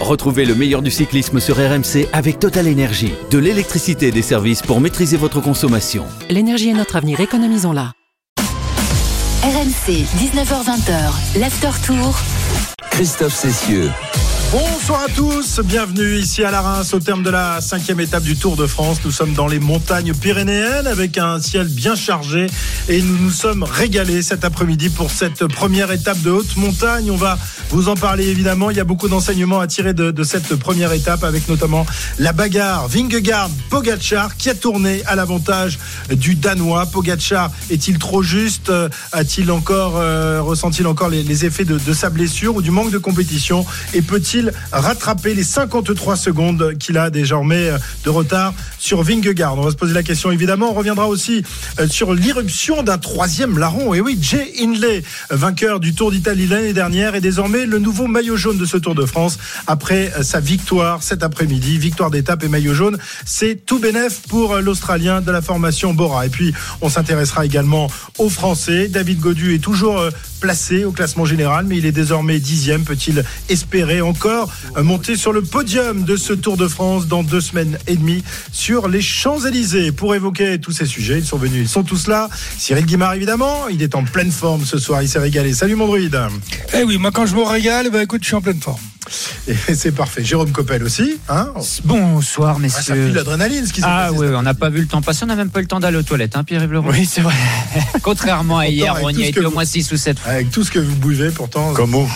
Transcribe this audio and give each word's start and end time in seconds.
Retrouvez 0.00 0.46
le 0.46 0.54
meilleur 0.54 0.80
du 0.80 0.90
cyclisme 0.90 1.40
sur 1.40 1.56
RMC 1.56 2.08
avec 2.14 2.38
Total 2.38 2.66
Énergie. 2.66 3.12
De 3.30 3.36
l'électricité 3.38 4.08
et 4.08 4.10
des 4.10 4.22
services 4.22 4.62
pour 4.62 4.80
maîtriser 4.80 5.18
votre 5.18 5.40
consommation. 5.42 6.06
L'énergie 6.30 6.70
est 6.70 6.74
notre 6.74 6.96
avenir, 6.96 7.20
économisons-la. 7.20 7.92
RMC, 9.42 10.04
19h20, 10.18 11.38
l'after 11.38 11.70
tour. 11.86 12.18
Christophe 12.90 13.34
Cessieux. 13.34 13.90
Bonsoir 14.52 15.02
à 15.02 15.08
tous, 15.08 15.60
bienvenue 15.60 16.16
ici 16.16 16.42
à 16.42 16.50
la 16.50 16.60
Reims 16.60 16.92
au 16.92 16.98
terme 16.98 17.22
de 17.22 17.30
la 17.30 17.60
cinquième 17.60 18.00
étape 18.00 18.24
du 18.24 18.34
Tour 18.34 18.56
de 18.56 18.66
France. 18.66 18.98
Nous 19.04 19.12
sommes 19.12 19.32
dans 19.32 19.46
les 19.46 19.60
montagnes 19.60 20.12
pyrénéennes 20.12 20.88
avec 20.88 21.18
un 21.18 21.40
ciel 21.40 21.68
bien 21.68 21.94
chargé 21.94 22.48
et 22.88 23.00
nous 23.00 23.16
nous 23.16 23.30
sommes 23.30 23.62
régalés 23.62 24.22
cet 24.22 24.44
après-midi 24.44 24.88
pour 24.88 25.12
cette 25.12 25.46
première 25.46 25.92
étape 25.92 26.20
de 26.22 26.30
haute 26.30 26.56
montagne. 26.56 27.12
On 27.12 27.16
va 27.16 27.38
vous 27.68 27.88
en 27.88 27.94
parler 27.94 28.26
évidemment. 28.26 28.70
Il 28.70 28.76
y 28.76 28.80
a 28.80 28.84
beaucoup 28.84 29.06
d'enseignements 29.06 29.60
à 29.60 29.68
tirer 29.68 29.94
de, 29.94 30.24
cette 30.24 30.56
première 30.56 30.92
étape 30.92 31.22
avec 31.22 31.48
notamment 31.48 31.86
la 32.18 32.32
bagarre 32.32 32.88
Vingegaard-Pogacar 32.88 34.36
qui 34.36 34.50
a 34.50 34.56
tourné 34.56 35.04
à 35.06 35.14
l'avantage 35.14 35.78
du 36.10 36.34
Danois. 36.34 36.86
Pogacar 36.86 37.52
est-il 37.70 37.98
trop 37.98 38.24
juste? 38.24 38.72
A-t-il 39.12 39.52
encore 39.52 39.96
euh, 39.96 40.42
ressenti 40.42 40.84
encore 40.84 41.08
les, 41.08 41.44
effets 41.44 41.64
de, 41.64 41.78
de 41.78 41.92
sa 41.92 42.10
blessure 42.10 42.56
ou 42.56 42.62
du 42.62 42.72
manque 42.72 42.90
de 42.90 42.98
compétition? 42.98 43.64
Et 43.94 44.02
peut-il 44.40 44.52
rattraper 44.72 45.34
les 45.34 45.42
53 45.42 46.16
secondes 46.16 46.74
qu'il 46.78 46.98
a 46.98 47.10
désormais 47.10 47.70
de 48.04 48.10
retard 48.10 48.54
sur 48.78 49.02
Vingegaard 49.02 49.58
On 49.58 49.62
va 49.62 49.70
se 49.70 49.76
poser 49.76 49.94
la 49.94 50.02
question 50.02 50.30
évidemment. 50.30 50.70
On 50.70 50.74
reviendra 50.74 51.08
aussi 51.08 51.44
euh, 51.78 51.88
sur 51.88 52.14
l'irruption 52.14 52.82
d'un 52.82 52.98
troisième 52.98 53.58
larron. 53.58 53.94
Et 53.94 54.00
oui, 54.00 54.18
Jay 54.20 54.52
Hindley, 54.60 55.02
vainqueur 55.30 55.80
du 55.80 55.94
Tour 55.94 56.10
d'Italie 56.10 56.46
l'année 56.46 56.72
dernière, 56.72 57.14
est 57.14 57.20
désormais 57.20 57.66
le 57.66 57.78
nouveau 57.78 58.06
maillot 58.06 58.36
jaune 58.36 58.58
de 58.58 58.64
ce 58.64 58.76
Tour 58.76 58.94
de 58.94 59.04
France 59.04 59.38
après 59.66 60.12
euh, 60.16 60.22
sa 60.22 60.40
victoire 60.40 61.02
cet 61.02 61.22
après-midi. 61.22 61.78
Victoire 61.78 62.10
d'étape 62.10 62.42
et 62.44 62.48
maillot 62.48 62.74
jaune, 62.74 62.98
c'est 63.24 63.66
tout 63.66 63.78
bénef 63.78 64.20
pour 64.28 64.54
euh, 64.54 64.60
l'Australien 64.60 65.20
de 65.20 65.30
la 65.30 65.42
formation 65.42 65.92
Bora. 65.94 66.26
Et 66.26 66.30
puis, 66.30 66.54
on 66.80 66.88
s'intéressera 66.88 67.44
également 67.44 67.88
aux 68.18 68.30
Français. 68.30 68.88
David 68.88 69.20
Godu 69.20 69.54
est 69.54 69.58
toujours 69.58 70.00
placé 70.40 70.84
au 70.84 70.92
classement 70.92 71.24
général, 71.24 71.66
mais 71.66 71.76
il 71.76 71.86
est 71.86 71.92
désormais 71.92 72.38
dixième. 72.38 72.84
Peut-il 72.84 73.24
espérer 73.48 74.00
encore 74.00 74.29
monter 74.82 75.16
sur 75.16 75.32
le 75.32 75.42
podium 75.42 76.04
de 76.04 76.16
ce 76.16 76.32
Tour 76.32 76.56
de 76.56 76.68
France 76.68 77.06
dans 77.06 77.22
deux 77.22 77.40
semaines 77.40 77.78
et 77.86 77.96
demie 77.96 78.22
sur 78.52 78.88
les 78.88 79.02
Champs-Élysées 79.02 79.92
pour 79.92 80.14
évoquer 80.14 80.58
tous 80.60 80.72
ces 80.72 80.86
sujets. 80.86 81.18
Ils 81.18 81.24
sont 81.26 81.38
venus, 81.38 81.62
ils 81.62 81.68
sont 81.68 81.82
tous 81.82 82.06
là. 82.06 82.28
Cyril 82.58 82.86
Guimard, 82.86 83.14
évidemment, 83.14 83.68
il 83.68 83.82
est 83.82 83.94
en 83.94 84.04
pleine 84.04 84.30
forme 84.30 84.64
ce 84.64 84.78
soir, 84.78 85.02
il 85.02 85.08
s'est 85.08 85.18
régalé. 85.18 85.54
Salut 85.54 85.74
mon 85.76 85.86
druide. 85.86 86.18
Eh 86.74 86.82
oui, 86.84 86.98
moi 86.98 87.10
quand 87.12 87.26
je 87.26 87.34
me 87.34 87.42
régale, 87.42 87.90
bah 87.90 88.02
écoute, 88.02 88.22
je 88.22 88.26
suis 88.28 88.36
en 88.36 88.40
pleine 88.40 88.60
forme. 88.60 88.80
Et 89.48 89.54
c'est 89.74 89.92
parfait. 89.92 90.22
Jérôme 90.24 90.52
Coppel 90.52 90.82
aussi. 90.84 91.18
Hein? 91.28 91.48
Bonsoir, 91.84 92.58
messieurs. 92.60 92.78
Ah, 92.80 92.82
ça 92.82 92.94
file 92.94 93.12
l'adrénaline, 93.14 93.66
ce 93.66 93.72
qui 93.72 93.80
s'est 93.80 93.86
Ah 93.88 94.08
passé 94.10 94.20
oui, 94.20 94.26
on 94.36 94.42
n'a 94.42 94.54
pas 94.54 94.68
vu 94.70 94.80
le 94.80 94.86
temps 94.86 95.02
passer. 95.02 95.24
On 95.24 95.26
n'a 95.26 95.36
même 95.36 95.50
pas 95.50 95.58
eu 95.60 95.62
le 95.62 95.68
temps 95.68 95.80
d'aller 95.80 95.96
aux 95.96 96.02
toilettes, 96.02 96.36
hein, 96.36 96.44
Pierre-Yves 96.44 96.70
Leroux? 96.72 96.90
Oui, 96.92 97.08
c'est 97.10 97.20
vrai. 97.22 97.34
Contrairement 98.02 98.58
à 98.58 98.68
hier, 98.68 98.94
on 99.02 99.08
y 99.10 99.22
a 99.24 99.26
été 99.28 99.32
que 99.40 99.40
au 99.40 99.48
vous- 99.48 99.54
moins 99.54 99.64
6 99.64 99.90
ou 99.92 99.96
7 99.96 100.18
fois. 100.18 100.30
Avec 100.32 100.50
tout 100.50 100.62
ce 100.62 100.70
que 100.70 100.78
vous 100.78 100.94
buvez, 100.96 101.30
pourtant. 101.30 101.72
Comme 101.72 101.94
eau. 101.94 102.06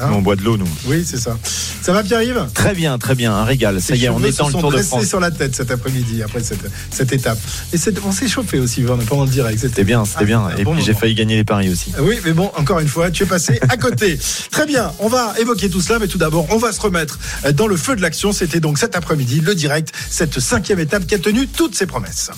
Hein? 0.00 0.10
On 0.12 0.20
boit 0.22 0.36
de 0.36 0.42
l'eau, 0.42 0.56
nous. 0.56 0.68
Oui, 0.86 1.04
c'est 1.04 1.18
ça. 1.18 1.36
Ça 1.82 1.92
va, 1.92 2.02
Pierre-Yves 2.02 2.46
Très 2.54 2.74
bien, 2.74 2.98
très 2.98 3.14
bien, 3.14 3.32
un 3.32 3.44
régal. 3.44 3.80
Ça 3.80 3.94
y 3.96 4.04
est, 4.04 4.08
on 4.08 4.22
est 4.22 4.36
dans 4.36 4.48
le 4.48 4.52
Tour 4.52 4.70
de 4.72 4.78
France. 4.78 5.06
sur 5.06 5.20
la 5.20 5.30
tête 5.30 5.54
cet 5.56 5.70
après-midi, 5.70 6.22
après 6.22 6.42
cette, 6.42 6.60
cette 6.90 7.12
étape. 7.12 7.38
Et 7.72 7.78
c'est- 7.78 7.94
on 8.04 8.12
s'est 8.12 8.28
chauffé 8.28 8.58
aussi, 8.58 8.82
pendant 9.06 9.24
le 9.24 9.30
direct. 9.30 9.58
C'était 9.60 9.84
bien, 9.84 10.04
c'était 10.04 10.24
bien. 10.26 10.40
un 10.42 10.56
Et 10.56 10.64
bon 10.64 10.74
puis 10.74 10.84
j'ai 10.84 10.94
failli 10.94 11.14
gagner 11.14 11.36
les 11.36 11.44
paris 11.44 11.70
aussi. 11.70 11.92
Oui, 12.00 12.18
mais 12.24 12.32
bon, 12.32 12.50
encore 12.56 12.80
une 12.80 12.88
fois, 12.88 13.10
tu 13.10 13.22
es 13.22 13.26
passé 13.26 13.58
à 13.68 13.76
côté. 13.76 14.18
Très 14.50 14.66
bien, 14.66 14.92
on 14.98 15.08
va 15.08 15.34
évoquer 15.40 15.70
tout 15.70 15.80
cela, 15.80 15.98
mais 15.98 16.08
tout 16.08 16.18
d'abord, 16.18 16.46
on 16.50 16.58
va 16.58 16.72
se 16.72 16.80
remettre 16.80 17.18
dans 17.54 17.66
le 17.66 17.76
feu 17.76 17.96
de 17.96 18.02
l'action. 18.02 18.32
C'était 18.32 18.60
donc 18.60 18.78
cet 18.78 18.96
après-midi, 18.96 19.40
le 19.40 19.54
direct, 19.54 19.92
cette 20.10 20.40
cinquième 20.40 20.78
étape 20.80 21.06
qui 21.06 21.14
a 21.14 21.18
tenu 21.18 21.46
toutes 21.46 21.74
ses 21.74 21.86
promesses. 21.86 22.30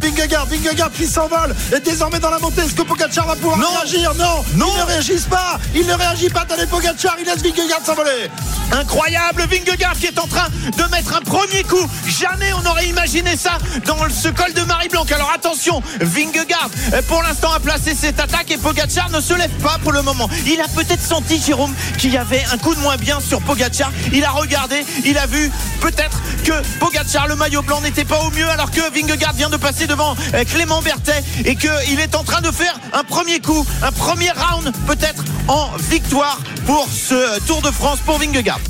Vingegaard, 0.00 0.46
Vingegaard 0.46 0.90
qui 0.92 1.06
s'envole 1.06 1.54
et 1.74 1.80
désormais 1.80 2.18
dans 2.18 2.30
la 2.30 2.38
montée. 2.38 2.62
Est-ce 2.62 2.74
que 2.74 2.82
Pogacar 2.82 3.26
va 3.26 3.36
pouvoir 3.36 3.58
réagir 3.58 4.14
Non, 4.14 4.44
non, 4.54 4.72
il 4.74 4.80
ne 4.80 4.86
réagissent 4.86 5.26
pas. 5.26 5.58
Il 5.74 5.86
ne 5.86 5.94
réagit 5.94 6.28
pas. 6.28 6.40
Attendez, 6.40 6.66
Pogacar, 6.66 7.16
il 7.18 7.26
laisse 7.26 7.42
Vingegaard 7.42 7.84
s'envoler. 7.84 8.30
Incroyable, 8.72 9.46
Vingegaard 9.50 9.94
qui 9.94 10.06
est 10.06 10.18
en 10.18 10.26
train 10.26 10.48
de 10.76 10.90
mettre 10.90 11.16
un 11.16 11.20
premier 11.20 11.62
coup. 11.62 11.86
Jamais 12.06 12.52
on 12.52 12.66
aurait 12.66 12.86
imaginé 12.86 13.36
ça 13.36 13.58
dans 13.84 13.96
ce 14.10 14.28
col 14.28 14.52
de 14.52 14.62
Marie-Blanc. 14.62 15.04
Alors 15.14 15.32
attention, 15.34 15.82
Vingegaard 16.00 16.70
euh, 16.92 17.02
pour 17.02 17.22
l'instant 17.22 17.52
a 17.52 17.60
placé 17.60 17.94
cette 17.94 18.20
attaque 18.20 18.50
et 18.50 18.58
Pogacar 18.58 19.10
ne 19.10 19.20
se 19.20 19.34
lève 19.34 19.50
pas 19.62 19.78
pour 19.82 19.92
le 19.92 20.02
moment. 20.02 20.28
Il 20.46 20.60
a 20.60 20.68
peut-être 20.68 21.02
senti, 21.02 21.40
Jérôme, 21.40 21.74
qu'il 21.98 22.12
y 22.12 22.18
avait 22.18 22.44
un 22.52 22.58
coup 22.58 22.74
de 22.74 22.80
moins 22.80 22.96
bien 22.96 23.20
sur 23.20 23.40
Pogacar. 23.40 23.92
Il 24.12 24.24
a 24.24 24.30
regardé, 24.30 24.84
il 25.04 25.16
a 25.18 25.26
vu 25.26 25.50
peut-être 25.80 26.20
que 26.44 26.52
Pogacar, 26.78 27.28
le 27.28 27.36
maillot 27.36 27.62
blanc, 27.62 27.80
n'était 27.80 28.04
pas 28.04 28.20
au 28.20 28.30
mieux 28.30 28.48
alors 28.48 28.70
que 28.70 28.80
Vingegaard 28.92 29.34
vient 29.34 29.50
de 29.50 29.56
passer 29.56 29.85
devant 29.86 30.16
euh, 30.34 30.44
Clément 30.44 30.82
Berthet 30.82 31.22
et 31.44 31.56
qu'il 31.56 32.00
est 32.00 32.14
en 32.14 32.24
train 32.24 32.40
de 32.40 32.50
faire 32.50 32.78
un 32.92 33.04
premier 33.04 33.40
coup, 33.40 33.66
un 33.82 33.92
premier 33.92 34.30
round 34.30 34.72
peut-être 34.86 35.24
en 35.48 35.70
victoire 35.90 36.38
pour 36.66 36.88
ce 36.90 37.40
Tour 37.46 37.62
de 37.62 37.70
France 37.70 37.98
pour 38.04 38.18
Vingegaard. 38.18 38.60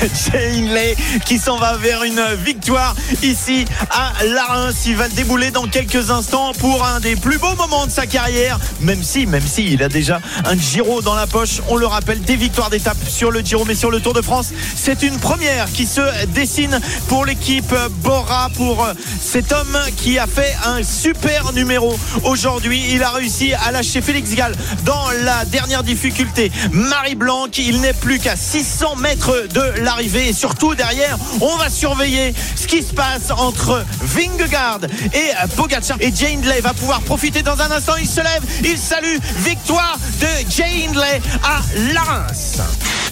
Jay 0.00 0.58
Hindley 0.58 0.96
qui 1.24 1.38
s'en 1.38 1.58
va 1.58 1.76
vers 1.76 2.02
une 2.04 2.22
victoire 2.44 2.94
ici 3.22 3.64
à 3.90 4.12
La 4.24 4.44
Reims. 4.44 4.76
Il 4.86 4.96
va 4.96 5.08
débouler 5.08 5.50
dans 5.50 5.66
quelques 5.66 6.10
instants 6.10 6.52
pour 6.58 6.84
un 6.86 7.00
des 7.00 7.16
plus 7.16 7.38
beaux 7.38 7.54
moments 7.56 7.86
de 7.86 7.90
sa 7.90 8.06
carrière. 8.06 8.58
Même 8.80 9.02
si, 9.02 9.26
même 9.26 9.46
si 9.46 9.72
il 9.72 9.82
a 9.82 9.88
déjà 9.88 10.20
un 10.44 10.56
Giro 10.56 11.02
dans 11.02 11.14
la 11.14 11.26
poche. 11.26 11.60
On 11.68 11.76
le 11.76 11.86
rappelle, 11.86 12.20
des 12.22 12.36
victoires 12.36 12.70
d'étape 12.70 12.96
sur 13.08 13.30
le 13.30 13.40
Giro, 13.40 13.64
mais 13.64 13.74
sur 13.74 13.90
le 13.90 14.00
Tour 14.00 14.14
de 14.14 14.22
France, 14.22 14.50
c'est 14.76 15.02
une 15.02 15.18
première 15.18 15.70
qui 15.72 15.86
se 15.86 16.00
dessine 16.28 16.80
pour 17.08 17.24
l'équipe 17.24 17.74
Bora, 18.02 18.50
pour 18.56 18.86
cet 19.20 19.52
homme 19.52 19.78
qui 19.96 20.18
a 20.18 20.26
fait 20.26 20.56
un 20.64 20.82
super 20.82 21.52
numéro 21.52 21.98
aujourd'hui. 22.24 22.82
Il 22.90 23.02
a 23.02 23.10
réussi 23.10 23.52
à 23.54 23.72
lâcher 23.72 24.00
Félix 24.00 24.34
Gall 24.34 24.54
dans 24.84 25.10
la 25.24 25.44
dernière 25.44 25.82
difficulté. 25.82 26.50
Marie 26.72 27.14
Blanc, 27.14 27.46
il 27.56 27.80
n'est 27.80 27.92
plus 27.92 28.18
qu'à 28.18 28.36
600 28.36 28.96
mètres 28.96 29.46
de 29.52 29.80
l'arrivée 29.90 30.28
et 30.28 30.32
surtout 30.32 30.76
derrière, 30.76 31.18
on 31.40 31.56
va 31.56 31.68
surveiller 31.68 32.32
ce 32.54 32.66
qui 32.68 32.80
se 32.82 32.94
passe 32.94 33.30
entre 33.30 33.84
Vingegaard 34.00 34.80
et 35.12 35.30
Pogacar. 35.56 35.96
Et 36.00 36.12
Jay 36.14 36.34
Hindley 36.34 36.60
va 36.60 36.72
pouvoir 36.74 37.00
profiter 37.00 37.42
dans 37.42 37.60
un 37.60 37.70
instant. 37.72 37.94
Il 38.00 38.06
se 38.06 38.20
lève, 38.20 38.42
il 38.64 38.78
salue. 38.78 39.16
Victoire 39.38 39.98
de 40.20 40.26
Jay 40.48 40.86
Hindley 40.86 41.20
à 41.42 41.60
La 41.92 42.02
Reims. 42.02 42.60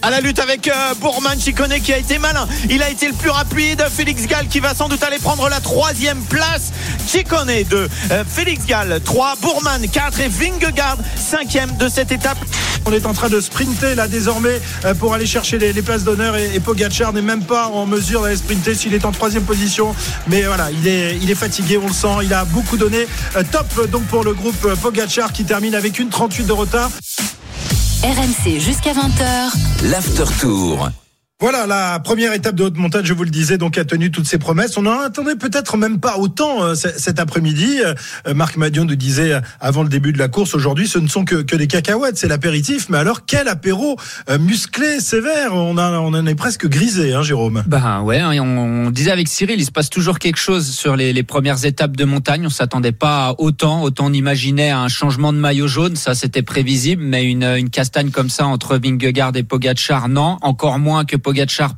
À 0.03 0.11
la 0.11 0.21
lutte 0.21 0.39
avec 0.39 0.69
euh, 0.69 0.95
Bourman 1.01 1.41
Chicone 1.41 1.81
qui 1.81 1.93
a 1.93 1.99
été 1.99 2.19
malin. 2.19 2.47
Il 2.71 2.83
a 2.83 2.91
été 2.91 3.09
le 3.09 3.15
plus 3.15 3.31
rapide. 3.31 3.85
Félix 3.91 4.27
Gall 4.27 4.47
qui 4.47 4.61
va 4.61 4.73
sans 4.73 4.89
doute 4.89 5.03
aller 5.03 5.19
prendre 5.19 5.49
la 5.49 5.61
troisième 5.61 6.21
place. 6.23 6.71
Chicone 7.09 7.51
2, 7.69 7.89
euh, 8.13 8.25
Félix 8.29 8.67
Gall 8.67 9.01
3, 9.05 9.35
Bourman 9.43 9.89
4 9.89 10.21
et 10.21 10.29
Vingegaard 10.29 10.99
5 11.17 11.79
de 11.79 11.89
cette 11.89 12.13
étape. 12.13 12.39
On 12.87 12.93
est 12.93 13.07
en 13.07 13.13
train 13.13 13.29
de 13.29 13.41
sprinter 13.41 13.95
là 13.95 14.09
désormais 14.09 14.61
euh, 14.85 14.95
pour 14.95 15.15
aller 15.15 15.27
chercher 15.27 15.59
les, 15.59 15.83
places 15.83 16.05
d'honneur 16.05 16.37
et 16.37 16.61
Pogacar 16.69 17.15
n'est 17.15 17.23
même 17.23 17.45
pas 17.45 17.69
en 17.69 17.87
mesure 17.87 18.21
d'aller 18.21 18.37
sprinter 18.37 18.75
s'il 18.75 18.93
est 18.93 19.07
en 19.07 19.11
troisième 19.11 19.45
position. 19.45 19.95
Mais 20.27 20.43
voilà, 20.43 20.71
il 20.71 20.87
est, 20.87 21.17
il 21.17 21.31
est 21.31 21.35
fatigué, 21.35 21.79
on 21.79 21.87
le 21.87 21.95
sent. 21.95 22.25
Il 22.25 22.35
a 22.35 22.45
beaucoup 22.45 22.77
donné. 22.77 23.07
Euh, 23.37 23.43
top 23.51 23.91
donc 23.91 24.03
pour 24.09 24.23
le 24.23 24.35
groupe 24.35 24.67
euh, 24.67 24.77
Pogacar 24.77 25.33
qui 25.33 25.45
termine 25.45 25.75
avec 25.75 25.99
une 25.99 26.11
38 26.11 26.45
de 26.45 26.53
retard. 26.53 26.91
RMC 28.03 28.61
jusqu'à 28.61 28.93
20h. 28.93 29.89
L'after 29.91 30.25
tour. 30.39 30.91
Voilà, 31.41 31.69
la 31.69 32.01
première 32.01 32.33
étape 32.33 32.57
de 32.57 32.65
haute 32.65 32.77
montagne, 32.77 33.05
je 33.05 33.15
vous 33.15 33.23
le 33.23 33.31
disais, 33.31 33.59
donc 33.59 33.79
a 33.79 33.85
tenu 33.85 34.11
toutes 34.11 34.27
ses 34.27 34.39
promesses. 34.39 34.77
On 34.77 34.85
en 34.87 34.99
attendait 34.99 35.37
peut-être 35.37 35.77
même 35.77 36.01
pas 36.01 36.19
autant 36.19 36.65
euh, 36.65 36.75
cet 36.75 37.21
après-midi. 37.21 37.79
Euh, 38.27 38.35
Marc 38.35 38.57
Madion 38.57 38.85
nous 38.85 38.97
disait 38.97 39.35
euh, 39.35 39.41
avant 39.61 39.85
le 39.85 39.89
début 39.89 40.13
de 40.13 40.19
la 40.19 40.27
course, 40.27 40.57
aujourd'hui, 40.57 40.89
ce 40.89 40.99
ne 40.99 41.07
sont 41.07 41.25
que, 41.25 41.37
que 41.37 41.55
des 41.55 41.69
cacahuètes, 41.69 42.19
c'est 42.19 42.27
l'apéritif. 42.27 42.89
Mais 42.89 42.99
alors, 42.99 43.25
quel 43.25 43.47
apéro 43.47 43.97
musclé, 44.41 44.99
sévère 44.99 45.55
On, 45.55 45.79
en 45.79 46.27
est 46.27 46.35
presque 46.35 46.67
grisé, 46.67 47.15
hein, 47.15 47.23
Jérôme 47.23 47.63
Ben 47.69 48.01
ouais, 48.01 48.19
hein, 48.19 48.33
on, 48.41 48.91
disait 48.91 49.13
avec 49.13 49.29
Cyril, 49.29 49.61
il 49.61 49.65
se 49.65 49.71
passe 49.71 49.91
toujours 49.91 50.19
quelque 50.19 50.41
chose 50.41 50.69
sur 50.69 50.97
les, 50.97 51.23
premières 51.23 51.65
étapes 51.65 51.97
de 51.97 52.05
montagne. 52.05 52.47
On 52.47 52.51
s'attendait 52.51 52.91
pas 52.91 53.37
autant, 53.39 53.85
autant 53.85 54.07
on 54.07 54.13
imaginait 54.13 54.71
un 54.71 54.89
changement 54.89 55.33
de 55.33 55.39
maillot 55.39 55.69
jaune, 55.69 55.95
ça 55.95 56.17
c'était 56.17 56.43
prévisible, 56.43 57.05
mais 57.05 57.25
une, 57.27 57.71
castagne 57.71 58.11
comme 58.11 58.29
ça 58.29 58.45
entre 58.45 58.77
Vingegaard 58.77 59.37
et 59.37 59.45
Pogacar, 59.45 60.09
non. 60.09 60.39
Encore 60.43 60.81
moins 60.81 61.05
que 61.05 61.17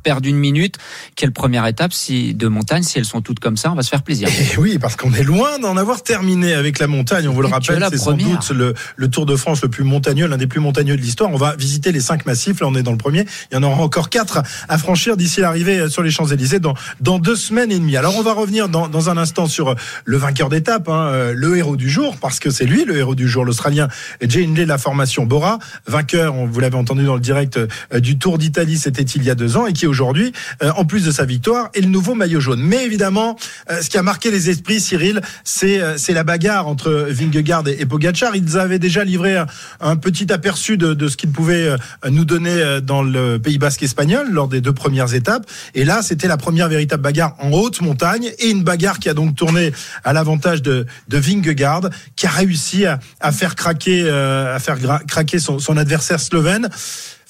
perde 0.03 0.25
une 0.25 0.37
minute. 0.37 0.77
Quelle 1.15 1.31
première 1.31 1.65
étape 1.67 1.93
si 1.93 2.33
de 2.33 2.47
montagne, 2.47 2.83
si 2.83 2.97
elles 2.99 3.05
sont 3.05 3.21
toutes 3.21 3.39
comme 3.39 3.57
ça, 3.57 3.71
on 3.71 3.75
va 3.75 3.83
se 3.83 3.89
faire 3.89 4.03
plaisir. 4.03 4.27
Et 4.29 4.57
oui, 4.57 4.77
parce 4.79 4.95
qu'on 4.95 5.13
est 5.13 5.23
loin 5.23 5.59
d'en 5.59 5.77
avoir 5.77 6.03
terminé 6.03 6.53
avec 6.53 6.79
la 6.79 6.87
montagne. 6.87 7.27
On 7.27 7.33
vous 7.33 7.41
le 7.41 7.47
rappelle, 7.47 7.83
c'est 7.91 7.97
sans 7.97 8.11
doute 8.13 8.49
le, 8.51 8.73
le 8.95 9.07
Tour 9.09 9.25
de 9.25 9.35
France 9.35 9.61
le 9.61 9.69
plus 9.69 9.83
montagneux, 9.83 10.27
l'un 10.27 10.37
des 10.37 10.47
plus 10.47 10.59
montagneux 10.59 10.95
de 10.95 11.01
l'histoire. 11.01 11.31
On 11.31 11.37
va 11.37 11.55
visiter 11.55 11.91
les 11.91 11.99
cinq 12.01 12.25
massifs. 12.25 12.59
Là, 12.61 12.67
on 12.67 12.75
est 12.75 12.83
dans 12.83 12.91
le 12.91 12.97
premier. 12.97 13.25
Il 13.51 13.55
y 13.55 13.57
en 13.57 13.63
aura 13.63 13.81
encore 13.81 14.09
quatre 14.09 14.41
à 14.69 14.77
franchir 14.77 15.17
d'ici 15.17 15.41
l'arrivée 15.41 15.89
sur 15.89 16.03
les 16.03 16.11
Champs-Élysées 16.11 16.59
dans, 16.59 16.73
dans 16.99 17.19
deux 17.19 17.35
semaines 17.35 17.71
et 17.71 17.79
demie. 17.79 17.97
Alors, 17.97 18.15
on 18.17 18.21
va 18.23 18.33
revenir 18.33 18.69
dans, 18.69 18.87
dans 18.87 19.09
un 19.09 19.17
instant 19.17 19.47
sur 19.47 19.75
le 20.05 20.17
vainqueur 20.17 20.49
d'étape, 20.49 20.89
hein, 20.89 21.07
euh, 21.11 21.33
le 21.35 21.57
héros 21.57 21.75
du 21.75 21.89
jour, 21.89 22.17
parce 22.17 22.39
que 22.39 22.49
c'est 22.49 22.65
lui 22.65 22.85
le 22.85 22.97
héros 22.97 23.15
du 23.15 23.27
jour, 23.27 23.45
l'Australien 23.45 23.87
Jay 24.21 24.43
Hindley, 24.45 24.65
la 24.65 24.77
formation 24.77 25.25
Bora. 25.25 25.59
Vainqueur, 25.87 26.35
on- 26.35 26.45
vous 26.47 26.59
l'avez 26.59 26.75
entendu 26.77 27.03
dans 27.03 27.15
le 27.15 27.21
direct 27.21 27.57
euh, 27.57 27.99
du 27.99 28.17
Tour 28.17 28.37
d'Italie, 28.37 28.77
c'était 28.77 29.01
il 29.03 29.23
y 29.23 29.29
a 29.29 29.35
de 29.35 29.40
et 29.67 29.73
qui 29.73 29.87
aujourd'hui, 29.87 30.31
euh, 30.63 30.71
en 30.75 30.85
plus 30.85 31.05
de 31.05 31.11
sa 31.11 31.25
victoire, 31.25 31.69
est 31.73 31.81
le 31.81 31.87
nouveau 31.87 32.15
maillot 32.15 32.39
jaune. 32.39 32.61
Mais 32.61 32.85
évidemment, 32.85 33.37
euh, 33.69 33.81
ce 33.81 33.89
qui 33.89 33.97
a 33.97 34.03
marqué 34.03 34.31
les 34.31 34.49
esprits, 34.49 34.79
Cyril, 34.79 35.21
c'est 35.43 35.81
euh, 35.81 35.97
c'est 35.97 36.13
la 36.13 36.23
bagarre 36.23 36.67
entre 36.67 37.07
Vingegaard 37.09 37.67
et, 37.67 37.81
et 37.81 37.85
Pogacar. 37.85 38.35
Ils 38.35 38.57
avaient 38.57 38.79
déjà 38.79 39.03
livré 39.03 39.37
un, 39.79 39.95
petit 39.95 40.31
aperçu 40.31 40.77
de, 40.77 40.93
de 40.93 41.07
ce 41.07 41.17
qu'ils 41.17 41.31
pouvaient 41.31 41.67
euh, 41.67 41.77
nous 42.09 42.25
donner 42.25 42.51
euh, 42.51 42.81
dans 42.81 43.03
le 43.03 43.37
Pays 43.39 43.57
Basque 43.57 43.83
espagnol 43.83 44.27
lors 44.31 44.47
des 44.47 44.61
deux 44.61 44.73
premières 44.73 45.13
étapes. 45.13 45.45
Et 45.75 45.85
là, 45.85 46.01
c'était 46.01 46.27
la 46.27 46.37
première 46.37 46.69
véritable 46.69 47.03
bagarre 47.03 47.35
en 47.39 47.51
haute 47.51 47.81
montagne 47.81 48.31
et 48.39 48.49
une 48.49 48.63
bagarre 48.63 48.99
qui 48.99 49.09
a 49.09 49.13
donc 49.13 49.35
tourné 49.35 49.71
à 50.03 50.13
l'avantage 50.13 50.61
de, 50.61 50.85
de 51.07 51.17
Vingegaard, 51.17 51.89
qui 52.15 52.27
a 52.27 52.29
réussi 52.29 52.85
à, 52.85 52.99
à 53.19 53.31
faire 53.31 53.55
craquer, 53.55 54.03
euh, 54.05 54.55
à 54.55 54.59
faire 54.59 54.77
craquer 55.07 55.39
son, 55.39 55.59
son 55.59 55.77
adversaire 55.77 56.19
slovène. 56.19 56.69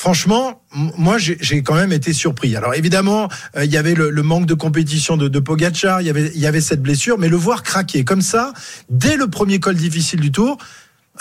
Franchement, 0.01 0.63
moi 0.97 1.19
j'ai 1.19 1.61
quand 1.61 1.75
même 1.75 1.91
été 1.91 2.11
surpris. 2.11 2.55
Alors 2.55 2.73
évidemment, 2.73 3.29
euh, 3.55 3.65
il 3.65 3.71
y 3.71 3.77
avait 3.77 3.93
le, 3.93 4.23
manque 4.23 4.47
de 4.47 4.55
compétition 4.55 5.15
de, 5.15 5.39
Pogacar, 5.39 6.01
il 6.01 6.07
y 6.07 6.45
avait 6.47 6.59
cette 6.59 6.81
blessure, 6.81 7.19
mais 7.19 7.29
le 7.29 7.35
voir 7.37 7.61
craquer 7.61 8.03
comme 8.03 8.23
ça 8.23 8.51
dès 8.89 9.15
le 9.15 9.27
premier 9.27 9.59
col 9.59 9.75
difficile 9.75 10.19
du 10.19 10.31
Tour, 10.31 10.57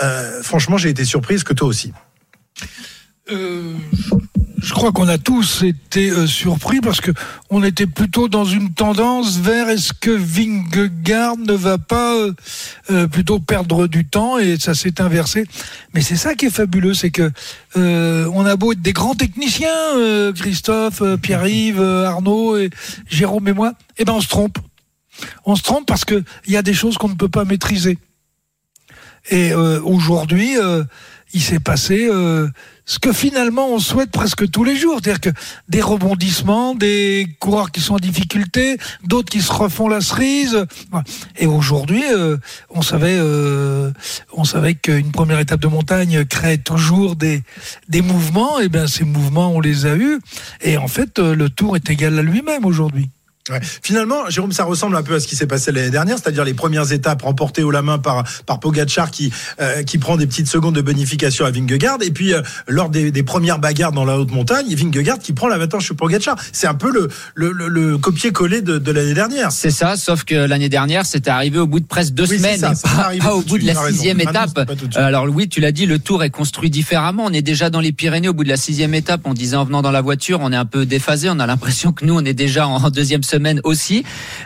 euh, 0.00 0.42
franchement 0.42 0.78
j'ai 0.78 0.88
été 0.88 1.04
surpris. 1.04 1.34
Est-ce 1.34 1.44
que 1.44 1.52
toi 1.52 1.68
aussi? 1.68 1.92
Euh, 3.30 3.74
je 4.62 4.72
crois 4.72 4.92
qu'on 4.92 5.08
a 5.08 5.18
tous 5.18 5.62
été 5.62 6.10
euh, 6.10 6.26
surpris 6.26 6.80
parce 6.80 7.00
que 7.00 7.10
on 7.48 7.62
était 7.62 7.86
plutôt 7.86 8.28
dans 8.28 8.44
une 8.44 8.72
tendance 8.72 9.38
vers 9.38 9.68
est-ce 9.68 9.92
que 9.92 10.10
Vingegaard 10.10 11.36
ne 11.38 11.52
va 11.52 11.78
pas 11.78 12.14
euh, 12.14 12.32
euh, 12.90 13.06
plutôt 13.06 13.38
perdre 13.38 13.86
du 13.86 14.04
temps 14.04 14.38
et 14.38 14.58
ça 14.58 14.74
s'est 14.74 15.00
inversé. 15.00 15.46
Mais 15.94 16.02
c'est 16.02 16.16
ça 16.16 16.34
qui 16.34 16.46
est 16.46 16.50
fabuleux, 16.50 16.94
c'est 16.94 17.10
que 17.10 17.30
euh, 17.76 18.30
on 18.34 18.44
a 18.44 18.56
beau 18.56 18.72
être 18.72 18.82
des 18.82 18.92
grands 18.92 19.14
techniciens, 19.14 19.96
euh, 19.96 20.32
Christophe, 20.32 21.02
euh, 21.02 21.16
Pierre-Yves, 21.16 21.80
Arnaud, 21.80 22.56
et 22.56 22.70
Jérôme 23.08 23.48
et 23.48 23.52
moi, 23.52 23.72
et 23.98 24.04
ben 24.04 24.14
on 24.14 24.20
se 24.20 24.28
trompe. 24.28 24.58
On 25.44 25.56
se 25.56 25.62
trompe 25.62 25.86
parce 25.86 26.04
que 26.04 26.22
il 26.46 26.52
y 26.52 26.56
a 26.56 26.62
des 26.62 26.74
choses 26.74 26.98
qu'on 26.98 27.08
ne 27.08 27.14
peut 27.14 27.28
pas 27.28 27.44
maîtriser. 27.44 27.98
Et 29.30 29.52
aujourd'hui, 29.52 30.56
il 31.32 31.40
s'est 31.40 31.60
passé 31.60 32.08
euh, 32.10 32.48
ce 32.90 32.98
que 32.98 33.12
finalement 33.12 33.68
on 33.68 33.78
souhaite 33.78 34.10
presque 34.10 34.50
tous 34.50 34.64
les 34.64 34.74
jours, 34.74 34.98
c'est-à-dire 35.00 35.20
que 35.20 35.38
des 35.68 35.80
rebondissements, 35.80 36.74
des 36.74 37.24
coureurs 37.38 37.70
qui 37.70 37.80
sont 37.80 37.94
en 37.94 37.98
difficulté, 37.98 38.78
d'autres 39.04 39.30
qui 39.30 39.40
se 39.40 39.52
refont 39.52 39.86
la 39.86 40.00
cerise. 40.00 40.64
Et 41.38 41.46
aujourd'hui, 41.46 42.02
euh, 42.12 42.36
on 42.68 42.82
savait, 42.82 43.16
euh, 43.16 43.92
on 44.32 44.42
savait 44.42 44.74
qu'une 44.74 45.12
première 45.12 45.38
étape 45.38 45.60
de 45.60 45.68
montagne 45.68 46.24
crée 46.24 46.58
toujours 46.58 47.14
des 47.14 47.44
des 47.88 48.02
mouvements. 48.02 48.58
Et 48.58 48.68
bien 48.68 48.88
ces 48.88 49.04
mouvements, 49.04 49.52
on 49.52 49.60
les 49.60 49.86
a 49.86 49.94
eus. 49.94 50.18
Et 50.60 50.76
en 50.76 50.88
fait, 50.88 51.20
euh, 51.20 51.36
le 51.36 51.48
Tour 51.48 51.76
est 51.76 51.90
égal 51.90 52.18
à 52.18 52.22
lui-même 52.22 52.64
aujourd'hui. 52.64 53.08
Ouais. 53.50 53.60
Finalement, 53.82 54.28
Jérôme, 54.28 54.52
ça 54.52 54.64
ressemble 54.64 54.96
un 54.96 55.02
peu 55.02 55.14
à 55.14 55.20
ce 55.20 55.26
qui 55.26 55.36
s'est 55.36 55.46
passé 55.46 55.72
l'année 55.72 55.90
dernière, 55.90 56.18
c'est-à-dire 56.18 56.44
les 56.44 56.54
premières 56.54 56.92
étapes 56.92 57.22
remportées 57.22 57.62
haut 57.62 57.70
la 57.70 57.82
main 57.82 57.98
par 57.98 58.24
par 58.46 58.60
Pogacar 58.60 59.10
qui 59.10 59.32
euh, 59.60 59.82
qui 59.82 59.98
prend 59.98 60.16
des 60.16 60.26
petites 60.26 60.48
secondes 60.48 60.74
de 60.74 60.80
bonification 60.82 61.44
à 61.44 61.50
Vingegaard 61.50 61.98
et 62.02 62.10
puis 62.10 62.32
euh, 62.32 62.42
lors 62.68 62.90
des, 62.90 63.10
des 63.10 63.22
premières 63.22 63.58
bagarres 63.58 63.92
dans 63.92 64.04
la 64.04 64.18
haute 64.18 64.30
montagne, 64.30 64.66
Vingegaard 64.74 65.18
qui 65.18 65.32
prend 65.32 65.48
l'avantage 65.48 65.84
sur 65.84 65.96
Pogacar. 65.96 66.36
C'est 66.52 66.66
un 66.66 66.74
peu 66.74 66.90
le 66.92 67.08
le, 67.34 67.52
le, 67.52 67.68
le 67.68 67.98
copier-coller 67.98 68.62
de, 68.62 68.78
de 68.78 68.92
l'année 68.92 69.14
dernière. 69.14 69.50
C'est 69.52 69.70
ça, 69.70 69.96
sauf 69.96 70.24
que 70.24 70.34
l'année 70.34 70.68
dernière, 70.68 71.06
c'était 71.06 71.30
arrivé 71.30 71.58
au 71.58 71.66
bout 71.66 71.80
de 71.80 71.86
presque 71.86 72.14
deux 72.14 72.28
Oui, 72.28 72.38
semaines, 72.38 72.60
ça, 72.60 72.72
et 72.72 72.74
c'est 72.74 72.82
pas 73.20 73.28
pas, 73.28 73.34
au 73.34 73.42
bout 73.42 73.58
de 73.58 73.66
la 73.66 73.80
raison. 73.80 73.96
sixième 73.96 74.20
Ah 74.20 74.32
non, 74.32 74.44
étape. 74.46 74.70
Alors 74.96 75.24
oui, 75.26 75.48
tu 75.48 75.60
l'as 75.60 75.72
dit, 75.72 75.86
le 75.86 75.98
tour 75.98 76.22
est 76.22 76.30
construit 76.30 76.70
différemment. 76.70 77.24
On 77.26 77.32
est 77.32 77.42
déjà 77.42 77.70
dans 77.70 77.80
les 77.80 77.92
Pyrénées 77.92 78.28
au 78.28 78.34
bout 78.34 78.44
de 78.44 78.48
la 78.48 78.56
sixième 78.56 78.94
étape. 78.94 79.22
On 79.24 79.34
disait 79.34 79.56
en 79.56 79.64
venant 79.64 79.82
dans 79.82 79.90
la 79.90 80.00
voiture, 80.02 80.38
on 80.42 80.52
est 80.52 80.56
un 80.56 80.64
peu 80.64 80.86
déphasé. 80.86 81.28
On 81.30 81.38
a 81.40 81.46
l'impression 81.46 81.92
que 81.92 82.04
nous, 82.04 82.14
on 82.14 82.24
est 82.24 82.34
déjà 82.34 82.66
en 82.68 82.90
deuxième 82.90 83.22
semaine 83.22 83.39
aussi. 83.64 84.04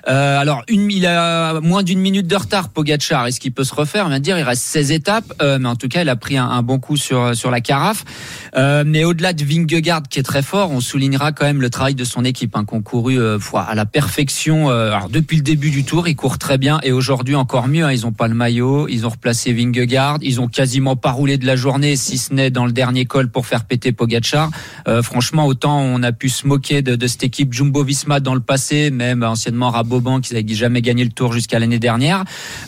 Euh, 0.08 0.38
alors, 0.38 0.62
une, 0.68 0.90
il 0.90 1.06
a 1.06 1.60
moins 1.60 1.82
d'une 1.82 2.00
minute 2.00 2.26
de 2.26 2.36
retard, 2.36 2.68
Pogacar. 2.68 3.26
Est-ce 3.26 3.40
qu'il 3.40 3.52
peut 3.52 3.64
se 3.64 3.74
refaire? 3.74 4.06
On 4.06 4.08
vient 4.08 4.18
de 4.18 4.24
dire, 4.24 4.38
il 4.38 4.42
reste 4.42 4.62
16 4.62 4.90
étapes, 4.92 5.32
euh, 5.42 5.58
mais 5.60 5.68
en 5.68 5.76
tout 5.76 5.88
cas, 5.88 6.02
il 6.02 6.08
a 6.08 6.16
pris 6.16 6.36
un, 6.36 6.62
bon 6.62 6.78
coup 6.78 6.96
sur 6.96 7.36
sur 7.36 7.50
la 7.50 7.60
carafe. 7.60 8.04
Euh, 8.56 8.84
mais 8.86 9.04
au-delà 9.04 9.32
de 9.32 9.44
Vingegaard, 9.44 10.02
qui 10.08 10.18
est 10.18 10.22
très 10.22 10.42
fort, 10.42 10.70
on 10.70 10.80
soulignera 10.80 11.32
quand 11.32 11.44
même 11.44 11.60
le 11.60 11.70
travail 11.70 11.94
de 11.94 12.04
son 12.04 12.24
équipe, 12.24 12.56
hein, 12.56 12.64
concouru 12.64 13.18
à 13.20 13.74
la 13.74 13.86
perfection. 13.86 14.68
alors 14.70 15.08
depuis 15.08 15.36
le 15.36 15.42
début 15.42 15.70
du 15.70 15.84
tour, 15.84 16.08
ils 16.08 16.16
courent 16.16 16.38
très 16.38 16.58
bien, 16.58 16.80
et 16.82 16.92
aujourd'hui 16.92 17.34
encore 17.34 17.68
mieux. 17.68 17.84
hein, 17.84 17.92
ils 17.92 18.06
ont 18.06 18.12
pas 18.12 18.28
le 18.28 18.34
maillot, 18.34 18.88
ils 18.88 19.06
ont 19.06 19.10
replacé 19.10 19.52
Vingegaard, 19.52 20.18
ils 20.22 20.40
ont 20.40 20.48
quasiment 20.48 20.96
pas 20.96 21.10
roulé 21.10 21.38
de 21.38 21.46
la 21.46 21.56
journée, 21.56 21.96
si 21.96 22.18
ce 22.18 22.32
n'est 22.32 22.50
dans 22.50 22.66
le 22.66 22.72
dernier 22.72 23.04
col 23.04 23.28
pour 23.28 23.46
faire 23.46 23.64
péter 23.64 23.92
Pogacar. 23.92 24.50
Euh, 24.88 25.02
franchement, 25.02 25.46
autant 25.46 25.80
on 25.80 26.02
a 26.02 26.12
pu 26.12 26.28
se 26.28 26.46
moquer 26.46 26.82
de, 26.82 26.96
de 26.96 27.06
cette 27.06 27.24
équipe 27.24 27.52
Jumbo-Visma 27.52 28.20
dans 28.20 28.34
le 28.34 28.40
passé, 28.40 28.73
même 28.90 29.22
anciennement 29.22 29.70
Rabobank, 29.70 30.22
qui 30.24 30.34
n'avait 30.34 30.54
jamais 30.54 30.82
gagné 30.82 31.04
le 31.04 31.10
Tour 31.10 31.32
jusqu'à 31.32 31.58
l'année 31.58 31.78
dernière. 31.78 32.24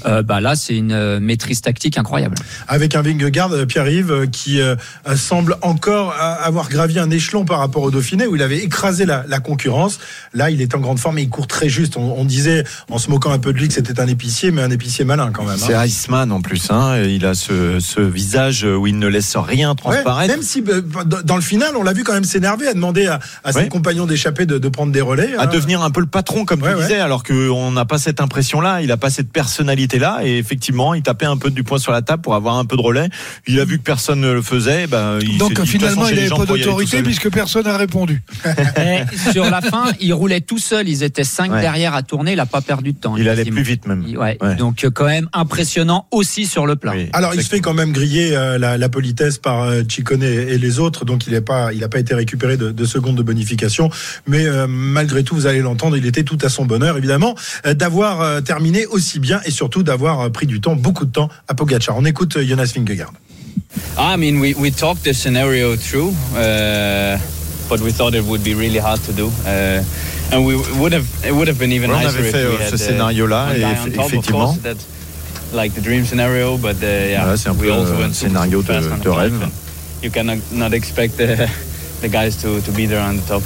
Euh, 0.07 0.23
bah 0.23 0.41
là, 0.41 0.57
c'est 0.57 0.77
une 0.77 0.93
euh, 0.93 1.21
maîtrise 1.21 1.61
tactique 1.61 1.99
incroyable. 1.99 2.37
avec 2.69 2.95
un 2.95 3.03
Vingegaard, 3.03 3.53
euh, 3.53 3.67
Pierre-Yves, 3.67 4.29
qui 4.31 4.61
euh, 4.61 4.77
semble 5.17 5.57
encore 5.63 6.15
avoir 6.19 6.69
gravi 6.69 6.99
un 6.99 7.11
échelon 7.11 7.45
par 7.45 7.59
rapport 7.59 7.83
au 7.83 7.91
Dauphiné, 7.91 8.27
où 8.27 8.37
il 8.37 8.43
avait 8.43 8.59
écrasé 8.59 9.05
la, 9.07 9.25
la 9.29 9.41
concurrence. 9.41 9.99
Là, 10.35 10.51
il 10.51 10.61
est 10.61 10.75
en 10.75 10.81
grande 10.81 10.99
forme 10.99 11.19
et 11.19 11.23
il 11.23 11.29
court 11.29 11.47
très 11.47 11.69
juste. 11.69 11.97
On, 11.97 12.15
on 12.19 12.25
disait, 12.25 12.65
en 12.91 12.99
se 12.99 13.11
moquant 13.11 13.31
un 13.33 13.39
peu 13.39 13.53
de 13.53 13.59
lui, 13.59 13.69
que 13.69 13.75
c'était 13.75 14.01
un 14.01 14.07
épicier, 14.09 14.51
mais 14.51 14.63
un 14.63 14.71
épicier 14.71 15.05
malin 15.05 15.31
quand 15.33 15.45
même. 15.45 15.59
C'est 15.59 15.75
hein. 15.75 15.85
Iceman 15.85 16.31
en 16.33 16.41
plus. 16.41 16.71
Hein. 16.71 17.03
Il 17.03 17.25
a 17.27 17.35
ce, 17.35 17.79
ce 17.81 18.01
visage 18.01 18.65
où 18.65 18.87
il 18.87 18.99
ne 18.99 19.07
laisse 19.07 19.37
rien 19.37 19.71
Ouais, 19.71 19.75
transparaître. 19.77 20.33
même 20.33 20.43
si 20.43 20.63
dans 20.63 21.23
dans 21.25 21.37
le 21.37 21.43
final, 21.43 21.77
on 21.77 21.83
l'a 21.83 21.93
vu 21.93 22.05
quand 22.05 22.13
même 22.13 22.25
s'énerver, 22.25 22.69
à 22.69 22.75
demander 22.75 23.07
à, 23.07 23.19
à 23.45 23.53
ses 23.53 23.59
Ouais. 23.61 23.69
compagnons 23.69 24.07
d'échapper 24.07 24.47
de, 24.47 24.59
de 24.59 24.69
prendre 24.69 24.93
des 24.93 25.01
relais. 25.01 25.35
à 25.37 25.43
hein. 25.43 25.47
devenir 25.47 25.83
un 25.83 25.91
peu 25.97 26.03
le 26.03 26.07
patron, 26.07 26.45
comme 26.45 26.61
Ouais, 26.63 26.73
tu 26.73 26.77
ouais. 26.77 26.83
disais, 26.83 27.01
alors 27.01 27.23
qu'on 27.25 27.71
n'a 27.73 27.87
pas 27.87 27.97
cette 27.97 28.21
impression-là, 28.21 28.83
il 28.83 28.89
n'a 28.89 28.99
pas 28.99 29.09
cette 29.09 29.33
personnalité-là, 29.33 30.21
et 30.25 30.37
effectivement, 30.37 30.93
il 30.93 31.03
tapait 31.03 31.25
un 31.27 31.39
peu 31.39 31.51
du 31.51 31.65
poing 31.65 31.79
sur 31.79 31.91
la 31.93 32.03
table 32.03 32.21
pour 32.23 32.35
avoir 32.35 32.57
un 32.59 32.67
peu 32.67 32.77
de 32.77 32.83
relais. 32.83 33.09
Il 33.47 33.59
a 33.61 33.65
vu 33.65 33.79
que 33.79 33.83
personne 33.83 34.21
ne 34.21 34.31
le 34.31 34.43
faisait, 34.43 34.87
ben, 34.87 35.19
il 35.23 35.33
s'est 35.33 35.39
Donc 35.39 35.59
dit, 35.61 35.67
finalement, 35.67 36.03
façon, 36.03 36.13
il 36.15 36.17
n'avait 36.23 36.29
pas 36.29 36.45
d'autorité 36.45 37.03
puisque 37.03 37.31
personne 37.31 37.65
n'a 37.65 37.77
répondu. 37.79 38.23
Et 38.77 39.31
sur 39.33 39.49
la 39.49 39.63
fin, 39.63 39.87
il 40.01 40.13
roulait 40.13 40.41
tout 40.43 40.59
seul. 40.59 40.89
Ils 40.89 41.03
étaient 41.03 41.25
cinq 41.25 41.51
Ouais. 41.53 41.61
derrière 41.61 41.95
à 41.95 42.03
tourner. 42.03 42.33
Il 42.33 42.41
a 42.41 42.47
pas 42.47 42.61
perdu 42.61 42.93
de 42.93 42.99
temps. 42.99 43.17
Il 43.17 43.29
allait 43.29 43.45
plus 43.45 43.63
vite 43.63 43.87
même. 43.87 44.05
Il- 44.07 44.19
Ouais. 44.19 44.37
Ouais. 44.43 44.57
Donc 44.57 44.85
euh, 44.85 44.91
quand 44.91 45.05
même 45.07 45.29
impressionnant 45.33 46.07
aussi 46.11 46.45
sur 46.47 46.67
le 46.67 46.77
plat. 46.77 46.93
Oui, 46.95 47.09
Alors, 47.13 47.35
il 47.35 47.43
se 47.43 47.49
fait 47.49 47.61
quand 47.61 47.73
même 47.75 47.93
griller 47.93 48.37
euh, 48.37 48.59
la, 48.59 48.77
la 48.77 48.89
politesse 48.89 49.39
par 49.39 49.63
euh, 49.63 49.83
Ciccone 49.89 50.23
et 50.23 50.59
les 50.59 50.79
autres, 50.79 51.05
donc 51.05 51.27
il 51.27 51.33
n'a 51.33 51.41
pas, 51.41 51.73
il 51.73 51.83
a 51.85 51.89
pas 51.89 51.99
été 52.01 52.15
récupéré 52.15 52.57
de, 52.57 52.73
de 52.73 52.85
secondes 52.85 53.17
de 53.17 53.23
bonification. 53.23 53.89
Mais 54.27 54.45
euh, 54.47 54.67
malgré 54.69 55.23
tout, 55.23 55.35
vous 55.37 55.47
allez 55.47 55.61
l'entendre, 55.61 55.86
il 55.95 56.07
était 56.07 56.25
tout 56.25 56.39
à 56.43 56.49
son 56.49 56.65
bonheur, 56.65 56.97
évidemment, 56.97 57.35
euh, 57.67 57.75
d'avoir 57.75 58.21
euh, 58.23 58.41
terminé 58.41 58.87
aussi 58.87 59.19
bien 59.21 59.41
et 59.45 59.51
surtout 59.51 59.83
d'avoir 59.83 60.21
euh, 60.23 60.31
pris 60.31 60.47
du 60.47 60.61
temps, 60.61 60.75
beaucoup 60.75 61.05
de 61.05 61.13
temps 61.13 61.29
à 61.49 61.55
Pogacar. 61.55 61.97
On 61.97 62.05
écoute 62.05 62.39
Jonas 62.43 62.73
Vingegaard. 62.75 63.13
I 63.99 64.17
mean, 64.17 64.41
we, 64.41 64.55
we 64.57 64.71
talked 64.75 65.03
the 65.05 65.13
scenario 65.13 65.77
through, 65.77 66.13
uh, 66.35 67.19
but 67.69 67.81
we 67.81 67.93
thought 67.93 68.15
it 68.15 68.25
would 68.25 68.43
be 68.43 68.55
really 68.55 68.79
hard 68.79 69.01
to 69.05 69.13
do. 69.13 69.31
Uh, 69.47 69.83
and 70.33 70.45
we 70.45 70.57
would 70.79 70.93
have 70.93 71.07
it 71.25 71.33
would 71.33 71.49
have 71.49 71.59
been 71.59 71.73
even 71.73 71.91
Ouais, 71.91 71.97
on 71.97 72.01
nicer 72.01 72.19
avait 72.19 72.29
if 72.29 72.33
fait, 72.35 72.47
we 72.47 72.61
had 72.63 72.69
ce 72.71 72.75
uh, 72.75 72.79
scénario-là, 72.79 73.49
et 73.55 73.61
guy 73.61 73.65
eff- 73.65 73.87
on 73.87 73.91
top, 73.91 74.05
of 74.07 74.13
effectivement. 74.13 74.47
course, 74.47 74.59
that's 74.63 74.87
like 75.55 75.75
the 75.75 75.81
dream 75.83 76.05
scenario, 76.05 76.57
but 76.59 76.77
uh, 76.83 76.87
yeah, 76.87 77.23
Voilà, 77.25 77.37
c'est 77.37 77.49
un 77.49 77.53
we 77.53 77.67
peu 77.69 77.73
also 77.73 77.95
un 78.03 78.13
scénario 78.13 78.61
super 78.61 78.81
de- 78.81 79.03
de 79.05 79.09
rêve. 79.09 79.33
You 80.03 80.11
cannot 80.11 80.39
not 80.53 80.73
expect 80.73 81.17
the, 81.17 81.49
the 82.03 82.09
guys 82.09 82.37
to, 82.43 82.61
to 82.61 82.73
be 82.73 82.87
there 82.87 83.01
on 83.01 83.17
the 83.17 83.27
top. 83.27 83.43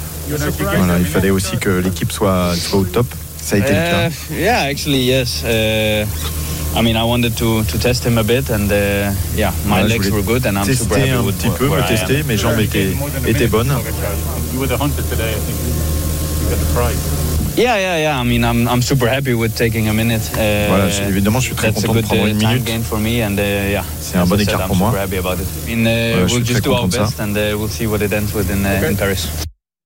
Voilà, 0.76 0.98
il 0.98 1.06
fallait 1.06 1.30
aussi 1.30 1.56
que 1.58 1.70
l'équipe 1.80 2.12
soit, 2.12 2.54
soit 2.56 2.78
au 2.80 2.84
top. 2.84 3.06
Ça 3.42 3.56
a 3.56 3.58
été 3.58 3.68
le 3.70 3.74
cas. 3.74 4.08
Uh, 4.08 4.34
yeah, 4.38 4.60
actually, 4.70 5.04
yes. 5.06 5.42
Uh, 5.44 6.04
I 6.78 6.82
mean, 6.82 6.94
I 6.96 7.02
wanted 7.02 7.34
to, 7.36 7.64
to 7.64 7.78
test 7.78 8.04
him 8.04 8.16
a 8.18 8.22
bit, 8.22 8.48
and 8.50 8.70
uh, 8.70 9.10
yeah, 9.36 9.50
my 9.66 9.82
legs 9.82 10.08
voulais 10.08 10.10
were 10.10 10.22
good, 10.22 10.46
and 10.46 10.56
I'm 10.56 10.64
super 10.64 10.96
Tester 10.96 11.00
happy 11.00 11.10
un 11.12 11.24
with 11.26 11.36
petit 11.38 11.50
peu, 11.58 11.68
me 11.68 11.82
tester, 11.88 12.22
mes 12.28 12.36
jambes 12.36 12.60
étaient, 12.60 12.94
étaient 13.26 13.48
bonnes. 13.48 13.72
Yeah, 17.56 17.78
yeah, 17.78 17.98
yeah. 17.98 18.20
I 18.20 18.24
mean, 18.24 18.44
I'm, 18.44 18.68
I'm 18.68 18.80
super 18.82 19.08
happy 19.08 19.34
with 19.34 19.54
taking 19.56 19.88
a 19.88 19.92
minute. 19.92 20.22
Uh, 20.34 20.68
Voilà, 20.68 20.88
je- 20.88 21.02
évidemment, 21.08 21.40
je 21.40 21.46
suis 21.46 21.54
très 21.56 21.72
content 21.72 21.92
de 21.94 22.00
prendre 22.02 22.24
uh, 22.26 22.30
une 22.30 22.38
time 22.38 22.48
minute. 22.50 22.64
gain 22.64 22.80
for 22.82 22.98
me, 22.98 23.22
and 23.22 23.36
uh, 23.38 23.70
yeah. 23.70 23.84
C'est 24.00 24.16
un 24.18 24.24
bon 24.24 24.36
said, 24.36 24.42
écart 24.48 24.60
I'm 24.62 24.66
pour 24.68 24.76
moi. 24.76 24.90
super 24.90 25.02
happy 25.02 25.16
about 25.18 25.42
it. 25.42 25.48
I 25.68 25.74
mean, 25.74 25.86
uh, 25.86 26.20
we'll 26.20 26.28
suis 26.28 26.44
just 26.44 26.60
très 26.60 26.70
do 26.70 26.72
our 26.72 26.80
content 26.82 26.88
de 26.88 26.94
ça. 26.94 27.02
best, 27.02 27.20
and 27.20 27.36
uh, 27.36 27.58
we'll 27.58 27.68
see 27.68 27.86
what 27.86 27.98
it 28.00 28.12
ends 28.12 28.32
with 28.32 28.48
in, 28.50 28.64
uh, 28.64 28.88
in 28.88 28.96
Paris. 28.96 29.26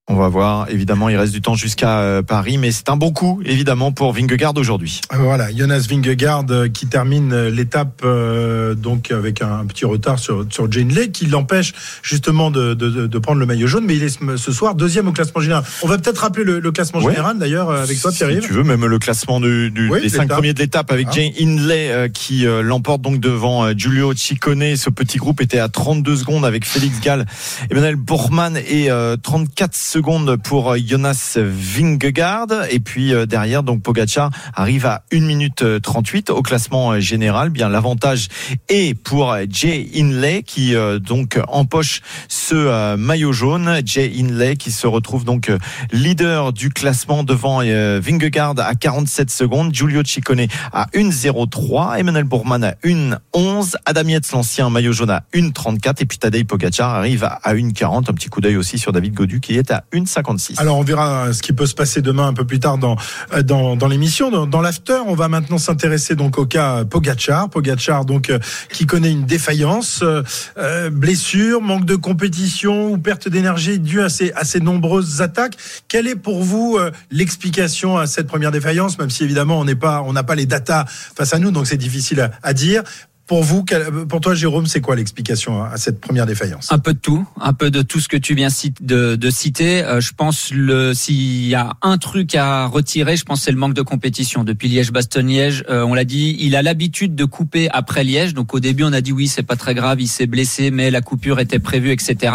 On 0.06 0.16
va 0.16 0.28
voir. 0.28 0.68
Évidemment, 0.68 1.08
il 1.08 1.16
reste 1.16 1.32
du 1.32 1.40
temps 1.40 1.54
jusqu'à 1.54 2.00
euh, 2.00 2.22
Paris, 2.22 2.58
mais 2.58 2.72
c'est 2.72 2.90
un 2.90 2.96
bon 2.96 3.10
coup, 3.10 3.40
évidemment, 3.46 3.90
pour 3.90 4.12
Vingegaard 4.12 4.52
aujourd'hui. 4.58 5.00
Euh, 5.14 5.16
Voilà, 5.16 5.50
Jonas 5.50 5.86
Vingegaard 5.88 6.44
euh, 6.50 6.68
qui 6.68 6.86
termine 6.86 7.34
l'étape 7.46 8.02
euh, 8.04 8.74
donc 8.74 9.10
avec 9.10 9.40
un, 9.40 9.64
petit 9.64 9.86
retard 9.86 10.18
sur, 10.18 10.44
sur 10.50 10.70
Jane 10.70 10.90
Lay, 10.90 11.08
qui 11.08 11.24
l'empêche 11.24 11.72
justement 12.02 12.50
de, 12.50 12.74
de, 12.74 13.06
de- 13.06 13.18
prendre 13.18 13.40
le 13.40 13.46
maillot 13.46 13.66
jaune, 13.66 13.84
mais 13.86 13.96
il 13.96 14.02
est 14.02 14.18
ce, 14.36 14.52
soir 14.52 14.74
deuxième 14.74 15.08
au 15.08 15.12
classement 15.12 15.40
général. 15.40 15.64
On 15.82 15.88
va 15.88 15.96
peut-être 15.96 16.18
rappeler 16.18 16.44
le, 16.44 16.60
le 16.60 16.70
classement 16.70 17.00
Ouais. 17.00 17.12
général 17.14 17.38
d'ailleurs 17.38 17.70
avec 17.70 17.98
toi, 17.98 18.10
Si 18.10 18.18
Pierre-Yves. 18.18 18.42
tu 18.42 18.52
veux, 18.52 18.62
même 18.62 18.84
le 18.84 18.98
classement 18.98 19.40
du, 19.40 19.70
du- 19.70 19.88
Oui, 19.88 20.02
des 20.02 20.08
de 20.08 20.12
cinq 20.12 20.28
premiers 20.28 20.52
de 20.52 20.58
l'étape 20.58 20.92
avec 20.92 21.06
Ah. 21.08 21.12
Jane 21.14 21.30
Hindley 21.40 21.88
euh, 21.90 22.08
qui 22.08 22.46
euh, 22.46 22.60
l'emporte 22.60 23.00
donc 23.00 23.20
devant 23.20 23.64
euh, 23.64 23.72
Giulio 23.74 24.12
Ciccone. 24.12 24.76
Ce 24.76 24.90
petit 24.90 25.16
groupe 25.16 25.40
était 25.40 25.60
à 25.60 25.70
32 25.70 26.14
secondes 26.16 26.44
avec 26.44 26.66
Félix 26.66 27.00
Gall, 27.00 27.24
Emmanuel 27.70 27.96
Bourman 27.96 28.58
et 28.68 28.90
euh, 28.90 29.16
34 29.16 29.74
secondes 29.74 29.93
pour 30.42 30.72
euh, 30.72 30.78
Jonas 30.84 31.36
Vingegaard. 31.36 32.48
Et 32.70 32.80
puis 32.80 33.14
euh, 33.14 33.26
derrière, 33.26 33.62
donc 33.62 33.82
Pogacar 33.82 34.30
arrive 34.54 34.86
à 34.86 35.04
1 35.12 35.20
minute 35.20 35.64
38 35.82 36.30
au 36.30 36.42
classement 36.42 36.98
général. 37.00 37.50
Bien, 37.50 37.68
l'avantage 37.68 38.28
est 38.68 38.94
pour 38.94 39.36
Jay 39.48 39.88
Inlay 39.96 40.42
qui 40.42 40.74
donc 41.00 41.38
empoche 41.48 42.00
ce 42.28 42.96
maillot 42.96 43.32
jaune. 43.32 43.80
Jay 43.84 44.12
Inlay 44.18 44.56
qui 44.56 44.70
se 44.70 44.86
retrouve 44.86 45.24
donc 45.24 45.50
leader 45.92 46.52
du 46.52 46.70
classement 46.70 47.22
devant 47.22 47.58
Vingegaard 47.58 48.54
à 48.58 48.74
47 48.74 49.30
secondes. 49.30 49.74
Giulio 49.74 50.02
Ciccone 50.04 50.46
à 50.72 50.86
1.03. 50.94 51.98
Emmanuel 51.98 52.24
Bourman 52.24 52.64
à 52.64 52.72
1.11. 52.84 53.74
Adam 53.84 54.08
Yates, 54.08 54.30
l'ancien 54.32 54.70
maillot 54.70 54.92
jaune 54.92 55.10
à 55.10 55.24
1.34. 55.34 56.02
Et 56.02 56.06
puis 56.06 56.18
Tadej 56.18 56.44
Pogacar 56.44 56.94
arrive 56.94 57.24
à 57.24 57.54
1.40. 57.54 58.10
Un 58.10 58.14
petit 58.14 58.28
coup 58.28 58.40
d'œil 58.40 58.56
aussi 58.56 58.78
sur 58.78 58.92
David 58.92 59.14
Godu 59.14 59.40
qui 59.40 59.56
est 59.56 59.70
à 59.70 59.83
1.56. 59.92 60.60
Alors 60.60 60.78
on 60.78 60.82
verra 60.82 61.32
ce 61.32 61.42
qui 61.42 61.52
peut 61.52 61.66
se 61.66 61.74
passer 61.74 62.02
demain 62.02 62.28
un 62.28 62.34
peu 62.34 62.44
plus 62.44 62.60
tard 62.60 62.78
dans, 62.78 62.96
dans, 63.42 63.76
dans 63.76 63.88
l'émission. 63.88 64.46
Dans, 64.46 64.60
l'after, 64.60 65.00
on 65.06 65.14
va 65.14 65.28
maintenant 65.28 65.58
s'intéresser 65.58 66.14
donc 66.14 66.38
au 66.38 66.46
cas 66.46 66.84
Pogacar. 66.84 67.48
Pogacar 67.50 68.04
donc 68.04 68.30
euh, 68.30 68.38
qui 68.72 68.86
connaît 68.86 69.10
une 69.10 69.26
défaillance, 69.26 70.00
euh, 70.02 70.22
euh, 70.58 70.90
blessure, 70.90 71.60
manque 71.60 71.84
de 71.84 71.96
compétition 71.96 72.92
ou 72.92 72.98
perte 72.98 73.28
d'énergie 73.28 73.78
due 73.78 74.02
à 74.02 74.08
ces, 74.08 74.32
à 74.32 74.42
nombreuses 74.60 75.20
attaques. 75.20 75.56
Quelle 75.88 76.06
est 76.06 76.16
pour 76.16 76.42
vous 76.42 76.78
l'explication 77.10 77.98
à 77.98 78.06
cette 78.06 78.26
première 78.26 78.52
défaillance, 78.52 78.98
même 78.98 79.10
si 79.10 79.24
évidemment 79.24 79.58
on 79.58 79.64
n'est 79.64 79.74
pas, 79.74 80.02
on 80.02 80.12
n'a 80.12 80.22
pas 80.22 80.34
les 80.34 80.46
datas 80.46 80.84
face 80.86 81.34
à 81.34 81.38
nous, 81.38 81.50
donc 81.50 81.66
c'est 81.66 81.76
difficile 81.76 82.30
à 82.42 82.52
dire. 82.52 82.82
Pour 83.26 83.42
vous, 83.42 83.64
pour 84.06 84.20
toi, 84.20 84.34
Jérôme, 84.34 84.66
c'est 84.66 84.82
quoi 84.82 84.96
l'explication 84.96 85.64
à 85.64 85.78
cette 85.78 85.98
première 85.98 86.26
défaillance? 86.26 86.70
Un 86.70 86.78
peu 86.78 86.92
de 86.92 86.98
tout, 86.98 87.26
un 87.40 87.54
peu 87.54 87.70
de 87.70 87.80
tout 87.80 87.98
ce 87.98 88.06
que 88.06 88.18
tu 88.18 88.34
viens 88.34 88.48
de, 88.80 89.30
citer. 89.30 89.82
Euh, 89.82 89.98
je 90.02 90.12
pense 90.12 90.50
le 90.52 90.92
s'il 90.92 91.46
y 91.46 91.54
a 91.54 91.72
un 91.80 91.96
truc 91.96 92.34
à 92.34 92.66
retirer, 92.66 93.16
je 93.16 93.24
pense 93.24 93.40
c'est 93.40 93.50
le 93.50 93.56
manque 93.56 93.72
de 93.72 93.80
compétition. 93.80 94.44
Depuis 94.44 94.68
Liège-Bastogne-Liège, 94.68 95.64
euh, 95.70 95.84
on 95.84 95.94
l'a 95.94 96.04
dit, 96.04 96.36
il 96.38 96.54
a 96.54 96.60
l'habitude 96.60 97.14
de 97.14 97.24
couper 97.24 97.70
après 97.70 98.04
Liège. 98.04 98.34
Donc 98.34 98.52
au 98.52 98.60
début, 98.60 98.84
on 98.84 98.92
a 98.92 99.00
dit 99.00 99.12
oui, 99.12 99.26
c'est 99.26 99.42
pas 99.42 99.56
très 99.56 99.74
grave, 99.74 100.02
il 100.02 100.08
s'est 100.08 100.26
blessé, 100.26 100.70
mais 100.70 100.90
la 100.90 101.00
coupure 101.00 101.40
était 101.40 101.58
prévue, 101.58 101.92
etc. 101.92 102.30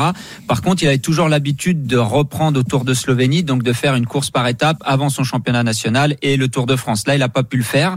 Par 0.48 0.64
contre, 0.64 0.82
il 0.82 0.88
avait 0.88 0.98
toujours 0.98 1.30
l'habitude 1.30 1.86
de 1.86 1.98
reprendre 1.98 2.60
au 2.60 2.64
Tour 2.64 2.84
de 2.84 2.96
Slovénie, 2.96 3.44
donc 3.44 3.62
de 3.62 3.74
faire 3.74 3.94
une 3.94 4.08
course 4.08 4.32
par 4.32 4.48
étape 4.48 4.82
avant 4.84 5.10
son 5.10 5.24
championnat 5.24 5.62
national 5.62 6.16
et 6.24 6.36
le 6.36 6.48
Tour 6.48 6.66
de 6.66 6.76
France. 6.76 7.06
Là, 7.06 7.16
il 7.16 7.22
a 7.22 7.30
pas 7.30 7.44
pu 7.44 7.58
le 7.58 7.64
faire, 7.64 7.96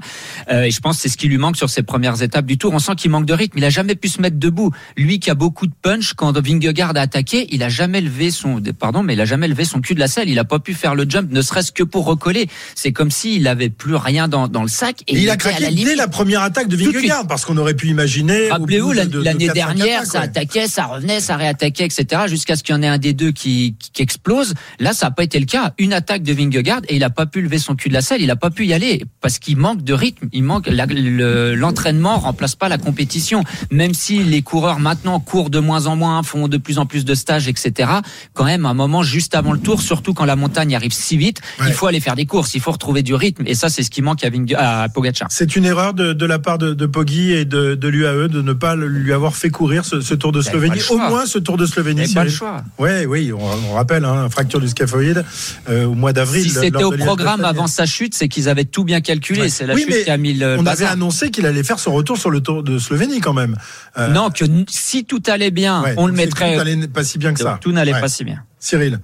euh, 0.50 0.64
et 0.64 0.70
je 0.70 0.80
pense 0.80 0.98
c'est 0.98 1.08
ce 1.08 1.16
qui 1.16 1.28
lui 1.28 1.38
manque 1.38 1.56
sur 1.56 1.70
ses 1.70 1.82
premières 1.82 2.22
étapes 2.22 2.44
du 2.44 2.58
Tour 2.58 2.81
sent 2.82 2.92
qu'il 2.96 3.10
manque 3.10 3.26
de 3.26 3.32
rythme. 3.32 3.58
Il 3.58 3.64
a 3.64 3.70
jamais 3.70 3.94
pu 3.94 4.08
se 4.08 4.20
mettre 4.20 4.38
debout. 4.38 4.70
Lui 4.96 5.18
qui 5.18 5.30
a 5.30 5.34
beaucoup 5.34 5.66
de 5.66 5.72
punch, 5.80 6.14
quand 6.14 6.38
Vingegaard 6.38 6.96
a 6.96 7.00
attaqué, 7.00 7.46
il 7.50 7.62
a 7.62 7.68
jamais 7.68 8.00
levé 8.00 8.30
son, 8.30 8.60
pardon, 8.78 9.02
mais 9.02 9.14
il 9.14 9.20
a 9.20 9.24
jamais 9.24 9.48
levé 9.48 9.64
son 9.64 9.80
cul 9.80 9.94
de 9.94 10.00
la 10.00 10.08
selle. 10.08 10.28
Il 10.28 10.38
a 10.38 10.44
pas 10.44 10.58
pu 10.58 10.74
faire 10.74 10.94
le 10.94 11.06
jump, 11.08 11.30
ne 11.30 11.42
serait-ce 11.42 11.72
que 11.72 11.82
pour 11.82 12.04
recoller. 12.04 12.48
C'est 12.74 12.92
comme 12.92 13.10
s'il 13.10 13.46
avait 13.48 13.70
plus 13.70 13.94
rien 13.94 14.28
dans, 14.28 14.48
dans 14.48 14.62
le 14.62 14.68
sac. 14.68 15.02
Et, 15.08 15.18
il, 15.18 15.30
a 15.30 15.36
craqué 15.36 15.62
la 15.62 15.70
dès 15.70 15.96
la 15.96 16.08
première 16.08 16.42
attaque 16.42 16.68
de 16.68 16.76
Vingegaard, 16.76 17.26
parce 17.26 17.44
qu'on 17.44 17.56
aurait 17.56 17.74
pu 17.74 17.88
imaginer. 17.88 18.50
Rappelez-vous, 18.50 18.92
l'année 18.92 19.48
dernière, 19.48 20.04
ça 20.04 20.20
attaquait, 20.20 20.68
ça 20.68 20.84
revenait, 20.84 21.20
ça 21.20 21.36
réattaquait, 21.36 21.84
etc., 21.84 22.22
jusqu'à 22.26 22.56
ce 22.56 22.62
qu'il 22.62 22.74
y 22.74 22.78
en 22.78 22.82
ait 22.82 22.88
un 22.88 22.98
des 22.98 23.12
deux 23.12 23.32
qui, 23.32 23.76
qui, 23.78 24.02
explose. 24.02 24.54
Là, 24.80 24.92
ça 24.92 25.06
n'a 25.06 25.10
pas 25.12 25.22
été 25.22 25.38
le 25.38 25.46
cas. 25.46 25.74
Une 25.78 25.92
attaque 25.92 26.22
de 26.22 26.32
Vingegaard 26.32 26.80
et 26.88 26.96
il 26.96 27.04
a 27.04 27.10
pas 27.10 27.26
pu 27.26 27.40
lever 27.40 27.58
son 27.58 27.76
cul 27.76 27.88
de 27.88 27.94
la 27.94 28.02
selle. 28.02 28.20
Il 28.20 28.30
a 28.30 28.36
pas 28.36 28.50
pu 28.50 28.66
y 28.66 28.72
aller 28.72 29.04
parce 29.20 29.38
qu'il 29.38 29.56
manque 29.56 29.82
de 29.82 29.92
rythme. 29.92 30.28
Il 30.32 30.42
manque 30.42 30.68
l'entraînement 30.68 32.18
remplace 32.18 32.54
pas 32.54 32.68
la 32.68 32.71
compétition. 32.78 33.44
Même 33.70 33.94
si 33.94 34.22
les 34.22 34.42
coureurs 34.42 34.78
maintenant 34.78 35.20
courent 35.20 35.50
de 35.50 35.58
moins 35.58 35.86
en 35.86 35.96
moins, 35.96 36.22
font 36.22 36.48
de 36.48 36.56
plus 36.56 36.78
en 36.78 36.86
plus 36.86 37.04
de 37.04 37.14
stages, 37.14 37.48
etc. 37.48 37.90
Quand 38.34 38.44
même, 38.44 38.66
un 38.66 38.74
moment 38.74 39.02
juste 39.02 39.34
avant 39.34 39.52
le 39.52 39.58
tour, 39.58 39.80
surtout 39.80 40.14
quand 40.14 40.24
la 40.24 40.36
montagne 40.36 40.74
arrive 40.74 40.92
si 40.92 41.16
vite, 41.16 41.40
il 41.66 41.72
faut 41.72 41.86
aller 41.86 42.00
faire 42.00 42.16
des 42.16 42.26
courses, 42.26 42.54
il 42.54 42.60
faut 42.60 42.72
retrouver 42.72 43.02
du 43.02 43.14
rythme. 43.14 43.44
Et 43.46 43.54
ça, 43.54 43.68
c'est 43.68 43.82
ce 43.82 43.90
qui 43.90 44.02
manque 44.02 44.24
à, 44.24 44.30
Ving 44.30 44.54
à 44.56 44.88
Pogacar. 44.88 45.28
C'est 45.30 45.56
une 45.56 45.64
erreur 45.64 45.94
de, 45.94 46.12
de, 46.12 46.26
la 46.26 46.38
part 46.38 46.58
de, 46.58 46.74
de 46.74 46.86
Poggi 46.86 47.32
et 47.32 47.44
de, 47.44 47.74
de 47.74 47.88
l'UAE 47.88 48.28
de 48.28 48.42
ne 48.42 48.52
pas 48.52 48.76
lui 48.76 49.12
avoir 49.12 49.36
fait 49.36 49.50
courir 49.50 49.84
ce, 49.84 50.00
ce 50.00 50.14
Tour 50.14 50.32
de 50.32 50.42
Slovénie. 50.42 50.80
Au 50.90 50.98
moins 50.98 51.26
ce 51.26 51.38
Tour 51.38 51.56
de 51.56 51.66
Slovénie. 51.66 52.12
Pas 52.12 52.24
le 52.24 52.30
choix. 52.30 52.62
Ouais, 52.78 53.06
oui, 53.06 53.32
on, 53.32 53.74
rappelle, 53.74 54.04
hein, 54.04 54.28
fracture 54.30 54.60
du 54.60 54.68
scaphoïde 54.68 55.24
euh, 55.68 55.86
au 55.86 55.94
mois 55.94 56.12
d'avril. 56.12 56.42
Si 56.42 56.50
c'était 56.50 56.84
au 56.84 56.92
programme 56.92 57.44
avant 57.44 57.66
sa 57.66 57.86
chute, 57.86 58.14
c'est 58.14 58.28
qu'ils 58.28 58.48
avaient 58.48 58.64
tout 58.64 58.84
bien 58.84 59.00
calculé. 59.00 59.48
C'est 59.48 59.66
la 59.66 59.76
chute 59.76 60.04
qui 60.04 60.10
a 60.10 60.16
mis 60.16 60.34
le. 60.34 60.56
On 60.58 60.66
avait 60.66 60.84
annoncé 60.84 61.30
qu'il 61.30 61.46
allait 61.46 61.62
faire 61.62 61.78
son 61.78 61.92
retour 61.92 62.18
sur 62.18 62.30
le 62.30 62.40
Tour 62.40 62.61
de 62.62 62.78
Slovénie 62.78 63.20
quand 63.20 63.32
même. 63.32 63.56
Euh, 63.98 64.08
non, 64.08 64.30
que 64.30 64.44
si 64.68 65.04
tout 65.04 65.22
allait 65.26 65.50
bien, 65.50 65.84
on 65.96 66.06
le 66.06 66.12
mettrait. 66.12 66.52
Tout 66.52 66.64
n'allait 66.64 66.88
pas 66.88 67.04
si 67.04 67.18
bien 67.18 67.32
que 67.32 67.40
ça. 67.40 67.58
Tout 67.60 67.72
n'allait 67.72 67.92
pas 67.92 68.08
si 68.08 68.24
bien. 68.24 68.44
Cyril. 68.58 69.00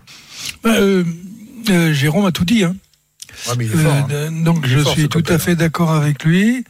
Bah, 0.63 0.71
euh, 0.75 1.05
euh, 1.71 1.93
Jérôme 1.93 2.27
a 2.27 2.33
tout 2.33 2.45
dit. 2.45 2.65
Hein. 2.65 2.77
mais 3.57 3.67
il 3.67 3.73
est 3.73 3.77
fort, 3.77 3.93
hein. 3.93 4.31
Donc 4.45 4.67
je 4.67 4.81
suis 4.81 5.09
tout 5.09 5.25
à 5.29 5.39
fait 5.39 5.57
d'accord 5.57 5.93
avec 5.93 6.25
lui. 6.25 6.65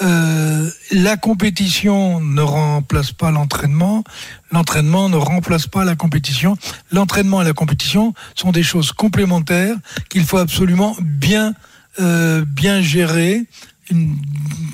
la 0.00 1.16
compétition 1.16 2.20
ne 2.20 2.42
remplace 2.42 3.12
pas 3.12 3.30
l'entraînement. 3.30 4.04
L'entraînement 4.50 5.08
ne 5.08 5.16
remplace 5.16 5.66
pas 5.66 5.84
la 5.84 5.96
compétition. 5.96 6.56
L'entraînement 6.90 7.42
et 7.42 7.44
la 7.44 7.52
compétition 7.52 8.14
sont 8.34 8.52
des 8.52 8.62
choses 8.62 8.92
complémentaires 8.92 9.76
qu'il 10.08 10.24
faut 10.24 10.38
absolument 10.38 10.96
bien 11.00 11.54
bien 11.98 12.82
gérer 12.82 13.46
une 13.90 14.16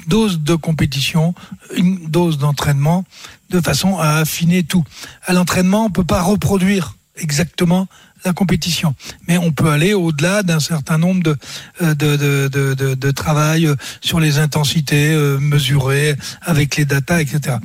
dose 0.06 0.40
de 0.40 0.54
compétition, 0.54 1.34
une 1.76 2.08
dose 2.08 2.38
d'entraînement, 2.38 3.04
de 3.50 3.60
façon 3.60 3.98
à 3.98 4.16
affiner 4.16 4.62
tout. 4.62 4.84
À 5.24 5.32
l'entraînement, 5.32 5.86
on 5.86 5.90
peut 5.90 6.04
pas 6.04 6.22
reproduire 6.22 6.96
exactement 7.16 7.88
la 8.24 8.32
compétition, 8.32 8.94
mais 9.26 9.38
on 9.38 9.50
peut 9.50 9.70
aller 9.70 9.94
au-delà 9.94 10.42
d'un 10.42 10.60
certain 10.60 10.98
nombre 10.98 11.22
de 11.22 11.36
euh, 11.82 11.94
de, 11.94 12.16
de, 12.48 12.94
de, 12.94 13.10
travail 13.10 13.66
euh, 13.66 13.76
sur 14.00 14.20
les 14.20 14.38
intensités 14.38 15.12
euh, 15.12 15.38
mesurées 15.38 16.16
avec 16.42 16.76
les 16.76 16.84
datas, 16.84 17.20
etc. 17.20 17.56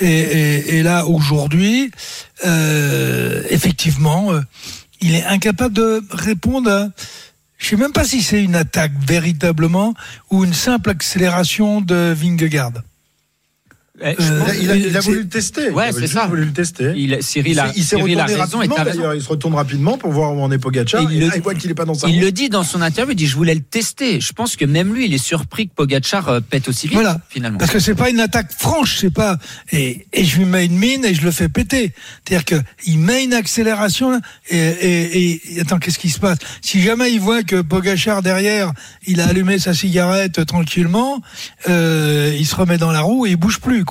Et, 0.00 0.82
là 0.82 1.06
aujourd'hui, 1.06 1.92
effectivement, 3.50 4.32
il 5.00 5.14
est 5.14 5.24
incapable 5.24 5.74
de 5.74 6.02
répondre 6.10 6.68
à 6.68 6.88
je 7.62 7.68
sais 7.68 7.76
même 7.76 7.92
pas 7.92 8.04
si 8.04 8.22
c'est 8.22 8.42
une 8.42 8.56
attaque 8.56 8.92
véritablement 9.06 9.94
ou 10.30 10.44
une 10.44 10.52
simple 10.52 10.90
accélération 10.90 11.80
de 11.80 12.12
Vingegaard. 12.12 12.72
Eh, 14.04 14.16
euh, 14.20 14.54
il, 14.60 14.96
a, 14.96 15.00
voulu 15.00 15.20
le 15.20 15.28
tester. 15.28 15.70
Ouais, 15.70 15.92
c'est 15.92 16.06
ça. 16.06 16.26
voulu 16.26 16.44
le 16.44 16.52
tester. 16.52 16.92
Il, 16.96 17.18
Cyril 17.22 17.60
a, 17.60 17.72
il 17.76 17.84
s'est 17.84 17.96
retourné 17.96 18.34
rapidement. 18.34 18.76
D'ailleurs, 18.84 19.14
il 19.14 19.22
se 19.22 19.28
retourne 19.28 19.54
rapidement 19.54 19.98
pour 19.98 20.12
voir 20.12 20.34
où 20.34 20.40
en 20.40 20.50
est 20.50 20.58
Pogacar. 20.58 21.02
il, 21.10 21.30
voit 21.42 21.54
qu'il 21.54 21.70
est 21.70 21.74
pas 21.74 21.84
dans 21.84 21.94
sa. 21.94 22.08
Il 22.08 22.20
le 22.20 22.32
dit 22.32 22.48
dans 22.48 22.64
son 22.64 22.82
interview. 22.82 23.12
Il 23.12 23.16
dit 23.16 23.26
je 23.26 23.36
voulais 23.36 23.54
le 23.54 23.60
tester. 23.60 24.20
Je 24.20 24.32
pense 24.32 24.56
que 24.56 24.64
même 24.64 24.92
lui, 24.92 25.06
il 25.06 25.14
est 25.14 25.18
surpris 25.18 25.68
que 25.68 25.74
Pogacar 25.74 26.28
euh, 26.28 26.40
pète 26.40 26.68
aussi 26.68 26.88
vite. 26.88 26.94
Voilà. 26.94 27.20
Finalement. 27.28 27.58
Parce 27.58 27.70
que 27.70 27.78
c'est 27.78 27.94
pas 27.94 28.10
une 28.10 28.20
attaque 28.20 28.52
franche. 28.52 28.98
C'est 28.98 29.12
pas 29.12 29.38
et, 29.70 30.06
et 30.12 30.24
je 30.24 30.38
lui 30.38 30.44
mets 30.46 30.66
une 30.66 30.76
mine 30.76 31.04
et 31.04 31.14
je 31.14 31.22
le 31.22 31.30
fais 31.30 31.48
péter. 31.48 31.92
C'est-à-dire 32.24 32.44
que 32.44 32.56
il 32.86 32.98
met 32.98 33.24
une 33.24 33.34
accélération 33.34 34.20
et, 34.50 34.58
et, 34.58 35.56
et 35.56 35.60
attends 35.60 35.78
qu'est-ce 35.78 35.98
qui 35.98 36.10
se 36.10 36.18
passe? 36.18 36.38
Si 36.60 36.82
jamais 36.82 37.12
il 37.12 37.20
voit 37.20 37.42
que 37.42 37.60
Pogacar 37.60 38.22
derrière, 38.22 38.72
il 39.06 39.20
a 39.20 39.26
allumé 39.26 39.58
sa 39.58 39.74
cigarette 39.74 40.44
tranquillement, 40.46 41.20
euh, 41.68 42.34
il 42.38 42.46
se 42.46 42.54
remet 42.54 42.78
dans 42.78 42.92
la 42.92 43.00
roue 43.00 43.26
et 43.26 43.30
il 43.30 43.36
bouge 43.36 43.60
plus. 43.60 43.84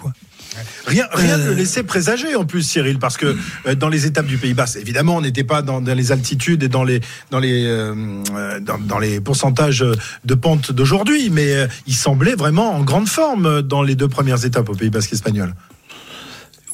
Rien, 0.86 1.08
rien 1.14 1.38
ne 1.38 1.46
le 1.46 1.54
laissait 1.54 1.84
présager 1.84 2.36
en 2.36 2.46
plus, 2.46 2.64
Cyril, 2.64 3.00
parce 3.00 3.18
que 3.18 3.38
euh, 3.66 3.76
dans 3.76 3.88
les 3.88 4.06
étapes 4.06 4.26
du 4.26 4.38
Pays 4.38 4.54
Bas, 4.54 4.76
évidemment, 4.78 5.16
on 5.16 5.22
n'était 5.22 5.46
pas 5.46 5.62
dans, 5.62 5.80
les 5.80 6.12
altitudes 6.12 6.64
et 6.64 6.68
dans 6.68 6.84
les 6.84 7.00
dans 7.30 7.40
les 7.40 7.66
euh, 7.66 7.96
euh, 8.36 8.60
dans, 8.60 9.00
les 9.00 9.22
pourcentages 9.22 9.86
de 10.26 10.36
pente 10.36 10.72
d'aujourd'hui, 10.72 11.30
mais 11.30 11.68
il 11.88 11.96
semblait 11.96 12.36
vraiment 12.36 12.76
en 12.76 12.84
grande 12.84 13.08
forme 13.08 13.62
dans 13.62 13.82
les 13.82 13.96
deux 13.96 14.10
premières 14.10 14.44
étapes 14.44 14.70
au 14.70 14.76
Pays 14.76 14.90
Basque 14.90 15.14
espagnol. 15.14 15.54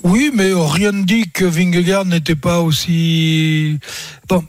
Oui, 0.04 0.32
mais 0.34 0.52
rien 0.54 0.92
ne 0.92 1.04
dit 1.04 1.30
que 1.32 1.44
Vingegaard 1.44 2.06
n'était 2.06 2.36
pas 2.36 2.62
aussi. 2.62 3.80
Bon, 4.28 4.44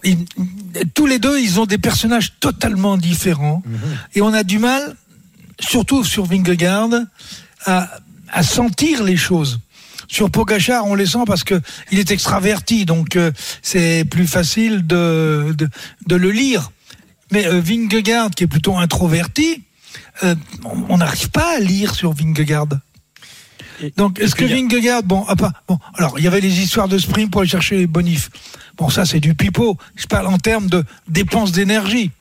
tous 0.94 1.06
les 1.06 1.18
deux, 1.18 1.38
ils 1.40 1.58
ont 1.58 1.66
des 1.66 1.78
personnages 1.78 2.34
totalement 2.40 2.96
différents, 2.96 3.62
mhm. 3.66 3.78
et 4.14 4.22
on 4.22 4.32
a 4.32 4.42
du 4.42 4.58
mal, 4.58 4.94
surtout 5.60 6.04
sur 6.04 6.24
Vingegaard, 6.24 6.90
à 7.64 7.88
à 8.32 8.42
sentir 8.42 9.02
les 9.02 9.16
choses. 9.16 9.60
Sur 10.08 10.30
Pogachar, 10.30 10.86
on 10.86 10.94
les 10.94 11.06
sent 11.06 11.24
parce 11.26 11.44
que 11.44 11.60
il 11.92 11.98
est 11.98 12.10
extraverti, 12.10 12.86
donc 12.86 13.16
euh, 13.16 13.30
c'est 13.62 14.06
plus 14.10 14.26
facile 14.26 14.86
de, 14.86 15.54
de, 16.06 16.16
le 16.16 16.30
lire. 16.30 16.70
Mais 17.30 17.46
euh, 17.46 17.60
Vingegaard, 17.60 18.30
qui 18.30 18.44
est 18.44 18.46
plutôt 18.48 18.78
introverti, 18.78 19.62
euh, 20.22 20.34
on 20.88 20.96
n'arrive 20.96 21.30
pas 21.30 21.56
à 21.56 21.60
lire 21.60 21.94
sur 21.94 22.12
Vingegaard. 22.12 22.68
donc, 23.98 24.18
est-ce 24.18 24.34
que 24.34 24.46
Vingegaard, 24.46 25.02
bon, 25.02 25.26
ah, 25.28 25.36
pas, 25.36 25.52
bon, 25.68 25.78
alors 25.94 26.18
il 26.18 26.24
y 26.24 26.26
avait 26.26 26.40
les 26.40 26.60
histoires 26.60 26.88
de 26.88 26.96
sprint 26.96 27.30
pour 27.30 27.42
aller 27.42 27.50
chercher 27.50 27.76
les 27.76 27.86
bonifs. 27.86 28.30
Bon, 28.78 28.88
ça 28.88 29.04
c'est 29.04 29.20
du 29.20 29.34
pipeau. 29.34 29.76
Je 29.94 30.06
parle 30.06 30.28
en 30.28 30.38
termes 30.38 30.68
de 30.68 30.84
dépenses 31.06 31.52
d'énergie. 31.52 32.12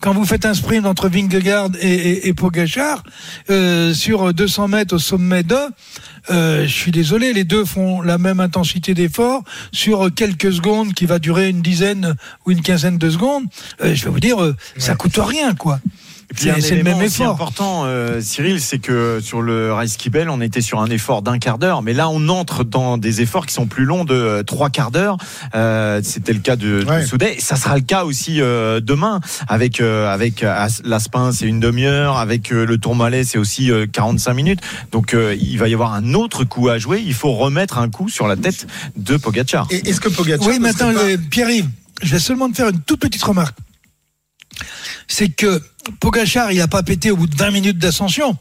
Quand 0.00 0.14
vous 0.14 0.24
faites 0.24 0.46
un 0.46 0.54
sprint 0.54 0.86
entre 0.86 1.08
Vingegaard 1.08 1.70
et, 1.80 1.88
et, 1.88 2.28
et 2.28 2.34
Pogacar 2.34 3.02
euh, 3.50 3.94
sur 3.94 4.32
200 4.32 4.68
mètres 4.68 4.94
au 4.94 4.98
sommet 4.98 5.42
d'eux, 5.42 5.68
euh, 6.30 6.66
je 6.66 6.72
suis 6.72 6.92
désolé, 6.92 7.32
les 7.32 7.44
deux 7.44 7.64
font 7.64 8.02
la 8.02 8.18
même 8.18 8.40
intensité 8.40 8.94
d'effort 8.94 9.42
sur 9.72 10.12
quelques 10.14 10.52
secondes 10.52 10.92
qui 10.94 11.06
va 11.06 11.18
durer 11.18 11.48
une 11.48 11.62
dizaine 11.62 12.14
ou 12.46 12.50
une 12.50 12.62
quinzaine 12.62 12.98
de 12.98 13.10
secondes. 13.10 13.44
Euh, 13.82 13.94
je 13.94 14.04
vais 14.04 14.10
vous 14.10 14.20
dire, 14.20 14.42
euh, 14.42 14.56
ça 14.76 14.94
coûte 14.94 15.18
rien, 15.18 15.54
quoi. 15.54 15.80
Et 16.30 16.34
puis, 16.34 16.48
un 16.48 16.54
C'est 16.54 16.60
c'est 16.60 16.70
le 16.76 16.80
élément 16.82 16.96
même 16.98 17.06
aussi 17.06 17.22
effort. 17.22 17.34
important, 17.34 17.82
euh, 17.86 18.20
Cyril, 18.20 18.60
c'est 18.60 18.78
que 18.78 19.18
sur 19.20 19.42
le 19.42 19.72
Rice 19.72 19.96
Kibel, 19.96 20.30
on 20.30 20.40
était 20.40 20.60
sur 20.60 20.80
un 20.80 20.86
effort 20.86 21.22
d'un 21.22 21.38
quart 21.40 21.58
d'heure, 21.58 21.82
mais 21.82 21.92
là, 21.92 22.08
on 22.08 22.28
entre 22.28 22.62
dans 22.62 22.98
des 22.98 23.20
efforts 23.20 23.46
qui 23.46 23.54
sont 23.54 23.66
plus 23.66 23.84
longs 23.84 24.04
de 24.04 24.14
euh, 24.14 24.42
trois 24.44 24.70
quarts 24.70 24.92
d'heure. 24.92 25.16
Euh, 25.56 26.00
C'était 26.04 26.32
le 26.32 26.38
cas 26.38 26.54
de, 26.54 26.84
de 26.84 26.86
Ouais. 26.88 27.04
Soudet. 27.04 27.36
Ça 27.40 27.56
sera 27.56 27.74
le 27.74 27.82
cas 27.82 28.04
aussi 28.04 28.40
euh, 28.40 28.80
demain 28.80 29.20
avec 29.48 29.80
euh, 29.80 30.06
avec 30.12 30.44
As- 30.44 30.82
l'Aspin, 30.84 31.32
c'est 31.32 31.46
une 31.46 31.58
demi-heure. 31.58 32.16
Avec 32.18 32.52
euh, 32.52 32.64
le 32.64 32.78
Tourmalet, 32.78 33.24
c'est 33.24 33.38
aussi 33.38 33.70
euh, 33.72 33.86
45 33.90 34.32
minutes. 34.34 34.60
Donc, 34.92 35.14
euh, 35.14 35.34
il 35.40 35.58
va 35.58 35.66
y 35.68 35.74
avoir 35.74 35.94
un 35.94 36.14
autre 36.14 36.44
coup 36.44 36.68
à 36.68 36.78
jouer. 36.78 37.02
Il 37.04 37.14
faut 37.14 37.32
remettre 37.32 37.78
un 37.78 37.88
coup 37.90 38.08
sur 38.08 38.28
la 38.28 38.36
tête 38.36 38.66
de 38.96 39.16
Pogacar. 39.16 39.66
Et 39.70 39.88
est-ce 39.88 40.00
que 40.00 40.08
Pogacar 40.08 40.46
Oui, 40.46 40.60
maintenant, 40.60 40.92
pas- 40.94 41.00
Pierre-Yves, 41.30 41.68
je 42.02 42.12
vais 42.12 42.18
seulement 42.20 42.48
te 42.50 42.54
faire 42.56 42.68
une 42.68 42.80
toute 42.80 43.00
petite 43.00 43.22
remarque. 43.22 43.56
C'est 45.10 45.28
que 45.28 45.60
Pogachar, 45.98 46.52
il 46.52 46.58
n'a 46.58 46.68
pas 46.68 46.84
pété 46.84 47.10
au 47.10 47.16
bout 47.16 47.26
de 47.26 47.34
20 47.34 47.50
minutes 47.50 47.78
d'ascension. 47.78 48.38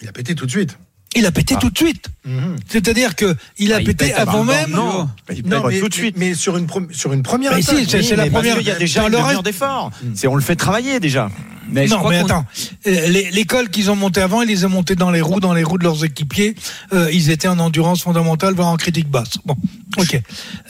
il 0.00 0.08
a 0.08 0.12
pété 0.12 0.34
tout 0.34 0.46
de 0.46 0.50
suite. 0.50 0.78
Il 1.16 1.24
a 1.26 1.32
pété 1.32 1.54
Ah. 1.56 1.60
tout 1.60 1.70
de 1.70 1.78
suite. 1.78 2.06
Mhm. 2.26 2.56
C'est-à-dire 2.68 3.16
que 3.16 3.34
il 3.58 3.72
a 3.72 3.76
Ah, 3.76 3.80
il 3.80 3.86
pété 3.86 4.12
avant 4.12 4.44
même. 4.44 4.70
non, 4.70 5.08
il 5.30 5.42
pète 5.42 5.48
pas 5.48 5.68
mais, 5.68 5.80
tout 5.80 5.88
de 5.88 5.94
suite. 5.94 6.16
mais 6.18 6.34
sur 6.34 6.56
une, 6.58 6.66
sur 6.92 7.12
une 7.14 7.22
première 7.22 7.54
si, 7.56 7.62
c'est- 7.62 8.14
la 8.14 8.26
première- 8.28 8.58
qu'il 8.58 8.66
y 8.66 8.70
a 8.70 8.74
déjà 8.78 9.08
le 9.08 9.16
reste- 9.18 9.42
d'effort. 9.42 9.90
C'est 10.14 10.26
on 10.26 10.34
le 10.36 10.42
fait 10.42 10.54
travailler 10.56 11.00
déjà. 11.00 11.30
Mais 11.70 11.86
non, 11.86 12.08
mais 12.08 12.18
attends. 12.18 12.46
Euh, 12.86 13.08
les- 13.08 13.30
L'école 13.30 13.68
qu'ils 13.68 13.90
ont 13.90 13.96
montée 13.96 14.22
avant, 14.22 14.40
ils 14.42 14.48
les 14.48 14.64
ont 14.64 14.70
montées 14.70 14.94
dans 14.96 15.10
les 15.10 15.20
roues, 15.20 15.40
dans 15.40 15.52
les 15.52 15.62
roues 15.64 15.76
de 15.78 15.84
leurs 15.84 16.02
équipiers. 16.04 16.54
Euh, 16.94 17.10
ils 17.12 17.28
étaient 17.30 17.48
en 17.48 17.58
endurance 17.58 18.02
fondamentale, 18.02 18.54
voire 18.54 18.68
en 18.68 18.76
critique 18.78 19.08
basse. 19.10 19.36
Bon, 19.44 19.56
ok. 19.98 20.20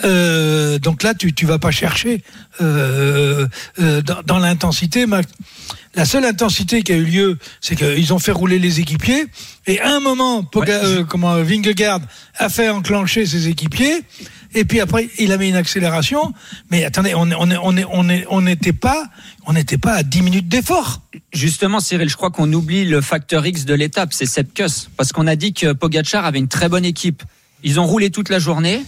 Euh, 0.05 0.79
donc 0.79 1.03
là, 1.03 1.15
tu 1.15 1.33
tu 1.33 1.47
vas 1.47 1.59
pas 1.59 1.71
chercher 1.71 2.23
euh, 2.61 3.47
euh, 3.81 4.03
dans, 4.03 4.23
dans 4.25 4.39
l'intensité, 4.39 5.07
Max. 5.07 5.29
La 5.99 6.05
seule 6.05 6.25
intensité 6.27 6.83
qui 6.83 6.93
a 6.93 6.97
eu 6.97 7.05
lieu, 7.05 7.39
c'est 7.61 7.75
qu'ils 7.75 8.13
ont 8.15 8.21
fait 8.21 8.31
rouler 8.31 8.61
les 8.61 8.79
équipiers. 8.79 9.27
Et 9.67 9.81
à 9.81 9.97
un 9.97 9.99
moment, 9.99 10.45
Poga- 10.45 10.85
euh, 10.85 11.03
comment 11.03 11.35
Vingegaard 11.43 11.99
a 12.37 12.49
fait 12.49 12.69
enclencher 12.69 13.27
ses 13.27 13.49
équipiers. 13.49 14.03
Et 14.55 14.65
puis 14.65 14.79
après, 14.79 15.09
il 15.19 15.33
a 15.33 15.37
mis 15.37 15.49
une 15.49 15.57
accélération. 15.57 16.33
Mais 16.71 16.85
attendez, 16.85 17.17
on 17.17 17.23
on 17.33 17.51
on 17.51 17.77
on 17.91 18.23
on 18.31 18.41
n'était 18.43 18.73
pas 18.73 19.09
on 19.45 19.55
n'était 19.55 19.77
pas 19.77 19.95
à 19.95 20.03
10 20.05 20.23
minutes 20.23 20.47
d'effort. 20.49 21.03
Justement, 21.33 21.81
Cyril, 21.81 22.09
je 22.09 22.17
crois 22.17 22.31
qu'on 22.31 22.51
oublie 22.53 22.85
le 22.85 23.01
facteur 23.01 23.45
X 23.45 23.65
de 23.65 23.75
l'étape, 23.75 24.13
c'est 24.13 24.25
Sepkus. 24.27 24.89
Parce 24.97 25.11
qu'on 25.13 25.27
a 25.27 25.35
dit 25.35 25.53
que 25.53 25.73
Pogacar 25.73 26.25
avait 26.25 26.39
une 26.39 26.47
très 26.47 26.69
bonne 26.69 26.85
équipe. 26.85 27.25
Ils 27.65 27.81
ont 27.81 27.87
roulé 27.87 28.11
toute 28.11 28.29
la 28.29 28.39
journée. 28.39 28.83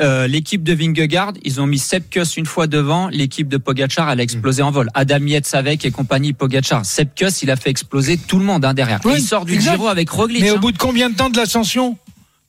Euh, 0.00 0.26
L'équipe 0.26 0.62
de 0.62 0.72
Vingegaard, 0.72 1.32
ils 1.44 1.60
ont 1.60 1.66
mis 1.66 1.78
Sepkus 1.78 2.36
une 2.36 2.46
fois 2.46 2.66
devant. 2.66 3.08
L'équipe 3.08 3.48
de 3.48 3.56
Pogacar, 3.56 4.10
elle 4.10 4.20
a 4.20 4.22
explosé 4.22 4.62
en 4.62 4.70
vol. 4.70 4.88
Adam 4.94 5.24
Yates 5.26 5.54
avec 5.54 5.84
et 5.84 5.90
compagnie 5.90 6.32
Pogacar. 6.32 6.84
Sepkus, 6.84 7.42
il 7.42 7.50
a 7.50 7.56
fait 7.56 7.70
exploser 7.70 8.16
tout 8.16 8.38
le 8.38 8.44
monde 8.44 8.64
hein, 8.64 8.74
derrière. 8.74 9.00
Oui, 9.04 9.14
il 9.18 9.22
sort 9.22 9.44
du 9.44 9.54
exact. 9.54 9.72
Giro 9.72 9.88
avec 9.88 10.10
Roglic. 10.10 10.42
Mais 10.42 10.50
au 10.50 10.56
hein. 10.56 10.58
bout 10.58 10.72
de 10.72 10.78
combien 10.78 11.10
de 11.10 11.16
temps 11.16 11.30
de 11.30 11.36
l'ascension? 11.36 11.96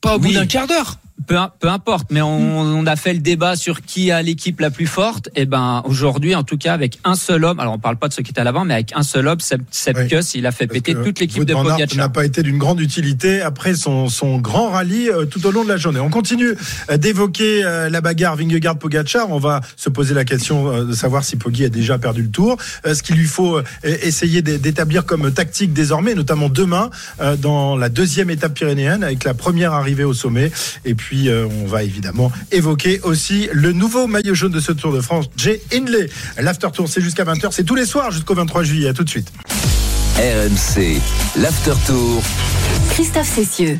Pas 0.00 0.16
au 0.16 0.18
bout 0.18 0.32
d'un 0.32 0.46
quart 0.46 0.66
d'heure. 0.66 0.98
Peu, 1.26 1.36
peu 1.60 1.68
importe, 1.68 2.08
mais 2.10 2.20
on, 2.22 2.28
on 2.60 2.86
a 2.86 2.96
fait 2.96 3.14
le 3.14 3.20
débat 3.20 3.56
sur 3.56 3.82
qui 3.82 4.10
a 4.10 4.20
l'équipe 4.20 4.60
la 4.60 4.70
plus 4.70 4.86
forte. 4.86 5.28
Et 5.36 5.46
ben 5.46 5.82
aujourd'hui, 5.86 6.34
en 6.34 6.42
tout 6.42 6.58
cas, 6.58 6.74
avec 6.74 6.98
un 7.04 7.14
seul 7.14 7.44
homme, 7.44 7.60
alors 7.60 7.74
on 7.74 7.78
parle 7.78 7.96
pas 7.96 8.08
de 8.08 8.12
ceux 8.12 8.22
qui 8.22 8.30
étaient 8.32 8.40
à 8.40 8.44
l'avant, 8.44 8.64
mais 8.64 8.74
avec 8.74 8.92
un 8.94 9.02
seul 9.02 9.26
homme, 9.28 9.40
Seb, 9.40 9.62
Seb 9.70 9.96
Oui. 9.96 10.08
Kuss, 10.08 10.34
il 10.34 10.44
a 10.46 10.52
fait 10.52 10.66
péter 10.66 10.94
toute 10.94 11.20
l'équipe 11.20 11.44
de 11.44 11.52
Aert 11.54 11.64
n'a 11.64 11.70
Pogacar. 11.76 12.12
pas 12.12 12.24
été 12.24 12.42
d'une 12.42 12.58
grande 12.58 12.80
utilité 12.80 13.40
après 13.40 13.74
son, 13.74 14.08
son 14.08 14.38
grand 14.38 14.70
rallye 14.70 15.08
euh, 15.08 15.24
tout 15.24 15.46
au 15.46 15.50
long 15.50 15.64
de 15.64 15.68
la 15.68 15.76
journée. 15.76 16.00
On 16.00 16.10
continue 16.10 16.54
euh, 16.90 16.96
d'évoquer 16.96 17.64
euh, 17.64 17.88
la 17.88 18.00
bagarre 18.00 18.36
Vingegaard-Pogacar. 18.36 19.26
On 19.30 19.38
va 19.38 19.60
se 19.76 19.88
poser 19.88 20.14
la 20.14 20.24
question 20.24 20.68
euh, 20.68 20.84
de 20.84 20.92
savoir 20.92 21.24
si 21.24 21.36
Poggi 21.36 21.64
a 21.64 21.68
déjà 21.68 21.96
perdu 21.98 22.22
le 22.22 22.30
tour. 22.30 22.56
Ce 22.84 23.02
qu'il 23.02 23.16
lui 23.16 23.26
faut 23.26 23.56
euh, 23.58 23.62
essayer 23.82 24.42
d'é- 24.42 24.58
d'établir 24.58 25.06
comme 25.06 25.32
tactique 25.32 25.72
désormais, 25.72 26.14
notamment 26.14 26.48
demain 26.48 26.90
dans 27.40 27.76
la 27.76 27.88
deuxième 27.88 28.30
étape 28.30 28.54
pyrénéenne 28.54 29.02
avec 29.04 29.24
la 29.24 29.34
première 29.34 29.72
arrivée 29.72 30.04
au 30.04 30.12
sommet. 30.14 30.50
Et 30.84 30.94
puis 30.94 31.03
euh, 31.12 31.46
on 31.62 31.66
va 31.66 31.82
évidemment 31.82 32.32
évoquer 32.52 33.00
aussi 33.02 33.48
le 33.52 33.72
nouveau 33.72 34.06
maillot 34.06 34.34
jaune 34.34 34.52
de 34.52 34.60
ce 34.60 34.72
Tour 34.72 34.92
de 34.92 35.00
France, 35.00 35.26
Jay 35.36 35.60
Hindley. 35.72 36.08
L'after 36.38 36.68
tour, 36.72 36.88
c'est 36.88 37.00
jusqu'à 37.00 37.24
20h, 37.24 37.48
c'est 37.52 37.64
tous 37.64 37.74
les 37.74 37.86
soirs 37.86 38.10
jusqu'au 38.10 38.34
23 38.34 38.62
juillet. 38.62 38.88
À 38.88 38.94
tout 38.94 39.04
de 39.04 39.10
suite. 39.10 39.32
RMC, 40.16 41.00
l'After 41.36 41.74
Tour. 41.86 42.22
Christophe 42.90 43.34
Cessieux. 43.34 43.78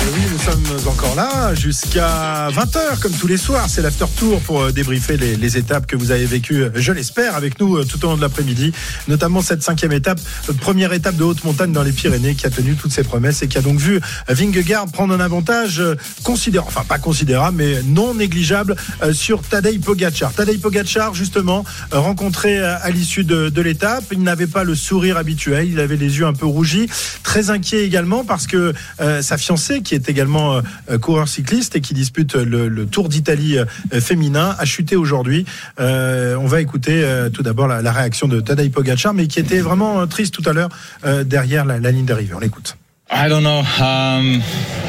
Oui, 0.00 0.20
nous 0.30 0.38
sommes 0.38 0.64
encore 0.88 1.14
là 1.14 1.54
jusqu'à 1.54 2.48
20h, 2.50 3.00
comme 3.00 3.12
tous 3.12 3.26
les 3.26 3.36
soirs. 3.36 3.68
C'est 3.68 3.82
l'after 3.82 4.06
tour 4.16 4.40
pour 4.40 4.62
euh, 4.62 4.72
débriefer 4.72 5.16
les, 5.16 5.56
étapes 5.56 5.86
que 5.86 5.96
vous 5.96 6.10
avez 6.10 6.24
vécues, 6.24 6.62
euh, 6.62 6.70
je 6.74 6.92
l'espère, 6.92 7.34
avec 7.36 7.60
nous 7.60 7.76
euh, 7.76 7.84
tout 7.84 8.04
au 8.04 8.08
long 8.08 8.16
de 8.16 8.22
l'après-midi. 8.22 8.72
Notamment 9.08 9.42
cette 9.42 9.62
cinquième 9.62 9.92
étape, 9.92 10.20
euh, 10.48 10.52
première 10.52 10.92
étape 10.92 11.16
de 11.16 11.24
haute 11.24 11.44
montagne 11.44 11.72
dans 11.72 11.82
les 11.82 11.92
Pyrénées, 11.92 12.34
qui 12.34 12.46
a 12.46 12.50
tenu 12.50 12.74
toutes 12.74 12.92
ses 12.92 13.02
promesses 13.02 13.42
et 13.42 13.48
qui 13.48 13.58
a 13.58 13.62
donc 13.62 13.78
vu 13.78 13.96
euh, 13.96 14.34
Vingegaard 14.34 14.86
prendre 14.86 15.14
un 15.14 15.20
avantage 15.20 15.80
euh, 15.80 15.96
considérable, 16.22 16.68
enfin 16.74 16.84
pas 16.84 16.98
considérable, 16.98 17.56
mais 17.58 17.82
non 17.82 18.14
négligeable 18.14 18.76
euh, 19.02 19.12
sur 19.12 19.42
Tadej 19.42 19.80
Pogacar. 19.80 20.32
Tadej 20.32 20.60
Pogacar, 20.60 21.14
justement, 21.14 21.64
euh, 21.92 22.00
rencontré 22.00 22.58
euh, 22.58 22.76
à 22.82 22.90
l'issue 22.90 23.24
de, 23.24 23.60
l'étape, 23.60 24.04
il 24.12 24.22
n'avait 24.22 24.46
pas 24.46 24.64
le 24.64 24.74
sourire 24.74 25.16
habituel, 25.16 25.68
il 25.68 25.80
avait 25.80 25.96
les 25.96 26.18
yeux 26.18 26.26
un 26.26 26.32
peu 26.32 26.46
rougis, 26.46 26.88
très 27.22 27.50
inquiet 27.50 27.84
également 27.84 28.24
parce 28.24 28.46
que 28.46 28.72
euh, 29.00 29.22
sa 29.22 29.36
fiancée, 29.36 29.82
qui 29.88 29.94
est 29.94 30.08
également 30.10 30.56
euh, 30.56 30.60
euh, 30.90 30.98
coureur 30.98 31.28
cycliste 31.28 31.74
et 31.74 31.80
qui 31.80 31.94
dispute 31.94 32.34
le, 32.34 32.68
le 32.68 32.86
Tour 32.86 33.08
d'Italie 33.08 33.56
euh, 33.58 34.00
féminin, 34.00 34.54
a 34.58 34.64
chuté 34.66 34.96
aujourd'hui. 34.96 35.46
Euh, 35.80 36.36
on 36.36 36.46
va 36.46 36.60
écouter 36.60 37.02
euh, 37.02 37.30
tout 37.30 37.42
d'abord 37.42 37.66
la, 37.66 37.92
réaction 37.92 38.28
de 38.28 38.40
Tadej 38.40 38.70
Pogacar, 38.70 39.14
mais 39.14 39.26
qui 39.26 39.40
était 39.40 39.60
vraiment 39.60 40.00
euh, 40.00 40.06
triste 40.06 40.34
tout 40.34 40.48
à 40.48 40.52
l'heure 40.52 40.68
euh, 41.06 41.24
derrière 41.24 41.64
la, 41.64 41.78
la 41.80 41.90
ligne 41.90 42.04
d'arrivée. 42.04 42.34
On 42.34 42.38
l'écoute. 42.38 42.76
I 43.10 43.30
don't 43.30 43.40
know. 43.40 43.62
Um, 43.80 44.42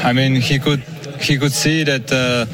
I 0.04 0.12
mean, 0.12 0.36
he 0.36 0.58
could 0.58 0.82
he 1.18 1.38
could 1.38 1.52
see 1.52 1.84
that 1.84 2.12
uh, 2.12 2.44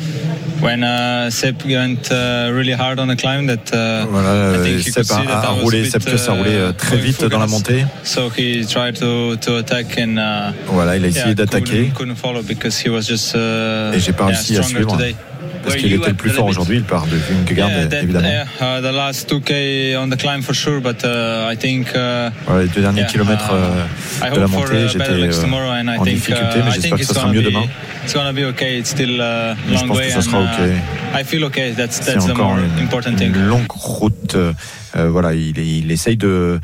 when 0.61 0.83
uh, 0.83 1.31
Sepp 1.31 1.65
went 1.65 2.11
uh, 2.11 2.51
really 2.53 2.73
hard 2.73 2.99
on 2.99 3.09
the 3.09 3.17
climb. 3.17 3.47
That 3.47 3.73
uh, 3.73 4.07
Voilà, 4.07 4.55
I 4.55 4.63
think 4.63 4.81
he 4.81 4.91
Sepp 4.91 5.11
a, 5.11 5.55
roulé, 5.63 5.83
bit, 5.83 5.91
Sepp 5.93 6.05
Kuss 6.05 6.29
a 6.29 6.33
roulé 6.33 6.51
euh, 6.55 6.73
très 6.73 6.97
vite 6.97 7.25
dans 7.25 7.39
la 7.39 7.47
montée. 7.47 7.85
So 8.05 8.29
he 8.31 8.65
tried 8.67 8.97
to 8.97 9.37
to 9.37 9.57
attack 9.59 9.99
and 9.99 10.19
uh, 10.19 10.53
Voilà, 10.67 10.97
il 10.97 11.05
a 11.05 11.09
essayé 11.09 11.27
yeah, 11.27 11.35
d'attaquer. 11.35 11.91
couldn't, 11.91 11.95
couldn't 11.95 12.17
follow 12.17 12.43
because 12.43 12.79
he 12.79 12.89
was 12.89 13.03
just 13.07 13.35
uh, 13.35 13.93
Et 13.95 14.01
j'ai 14.01 14.13
pas 14.13 14.25
yeah, 14.29 14.37
réussi 14.37 14.57
à 14.57 14.63
stronger 14.63 14.77
suivre. 14.85 14.93
today. 14.97 15.17
Parce 15.67 15.77
qu'il 15.77 15.93
était 15.93 16.09
le 16.09 16.15
plus 16.15 16.31
fort 16.31 16.47
aujourd'hui, 16.47 16.77
il 16.79 16.85
part 16.85 17.07
de 17.07 17.17
Vingegaard, 17.17 17.71
évidemment. 18.03 18.29
uh, 18.61 18.81
the 18.81 18.93
last 18.95 19.29
2k 19.31 19.97
on 19.99 20.09
the 20.09 20.17
climb 20.17 20.43
for 20.43 20.55
sure, 20.55 20.81
but 20.81 21.05
uh, 21.05 21.51
I 21.53 21.57
think 21.57 21.89
uh, 21.95 22.31
Voilà, 22.47 22.63
les 22.63 22.69
deux 22.69 22.81
derniers 22.81 23.07
kilomètres 23.07 23.51
uh, 23.53 24.25
euh, 24.25 24.31
de 24.31 24.41
la 24.41 24.47
montée, 24.47 24.89
j'étais 24.89 25.05
euh, 25.11 25.99
en 25.99 26.05
think 26.05 26.05
difficulté, 26.05 26.59
mais 26.65 26.71
j'espère 26.73 26.91
que 26.93 27.03
it's 27.03 27.09
ça 27.09 27.15
sera 27.15 27.33
mieux 27.33 27.43
be 27.43 27.47
demain. 27.47 27.65
it's 28.05 28.15
gonna 28.15 28.33
be 28.33 28.45
okay. 28.45 28.79
It's 28.79 28.91
still 28.91 29.21
a 29.21 29.55
Mais 29.69 29.77
je 29.77 29.81
long 29.83 29.89
pense 29.89 29.99
way, 29.99 30.07
que 30.07 30.13
ça 30.13 30.23
sera 30.23 30.39
ok. 30.39 31.21
I 31.21 31.25
feel 31.25 31.45
okay. 31.45 31.73
That's 31.77 31.97
C'est 32.01 32.13
that's 32.15 32.27
the 32.27 32.31
encore 32.31 32.55
more 32.55 32.59
important 32.81 33.17
thing. 33.17 33.35
une 33.35 33.47
longue 33.47 33.67
route. 33.71 34.37
Euh, 34.95 35.09
voilà, 35.11 35.35
il, 35.35 35.59
il 35.59 35.91
essaye 35.91 36.17
de 36.17 36.61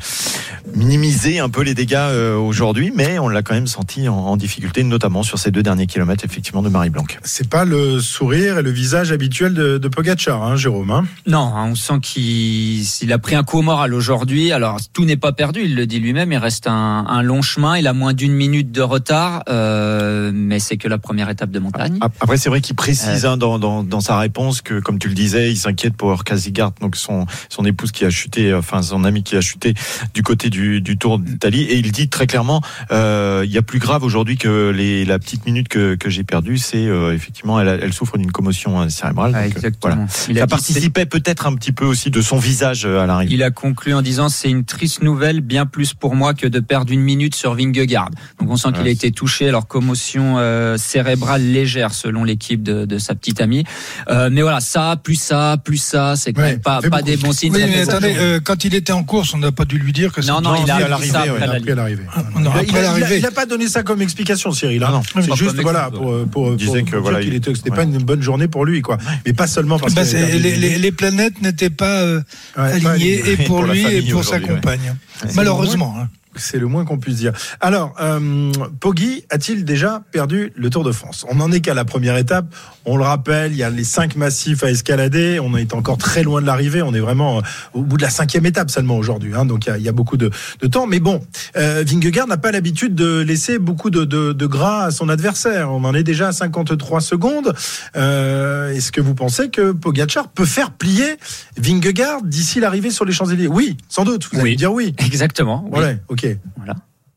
minimiser 0.75 1.39
un 1.39 1.49
peu 1.49 1.61
les 1.61 1.73
dégâts 1.73 1.95
euh, 1.97 2.35
aujourd'hui, 2.35 2.91
mais 2.95 3.19
on 3.19 3.27
l'a 3.27 3.41
quand 3.43 3.53
même 3.53 3.67
senti 3.67 4.07
en, 4.07 4.15
en 4.15 4.37
difficulté, 4.37 4.83
notamment 4.83 5.23
sur 5.23 5.37
ces 5.37 5.51
deux 5.51 5.63
derniers 5.63 5.87
kilomètres, 5.87 6.23
effectivement, 6.25 6.61
de 6.61 6.69
Marie 6.69 6.89
Blanc. 6.89 7.03
C'est 7.23 7.49
pas 7.49 7.65
le 7.65 7.99
sourire 7.99 8.57
et 8.59 8.61
le 8.61 8.71
visage 8.71 9.11
habituel 9.11 9.53
de, 9.53 9.77
de 9.77 9.87
Pogacar, 9.87 10.41
hein, 10.43 10.55
Jérôme. 10.55 10.91
hein? 10.91 11.05
Non, 11.27 11.53
hein, 11.55 11.67
on 11.71 11.75
sent 11.75 11.99
qu'il 12.01 12.81
il 13.01 13.11
a 13.13 13.17
pris 13.19 13.35
un 13.35 13.43
coup 13.43 13.59
au 13.59 13.61
moral 13.61 13.93
aujourd'hui. 13.93 14.51
Alors 14.51 14.79
tout 14.93 15.05
n'est 15.05 15.17
pas 15.17 15.31
perdu, 15.33 15.61
il 15.65 15.75
le 15.75 15.85
dit 15.85 15.99
lui-même. 15.99 16.31
Il 16.31 16.37
reste 16.37 16.67
un, 16.67 17.05
un 17.07 17.21
long 17.21 17.41
chemin. 17.41 17.77
Il 17.77 17.87
a 17.87 17.93
moins 17.93 18.13
d'une 18.13 18.33
minute 18.33 18.71
de 18.71 18.81
retard, 18.81 19.43
euh, 19.49 20.31
mais 20.33 20.59
c'est 20.59 20.77
que 20.77 20.87
la 20.87 20.97
première 20.97 21.29
étape 21.29 21.51
de 21.51 21.59
montagne. 21.59 21.97
Ap- 22.01 22.13
Après, 22.21 22.37
c'est 22.37 22.49
vrai 22.49 22.61
qu'il 22.61 22.75
précise 22.75 23.25
hein, 23.25 23.37
dans, 23.37 23.59
dans, 23.59 23.83
dans 23.83 23.99
sa 23.99 24.17
réponse 24.17 24.61
que, 24.61 24.79
comme 24.79 24.99
tu 24.99 25.09
le 25.09 25.13
disais, 25.15 25.51
il 25.51 25.57
s'inquiète 25.57 25.95
pour 25.95 26.23
Kasigart, 26.23 26.71
donc 26.81 26.95
son, 26.95 27.25
son 27.49 27.65
épouse 27.65 27.91
qui 27.91 28.05
a 28.05 28.09
chuté, 28.13 28.53
enfin 28.53 28.81
son 28.81 29.03
ami 29.03 29.23
qui 29.23 29.35
a 29.35 29.41
chuté 29.41 29.73
du 30.13 30.23
côté 30.23 30.49
du, 30.49 30.79
du 30.79 30.97
Tour 30.97 31.19
d'Italie. 31.19 31.63
Et 31.63 31.75
il 31.77 31.91
dit 31.91 32.07
très 32.07 32.27
clairement, 32.27 32.61
euh, 32.91 33.41
il 33.45 33.51
y 33.51 33.57
a 33.57 33.61
plus 33.61 33.79
grave 33.79 34.03
aujourd'hui 34.03 34.37
que 34.37 34.69
les, 34.69 35.03
la 35.05 35.19
petite 35.19 35.45
minute 35.45 35.67
que, 35.67 35.95
que 35.95 36.09
j'ai 36.09 36.23
perdue, 36.23 36.57
c'est 36.57 36.85
euh, 36.87 37.13
effectivement, 37.13 37.59
elle, 37.59 37.67
a- 37.67 37.75
elle 37.75 37.91
souffre 37.93 38.17
d'une 38.17 38.31
commotion 38.31 38.79
euh, 38.81 38.89
cérébrale. 38.89 39.33
Ouais, 39.33 39.47
Donc, 39.47 39.57
exactement. 39.57 39.95
voilà. 39.95 40.07
Il 40.29 40.37
a 40.37 40.41
Ça 40.41 40.47
participait 40.47 41.05
peut-être 41.05 41.47
un 41.47 41.55
petit 41.55 41.71
peu 41.73 41.85
aussi 41.85 42.09
de 42.11 42.21
son 42.21 42.37
visage 42.37 42.85
à 42.85 43.05
l'arrivée. 43.05 43.33
Il 43.33 43.43
a 43.43 43.51
conclu 43.51 43.93
en 43.93 44.01
disant 44.01 44.29
c'est 44.29 44.49
une 44.49 44.63
triste 44.63 45.01
nouvelle, 45.01 45.41
bien 45.41 45.65
plus 45.65 45.93
pour 45.93 46.15
moi 46.15 46.33
que 46.33 46.47
de 46.47 46.59
perdre 46.59 46.93
une 46.93 47.01
minute 47.01 47.35
sur 47.35 47.55
Vingegaard. 47.55 48.09
Donc 48.39 48.49
on 48.51 48.55
sent 48.57 48.69
qu'il 48.75 48.87
a 48.87 48.89
été 48.91 49.11
touché, 49.11 49.49
alors 49.49 49.67
commotion 49.67 50.35
euh, 50.37 50.77
cérébrale 50.77 51.41
légère 51.41 51.93
selon 51.93 52.23
l'équipe 52.23 52.61
de, 52.63 52.85
de 52.85 52.97
sa 52.97 53.15
petite 53.15 53.41
amie. 53.41 53.63
Euh, 54.09 54.29
mais 54.31 54.41
voilà, 54.41 54.59
ça, 54.59 54.95
plus 55.01 55.15
ça, 55.15 55.57
plus 55.63 55.77
ça, 55.77 56.15
c'est 56.15 56.33
quand 56.33 56.41
Ouais, 56.43 56.51
même 56.51 56.59
pas, 56.61 56.81
pas 56.81 56.89
beaucoup. 56.89 57.03
des 57.03 57.17
bons 57.17 57.31
signes. 57.31 57.53
Oui, 57.53 57.63
mais 57.67 57.85
attendez, 58.11 58.19
euh, 58.19 58.39
quand 58.43 58.65
il 58.65 58.75
était 58.75 58.91
en 58.93 59.03
course, 59.03 59.33
on 59.33 59.37
n'a 59.37 59.51
pas 59.51 59.65
dû 59.65 59.77
lui 59.77 59.91
dire 59.93 60.11
que 60.11 60.21
non, 60.21 60.41
non, 60.41 60.55
c'était- 60.55 60.65
il 60.67 60.71
a 60.71 60.75
à 60.75 60.77
appris 60.77 60.89
l'arrivée, 60.89 61.11
ça 61.11 61.21
ouais, 61.23 61.29
après 61.29 61.43
Il 61.45 61.49
a 61.49 61.53
appris 61.55 61.71
à 61.71 61.75
l'arrivée. 61.75 62.03
n'a 62.03 62.11
Il 62.41 62.47
a- 62.47 62.49
après 62.51 62.65
il 62.67 62.77
a- 62.77 62.81
l'arrivée. 62.81 63.17
il 63.19 63.25
a 63.25 63.31
pas 63.31 63.45
donné 63.45 63.67
ça 63.67 63.83
comme 63.83 64.01
explication, 64.01 64.51
Cyril. 64.51 64.83
hein. 64.83 64.87
Ah 64.89 64.91
non. 64.93 65.01
C'est 65.21 65.35
juste 65.35 65.55
voilà 65.61 65.89
pour 65.91 66.01
pour, 66.01 66.27
pour, 66.29 66.55
disait 66.55 66.65
pour 66.79 66.85
que, 66.85 66.89
dire 66.91 67.01
voilà, 67.01 67.19
qu'il 67.21 67.29
il- 67.29 67.35
était 67.35 67.53
c'était 67.55 67.69
ouais. 67.71 67.75
pas 67.75 67.83
une 67.83 67.97
bonne 67.97 68.21
journée 68.21 68.47
pour 68.47 68.65
lui 68.65 68.81
quoi. 68.81 68.97
Mais 69.25 69.33
pas 69.33 69.47
seulement 69.47 69.79
parce 69.79 69.93
Bah, 69.93 70.01
que 70.03 70.07
c'est- 70.07 70.37
les, 70.39 70.55
les- 70.55 70.77
les 70.77 70.91
planètes 70.91 71.41
n'étaient 71.41 71.69
pas 71.69 72.01
euh, 72.01 72.17
Ouais, 72.57 72.79
pas 72.81 72.89
alignées 72.91 73.31
et 73.31 73.37
pour, 73.37 73.63
lui 73.65 73.83
et 73.85 74.01
pour 74.11 74.23
sa 74.23 74.39
compagne. 74.39 74.95
Malheureusement. 75.35 75.95
C'est 76.35 76.57
le 76.59 76.67
moins 76.67 76.85
qu'on 76.85 76.97
puisse 76.97 77.17
dire. 77.17 77.31
Alors, 77.61 77.93
euh, 78.01 78.51
Poggi 78.79 79.23
a-t-il 79.29 79.65
déjà 79.65 80.01
perdu 80.11 80.51
le 80.55 80.69
Tour 80.69 80.83
de 80.83 80.91
France? 80.91 81.25
On 81.29 81.35
n'en 81.35 81.51
est 81.51 81.61
qu'à 81.61 81.73
la 81.73 81.85
première 81.85 82.17
étape. 82.17 82.45
On 82.85 82.97
le 82.97 83.03
rappelle, 83.03 83.51
il 83.51 83.57
y 83.57 83.63
a 83.63 83.69
les 83.69 83.83
cinq 83.83 84.15
massifs 84.15 84.63
à 84.63 84.69
escalader. 84.71 85.39
On 85.39 85.55
est 85.55 85.73
encore 85.73 85.97
très 85.97 86.23
loin 86.23 86.41
de 86.41 86.45
l'arrivée. 86.45 86.81
On 86.81 86.93
est 86.93 86.99
vraiment 86.99 87.37
euh, 87.37 87.41
au 87.73 87.81
bout 87.83 87.97
de 87.97 88.01
la 88.03 88.09
cinquième 88.09 88.45
étape 88.45 88.69
seulement 88.71 88.97
aujourd'hui. 88.97 89.33
hein. 89.35 89.45
donc 89.45 89.65
il 89.65 89.69
y 89.69 89.71
a, 89.71 89.77
il 89.77 89.83
y 89.83 89.89
a 89.89 89.93
beaucoup 89.93 90.17
de, 90.17 90.31
de 90.61 90.67
temps. 90.67 90.87
Mais 90.87 90.99
bon, 90.99 91.21
euh, 91.55 91.83
Vingegaard 91.87 92.27
n'a 92.27 92.37
pas 92.37 92.51
l'habitude 92.51 92.95
de 92.95 93.19
laisser 93.21 93.59
beaucoup 93.59 93.89
de, 93.89 94.03
de- 94.03 94.33
de 94.33 94.45
gras 94.45 94.85
à 94.85 94.91
son 94.91 95.09
adversaire. 95.09 95.71
On 95.71 95.83
en 95.83 95.93
est 95.93 96.03
déjà 96.03 96.29
à 96.29 96.31
53 96.31 96.99
secondes. 97.01 97.53
Euh, 97.95 98.71
Est-ce 98.73 98.91
que 98.91 99.01
vous 99.01 99.13
pensez 99.15 99.49
que 99.49 99.71
Pogacar 99.71 100.27
peut 100.29 100.45
faire 100.45 100.71
plier 100.71 101.17
Vingegaard 101.57 102.21
d'ici 102.23 102.59
l'arrivée 102.59 102.89
sur 102.91 103.05
les 103.05 103.13
Champs-Élysées? 103.13 103.47
Oui, 103.47 103.77
sans 103.89 104.03
doute. 104.03 104.27
Vous 104.31 104.39
allez 104.39 104.43
Oui. 104.43 104.51
me 104.51 104.57
dire 104.57 104.73
oui. 104.73 104.95
Exactement. 104.97 105.67
oui. 105.71 105.79
Ouais, 105.79 105.99
ok. 106.09 106.22
Voilà. 106.57 106.75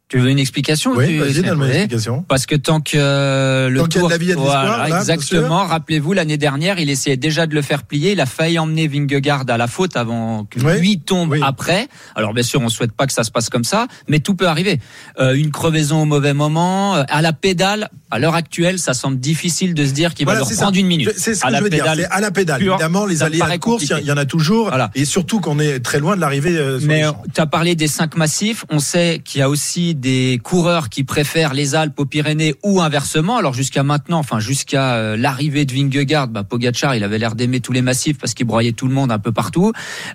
Tu 0.08 0.18
veux 0.20 0.30
une 0.30 0.38
explication 0.38 0.92
Oui, 0.94 1.18
vas-y, 1.18 1.42
donne-moi 1.42 1.66
Oui. 1.66 1.72
l'explication. 1.72 2.24
Parce 2.28 2.46
que 2.46 2.54
tant 2.54 2.80
que 2.80 2.92
euh, 2.96 3.68
le 3.68 3.80
Tant 3.80 3.86
qu'il 3.86 3.94
y 3.96 3.98
a 3.98 4.00
tour, 4.02 4.08
de 4.08 4.12
la 4.14 4.18
vie, 4.18 4.26
il 4.26 4.28
y 4.28 4.32
a 4.32 4.34
de 4.36 4.40
l'espoir, 4.40 4.66
voilà, 4.66 4.88
là, 4.88 4.98
exactement. 5.00 5.64
Rappelez-vous, 5.66 6.12
l'année 6.12 6.36
dernière, 6.36 6.78
il 6.78 6.90
essayait 6.90 7.16
déjà 7.16 7.48
de 7.48 7.54
le 7.56 7.60
faire 7.62 7.82
plier. 7.82 8.12
Il 8.12 8.20
a 8.20 8.26
failli 8.26 8.56
emmener 8.60 8.86
Vingegaard 8.86 9.42
à 9.48 9.56
la 9.56 9.66
faute 9.66 9.96
avant 9.96 10.44
que 10.44 10.60
Oui, 10.60 10.78
lui 10.78 11.00
tombe 11.00 11.32
oui. 11.32 11.40
après. 11.42 11.88
Alors 12.14 12.34
bien 12.34 12.44
sûr, 12.44 12.60
on 12.60 12.68
souhaite 12.68 12.92
pas 12.92 13.08
que 13.08 13.12
ça 13.12 13.24
se 13.24 13.32
passe 13.32 13.50
comme 13.50 13.64
ça, 13.64 13.88
mais 14.06 14.20
tout 14.20 14.36
peut 14.36 14.46
arriver. 14.46 14.78
Euh, 15.18 15.34
une 15.34 15.50
crevaison 15.50 16.02
au 16.02 16.04
mauvais 16.04 16.34
moment, 16.34 16.94
euh, 16.94 17.02
à 17.08 17.20
la 17.20 17.32
pédale. 17.32 17.88
À 18.08 18.20
l'heure 18.20 18.36
actuelle, 18.36 18.78
ça 18.78 18.94
semble 18.94 19.18
difficile 19.18 19.74
de 19.74 19.84
se 19.84 19.90
dire 19.90 20.14
qu'il 20.14 20.26
Voilà, 20.26 20.38
va 20.38 20.46
leur 20.46 20.54
ça. 20.54 20.62
prendre 20.62 20.78
une 20.78 20.86
minute. 20.86 21.12
C'est 21.16 21.34
ce 21.34 21.44
à 21.44 21.48
que 21.48 21.52
la 21.54 21.58
je 21.58 21.64
veux 21.64 21.70
dire. 21.70 21.80
pédale. 21.82 21.98
C'est 22.08 22.16
à 22.16 22.20
la 22.20 22.30
pédale. 22.30 22.60
pure, 22.60 22.74
Évidemment, 22.74 23.04
les 23.06 23.16
ça 23.16 23.24
aléas 23.24 23.38
de 23.38 23.40
paraît 23.40 23.58
course, 23.58 23.82
il 23.98 24.06
y 24.06 24.12
en 24.12 24.16
a 24.16 24.24
toujours. 24.24 24.68
Voilà. 24.68 24.92
Et 24.94 25.04
surtout 25.04 25.40
qu'on 25.40 25.58
est 25.58 25.80
très 25.80 25.98
loin 25.98 26.14
de 26.14 26.20
l'arrivée. 26.20 26.56
euh, 26.56 26.78
Mais 26.84 27.02
tu 27.34 27.40
as 27.40 27.46
parlé 27.46 27.74
des 27.74 27.88
cinq 27.88 28.16
massifs. 28.16 28.64
On 28.70 28.78
sait 28.78 29.20
qu'il 29.24 29.40
y 29.40 29.42
a 29.42 29.50
aussi 29.50 29.95
des 30.00 30.40
coureurs 30.42 30.88
qui 30.88 31.04
préfèrent 31.04 31.54
les 31.54 31.74
Alpes 31.74 31.98
aux 31.98 32.04
Pyrénées 32.04 32.54
ou 32.62 32.80
inversement. 32.80 33.36
Alors 33.36 33.54
jusqu'à 33.54 33.82
maintenant, 33.82 34.18
enfin 34.18 34.38
jusqu'à 34.38 34.94
euh, 34.94 35.16
l'arrivée 35.16 35.64
de 35.64 35.72
Vingegaard, 35.72 36.28
bah, 36.28 36.44
Pogacar, 36.44 36.94
il 36.94 37.02
avait 37.04 37.18
l'air 37.18 37.34
d'aimer 37.34 37.60
tous 37.60 37.72
les 37.72 37.82
massifs 37.82 38.18
parce 38.18 38.34
qu'il 38.34 38.46
broyait 38.46 38.72
tout 38.72 38.86
le 38.86 38.94
monde 38.94 39.10
un 39.10 39.18
peu 39.18 39.32
partout. 39.32 39.72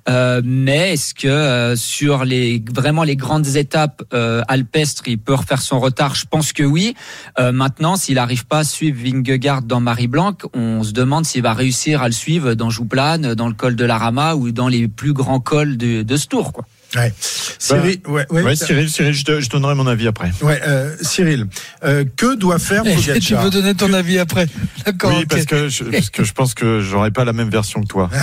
Euh, 0.10 0.42
mais 0.44 0.94
est-ce 0.94 1.14
que 1.14 1.28
euh, 1.28 1.76
sur 1.76 2.26
les 2.26 2.64
vraiment 2.74 3.04
les 3.04 3.16
grandes 3.16 3.56
étapes 3.56 4.04
euh, 4.14 4.42
alpestres, 4.48 5.04
il 5.08 5.18
peut 5.18 5.34
refaire 5.34 5.62
son 5.62 5.80
retard? 5.80 6.16
Je 6.16 6.26
pense 6.26 6.54
que 6.54 6.64
oui. 6.64 6.96
Euh, 7.40 7.52
maintenant, 7.52 7.96
s'il 7.96 8.16
n'arrive 8.16 8.46
pas 8.46 8.60
à 8.60 8.64
suivre 8.64 8.98
Vingegaard 9.04 9.64
dans 9.64 9.80
Marie-Blanc, 9.80 10.38
on 10.54 10.84
se 10.84 10.92
demande 10.92 11.26
s'il 11.26 11.42
va 11.42 11.54
réussir 11.54 12.02
à 12.02 12.08
le 12.08 12.14
suivre 12.14 12.54
dans 12.54 12.70
Jouplane, 12.70 13.34
dans 13.36 13.48
le 13.48 13.54
col 13.54 13.76
de 13.76 13.86
la 13.86 13.98
Rama 13.98 14.36
ou 14.36 14.52
dans 14.52 14.68
les 14.68 14.88
plus 14.88 15.14
grands 15.14 15.40
cols 15.40 15.78
de, 15.78 16.04
de 16.04 16.18
ce 16.18 16.28
tour. 16.28 16.54
Quoi. 16.54 16.66
Ouais. 16.96 17.14
Cyril, 17.58 18.00
ouais, 18.08 18.26
ouais, 18.32 18.56
Cyril, 18.56 18.90
Cyril, 18.90 19.14
je, 19.14 19.24
te- 19.24 19.40
je 19.40 19.50
donnerai 19.50 19.76
mon 19.76 19.88
avis 19.88 20.08
après. 20.08 20.32
ouais, 20.42 20.60
euh, 20.68 20.94
Cyril, 21.02 21.48
euh, 21.86 22.04
que 22.18 22.36
doit 22.36 22.60
faire 22.60 22.86
Et 22.86 22.96
tu 22.98 23.12
Pogacar 23.12 23.44
veux 23.46 23.50
donner 23.50 23.76
ton 23.76 23.94
avis 23.94 24.20
après 24.20 24.46
D'accord. 24.86 25.14
Oui, 25.18 25.26
parce 25.26 25.46
que 25.46 25.70
je, 25.70 25.86
parce 25.86 26.10
que 26.10 26.24
je 26.26 26.34
pense 26.34 26.54
que 26.54 26.82
j'aurais 26.82 27.12
pas 27.12 27.24
la 27.24 27.32
même 27.34 27.50
version 27.50 27.82
que 27.82 27.88
toi. 27.88 28.10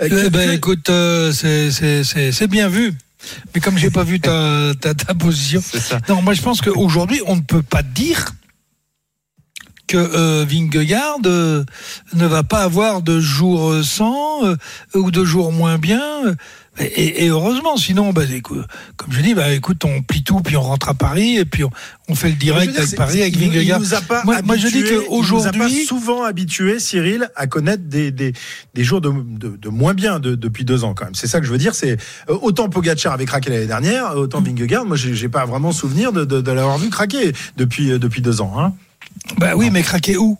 Euh, 0.00 0.04
Eh 0.06 0.08
que- 0.10 0.28
ben, 0.28 0.48
que- 0.50 0.54
écoute, 0.54 0.90
euh, 0.90 1.32
c'est- 1.32 2.46
bien 2.46 2.68
vu. 2.68 2.92
Mais 3.54 3.60
comme 3.60 3.76
j'ai 3.78 3.90
pas 3.90 4.04
vu 4.04 4.20
ta, 4.20 4.72
ta, 4.80 4.94
ta 4.94 5.14
position, 5.14 5.62
C'est 5.64 5.80
ça. 5.80 5.98
non, 6.08 6.20
moi 6.22 6.34
je 6.34 6.42
pense 6.42 6.60
qu'aujourd'hui 6.60 7.20
on 7.26 7.36
ne 7.36 7.40
peut 7.40 7.62
pas 7.62 7.82
dire 7.82 8.26
que 9.86 9.96
euh, 9.96 10.44
Vingegaard 10.46 11.18
euh, 11.24 11.64
ne 12.14 12.26
va 12.26 12.42
pas 12.42 12.62
avoir 12.62 13.00
de 13.00 13.18
jours 13.20 13.82
sans 13.82 14.44
euh, 14.46 14.56
ou 14.94 15.10
de 15.10 15.24
jours 15.24 15.50
moins 15.52 15.78
bien. 15.78 16.00
Euh, 16.80 16.84
Et, 16.96 17.24
et 17.24 17.28
heureusement, 17.28 17.76
sinon, 17.76 18.12
bah, 18.12 18.22
comme 18.96 19.12
je 19.12 19.20
dis, 19.20 19.34
bah, 19.34 19.52
écoute, 19.52 19.84
on 19.84 20.02
plie 20.02 20.22
tout, 20.22 20.40
puis 20.40 20.56
on 20.56 20.62
rentre 20.62 20.88
à 20.88 20.94
Paris, 20.94 21.36
et 21.36 21.44
puis 21.44 21.64
on, 21.64 21.70
on 22.08 22.14
fait 22.14 22.28
le 22.28 22.34
direct 22.34 22.72
dire, 22.72 22.80
avec 22.82 22.96
Paris, 22.96 23.20
avec 23.22 23.36
Vingegaard. 23.36 23.80
Moi- 24.24 24.36
je 24.56 24.66
dis 24.68 24.78
habitués- 24.78 24.82
que 24.88 25.08
aujourd'hui- 25.10 25.50
il 25.54 25.58
nous 25.58 25.64
a 25.64 25.68
pas 25.68 25.86
souvent 25.86 26.22
habitué, 26.24 26.78
Cyril, 26.80 27.30
à 27.36 27.46
connaître 27.46 27.84
des, 27.84 28.10
des, 28.10 28.32
des 28.74 28.84
jours 28.84 29.00
de, 29.00 29.10
de, 29.10 29.56
de 29.56 29.68
moins 29.68 29.94
bien 29.94 30.18
de- 30.20 30.34
depuis 30.34 30.64
deux 30.64 30.84
ans 30.84 30.94
quand 30.94 31.04
même. 31.06 31.14
C'est 31.14 31.26
ça 31.26 31.40
que 31.40 31.46
je 31.46 31.52
veux 31.52 31.58
dire. 31.58 31.74
C'est 31.74 31.96
euh, 32.28 32.38
autant 32.42 32.68
Pogacar 32.68 33.12
avait 33.12 33.26
craqué 33.26 33.50
l'année 33.50 33.66
dernière, 33.66 34.16
autant 34.16 34.40
Vingegaard. 34.40 34.84
Moi, 34.84 34.96
j'ai 34.96 35.28
pas 35.28 35.44
vraiment 35.46 35.72
souvenir 35.72 36.12
de, 36.12 36.50
l'avoir 36.52 36.78
vu 36.78 36.90
craquer 36.90 37.32
depuis 37.56 37.90
euh, 37.92 37.98
depuis 37.98 38.22
deux 38.22 38.40
ans. 38.40 38.54
Hein. 38.58 38.72
Bah 39.38 39.52
oui, 39.56 39.70
mais 39.70 39.82
craquer 39.82 40.16
où? 40.16 40.38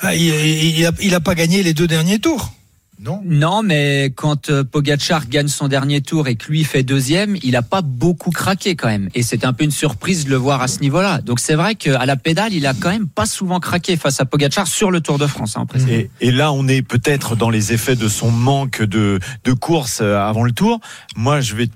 Ah, 0.00 0.14
il, 0.14 0.22
il, 0.22 0.78
il 0.78 0.86
a, 0.86 0.92
il 1.00 1.14
a 1.14 1.20
pas 1.20 1.34
gagné 1.34 1.62
les 1.62 1.74
deux 1.74 1.86
derniers 1.86 2.18
tours. 2.18 2.52
Non. 3.00 3.22
Non, 3.24 3.62
mais 3.62 4.12
quand 4.14 4.50
euh, 4.50 4.64
Pogacar 4.64 5.28
gagne 5.28 5.46
son 5.48 5.68
dernier 5.68 6.00
tour 6.00 6.26
et 6.26 6.34
que 6.34 6.48
lui 6.50 6.64
fait 6.64 6.82
deuxième, 6.82 7.36
il 7.42 7.54
a 7.54 7.62
pas 7.62 7.80
beaucoup 7.80 8.30
craqué 8.30 8.74
quand 8.74 8.88
même. 8.88 9.08
Et 9.14 9.22
c'est 9.22 9.44
un 9.44 9.52
peu 9.52 9.64
une 9.64 9.70
surprise 9.70 10.24
de 10.24 10.30
le 10.30 10.36
voir 10.36 10.60
à 10.62 10.68
ce 10.68 10.80
niveau-là. 10.80 11.20
Donc 11.20 11.38
c'est 11.38 11.54
vrai 11.54 11.76
qu'à 11.76 12.04
la 12.06 12.16
pédale, 12.16 12.52
il 12.52 12.66
a 12.66 12.74
quand 12.74 12.90
même 12.90 13.06
pas 13.06 13.26
souvent 13.26 13.60
craqué 13.60 13.96
face 13.96 14.20
à 14.20 14.24
Pogacar 14.24 14.66
sur 14.66 14.90
le 14.90 15.00
Tour 15.00 15.18
de 15.18 15.26
France. 15.28 15.56
Hein. 15.56 15.66
Et, 15.88 16.10
et 16.20 16.30
là, 16.32 16.52
on 16.52 16.66
est 16.66 16.82
peut-être 16.82 17.36
dans 17.36 17.50
les 17.50 17.72
effets 17.72 17.94
de 17.96 18.08
son 18.08 18.30
manque 18.32 18.82
de, 18.82 19.20
de 19.44 19.52
course 19.52 20.00
euh, 20.02 20.18
avant 20.18 20.42
le 20.42 20.52
tour. 20.52 20.80
Moi, 21.16 21.40
je 21.40 21.54
vais. 21.54 21.68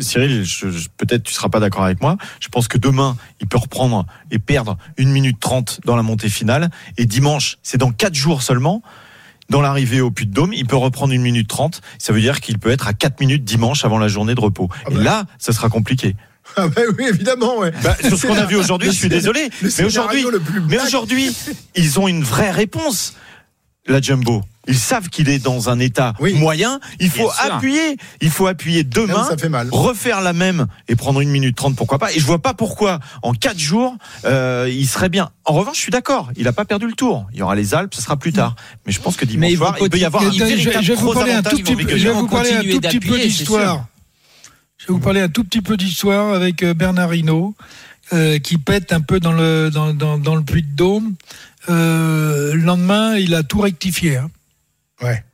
Cyril, 0.00 0.42
je- 0.44 0.70
je- 0.70 0.88
peut-être 0.96 1.22
tu 1.22 1.32
seras 1.32 1.48
pas 1.48 1.60
d'accord 1.60 1.84
avec 1.84 2.00
moi. 2.00 2.16
Je 2.40 2.48
pense 2.48 2.66
que 2.66 2.78
demain, 2.78 3.16
il 3.40 3.46
peut 3.46 3.58
reprendre 3.58 4.06
et 4.32 4.40
perdre 4.40 4.76
une 4.96 5.10
minute 5.10 5.38
30 5.38 5.80
dans 5.84 5.94
la 5.94 6.02
montée 6.02 6.28
finale. 6.28 6.70
Et 6.96 7.06
dimanche, 7.06 7.58
c'est 7.62 7.78
dans 7.78 7.92
quatre 7.92 8.14
jours 8.16 8.42
seulement. 8.42 8.82
Dans 9.48 9.62
l'arrivée 9.62 10.00
au 10.02 10.10
Puy-de-Dôme, 10.10 10.52
il 10.52 10.66
peut 10.66 10.76
reprendre 10.76 11.12
une 11.12 11.22
minute 11.22 11.48
30. 11.48 11.80
Ça 11.98 12.12
veut 12.12 12.20
dire 12.20 12.40
qu'il 12.40 12.58
peut 12.58 12.70
être 12.70 12.86
à 12.86 12.92
4 12.92 13.18
minutes 13.20 13.44
dimanche 13.44 13.84
avant 13.84 13.98
la 13.98 14.08
journée 14.08 14.34
de 14.34 14.40
repos. 14.40 14.68
Ah 14.84 14.90
Et 14.90 14.94
bah. 14.94 15.02
là, 15.02 15.24
ça 15.38 15.52
sera 15.52 15.70
compliqué. 15.70 16.16
Ah 16.56 16.68
bah 16.68 16.82
oui, 16.98 17.04
évidemment. 17.08 17.58
Ouais. 17.58 17.72
Bah, 17.82 17.96
sur 18.06 18.18
ce 18.18 18.26
qu'on 18.26 18.36
a 18.36 18.46
vu 18.46 18.56
aujourd'hui, 18.56 18.90
je 18.90 18.96
suis 18.96 19.08
désolé. 19.08 19.48
Mais 19.62 19.84
aujourd'hui, 20.84 21.30
ils 21.74 21.98
ont 21.98 22.08
une 22.08 22.22
vraie 22.22 22.50
réponse. 22.50 23.14
La 23.86 24.00
Jumbo. 24.00 24.42
Ils 24.68 24.76
savent 24.78 25.08
qu'il 25.08 25.28
est 25.28 25.38
dans 25.40 25.70
un 25.70 25.78
état 25.80 26.12
Oui. 26.20 26.34
moyen. 26.34 26.78
Il 27.00 27.10
faut 27.10 27.30
appuyer. 27.40 27.96
Il 28.20 28.30
faut 28.30 28.46
appuyer 28.46 28.84
demain. 28.84 29.24
ça 29.24 29.36
fait 29.36 29.48
mal. 29.48 29.68
Refaire 29.72 30.20
la 30.20 30.32
même 30.32 30.66
et 30.88 30.94
prendre 30.94 31.20
une 31.20 31.30
minute 31.30 31.56
trente, 31.56 31.74
pourquoi 31.74 31.98
pas. 31.98 32.12
Et 32.12 32.20
je 32.20 32.24
vois 32.26 32.38
pas 32.40 32.54
pourquoi 32.54 33.00
en 33.22 33.32
quatre 33.32 33.58
jours 33.58 33.96
euh, 34.26 34.68
il 34.70 34.86
serait 34.86 35.08
bien. 35.08 35.30
En 35.44 35.54
revanche, 35.54 35.76
je 35.76 35.82
suis 35.82 35.90
d'accord. 35.90 36.30
Il 36.36 36.46
a 36.46 36.52
pas 36.52 36.64
perdu 36.66 36.86
le 36.86 36.92
tour. 36.92 37.26
Il 37.32 37.38
y 37.38 37.42
aura 37.42 37.54
les 37.56 37.74
Alpes, 37.74 37.94
ce 37.94 38.02
sera 38.02 38.16
plus 38.16 38.32
tard. 38.32 38.54
Mais 38.86 38.92
je 38.92 39.00
pense 39.00 39.16
que 39.16 39.24
dimanche 39.24 39.54
soir, 39.54 39.74
il 39.80 39.88
peut 39.90 39.98
y 39.98 40.04
avoir 40.04 40.22
un 40.22 40.30
Je, 40.30 40.38
je- 40.38 40.44
véritable 40.44 40.84
je 40.84 40.92
vais 40.92 40.98
vous 40.98 41.04
gros 41.06 41.14
parler 41.14 41.32
un 41.32 41.38
avantage 41.38 41.52
tout 41.52 41.62
pour 41.64 41.76
petit 41.76 41.84
peu, 41.84 41.90
Vingegaard. 41.90 41.98
je 41.98 42.04
vais 42.04 42.10
Ils 42.10 42.14
vous 42.14 42.20
vont 42.20 42.26
parler 42.28 42.50
un 42.50 42.54
continuer 42.56 42.74
tout 42.74 42.80
petit 42.80 43.00
peu 43.00 43.06
d'appuyer, 43.08 43.22
c'est 43.30 43.38
d'histoire. 43.38 43.86
Je 44.76 44.86
vais 44.86 44.92
vous 44.92 45.00
parler 45.00 45.20
un 45.22 45.28
tout 45.28 45.44
petit 45.44 45.60
peu 45.62 45.76
d'histoire 45.76 46.34
avec 46.34 46.62
euh, 46.62 46.74
Bernard 46.74 47.14
Hinault, 47.14 47.54
euh, 48.12 48.38
qui 48.38 48.58
pète 48.58 48.92
un 48.92 49.00
peu 49.00 49.18
dans 49.18 49.32
le, 49.32 49.70
dans, 49.72 49.92
dans, 49.94 50.18
dans 50.18 50.34
le 50.36 50.42
puits 50.42 50.62
de 50.62 50.76
Dôme. 50.76 51.14
Euh, 51.68 52.54
le 52.54 52.60
lendemain, 52.62 53.16
il 53.16 53.34
a 53.34 53.42
tout 53.42 53.60
rectifié. 53.60 54.18
hein. 54.18 54.30
Ouais. 55.00 55.24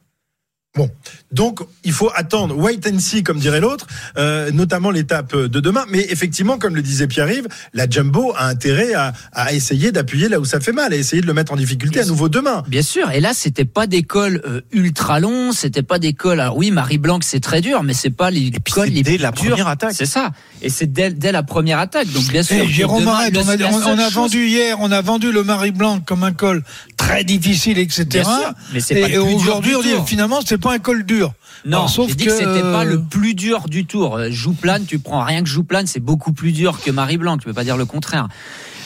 Bon, 0.76 0.90
donc 1.30 1.60
il 1.84 1.92
faut 1.92 2.10
attendre, 2.16 2.56
wait 2.58 2.80
and 2.92 2.98
see, 2.98 3.22
comme 3.22 3.38
dirait 3.38 3.60
l'autre, 3.60 3.86
euh, 4.18 4.50
notamment 4.50 4.90
l'étape 4.90 5.36
de 5.36 5.60
demain. 5.60 5.84
Mais 5.88 6.04
effectivement, 6.10 6.58
comme 6.58 6.74
le 6.74 6.82
disait 6.82 7.06
Pierre-Yves, 7.06 7.46
la 7.74 7.88
Jumbo 7.88 8.32
a 8.36 8.48
intérêt 8.48 8.92
à, 8.92 9.12
à 9.32 9.52
essayer 9.52 9.92
d'appuyer 9.92 10.28
là 10.28 10.40
où 10.40 10.44
ça 10.44 10.58
fait 10.58 10.72
mal, 10.72 10.92
à 10.92 10.96
essayer 10.96 11.22
de 11.22 11.28
le 11.28 11.32
mettre 11.32 11.52
en 11.52 11.56
difficulté 11.56 12.00
à 12.00 12.04
nouveau 12.06 12.28
demain. 12.28 12.64
Bien 12.66 12.82
sûr. 12.82 13.08
Et 13.12 13.20
là, 13.20 13.30
c'était 13.34 13.64
pas 13.64 13.86
des 13.86 14.02
cols 14.02 14.42
euh, 14.48 14.62
ultra 14.72 15.20
longs, 15.20 15.52
c'était 15.52 15.84
pas 15.84 16.00
des 16.00 16.12
cols. 16.12 16.40
Alors 16.40 16.56
oui, 16.56 16.72
Marie 16.72 16.98
Blanc, 16.98 17.20
c'est 17.22 17.38
très 17.38 17.60
dur, 17.60 17.84
mais 17.84 17.94
c'est 17.94 18.10
pas 18.10 18.32
les 18.32 18.50
cols 18.72 18.86
c'est 18.88 18.90
les 18.94 19.02
dès 19.04 19.12
plus 19.12 19.22
la 19.22 19.30
durs. 19.30 19.50
première 19.50 19.68
attaque. 19.68 19.94
C'est 19.96 20.06
ça. 20.06 20.32
Et 20.60 20.70
c'est 20.70 20.92
dès, 20.92 21.12
dès 21.12 21.30
la 21.30 21.44
première 21.44 21.78
attaque. 21.78 22.10
Donc 22.12 22.24
bien 22.32 22.42
sûr. 22.42 22.56
Et 22.56 22.66
que 22.66 22.72
Jérôme 22.72 23.02
demain, 23.02 23.12
Arrête, 23.12 23.32
le- 23.34 23.38
on 23.42 23.48
a, 23.48 23.56
la 23.56 23.68
on- 23.68 23.80
seule 23.80 23.92
on 23.94 23.98
a 23.98 24.04
chose- 24.06 24.14
vendu 24.14 24.46
hier, 24.48 24.76
on 24.80 24.90
a 24.90 25.00
vendu 25.02 25.30
le 25.30 25.44
Marie 25.44 25.70
Blanc 25.70 26.00
comme 26.04 26.24
un 26.24 26.32
col 26.32 26.64
très 26.96 27.22
difficile, 27.22 27.78
etc. 27.78 28.06
Bien 28.08 28.24
sûr, 28.24 28.52
mais 28.72 28.80
c'est 28.80 28.94
Et, 28.96 29.00
pas 29.02 29.08
et 29.08 29.12
plus 29.12 29.20
dur 29.24 29.34
aujourd'hui, 29.36 29.76
on 29.76 29.82
dit 29.82 29.88
finalement, 30.06 30.40
c'est 30.44 30.63
pas 30.64 30.72
un 30.72 30.78
col 30.78 31.04
dur. 31.04 31.34
Non, 31.66 31.78
Alors, 31.78 31.90
sauf 31.90 32.08
j'ai 32.08 32.14
dit 32.14 32.24
que, 32.24 32.30
que, 32.30 32.36
c'était 32.36 32.60
pas 32.62 32.84
euh, 32.84 32.84
le 32.84 33.02
plus 33.02 33.34
dur 33.34 33.68
du 33.68 33.84
tour. 33.84 34.16
Euh, 34.16 34.30
Jouplane, 34.30 34.86
tu 34.86 34.98
prends 34.98 35.22
rien 35.22 35.42
que 35.42 35.48
Jouplane, 35.48 35.86
c'est 35.86 36.00
beaucoup 36.00 36.32
plus 36.32 36.52
dur 36.52 36.80
que 36.80 36.90
Marie 36.90 37.18
Blanc. 37.18 37.36
Tu 37.36 37.44
peux 37.44 37.52
pas 37.52 37.64
dire 37.64 37.76
le 37.76 37.84
contraire. 37.84 38.28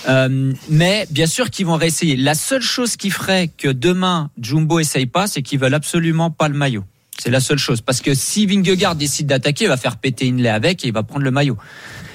Euh, 0.09 0.53
mais 0.69 1.07
bien 1.11 1.27
sûr 1.27 1.51
qu'ils 1.51 1.67
vont 1.67 1.77
réessayer. 1.77 2.17
La 2.17 2.35
seule 2.35 2.63
chose 2.63 2.97
qui 2.97 3.11
ferait 3.11 3.49
que 3.49 3.69
demain 3.69 4.31
Jumbo 4.41 4.81
essaye 4.81 5.07
pas, 5.07 5.29
c'est 5.29 5.43
qu'ils 5.43 5.61
veulent 5.61 5.75
absolument 5.75 6.31
pas 6.31 6.49
le 6.49 6.55
maillot. 6.55 6.85
C'est 7.19 7.31
la 7.31 7.41
seule 7.41 7.59
chose. 7.59 7.81
Parce 7.81 8.01
que 8.01 8.15
si 8.15 8.47
Vingegaard 8.47 8.97
décide 8.97 9.29
d'attaquer, 9.29 9.65
il 9.65 9.69
va 9.69 9.77
faire 9.77 9.99
péter 9.99 10.29
Inlay 10.29 10.49
avec 10.49 10.85
et 10.85 10.89
il 10.89 10.95
va 10.95 11.05
prendre 11.05 11.25
le 11.25 11.31
maillot. 11.31 11.57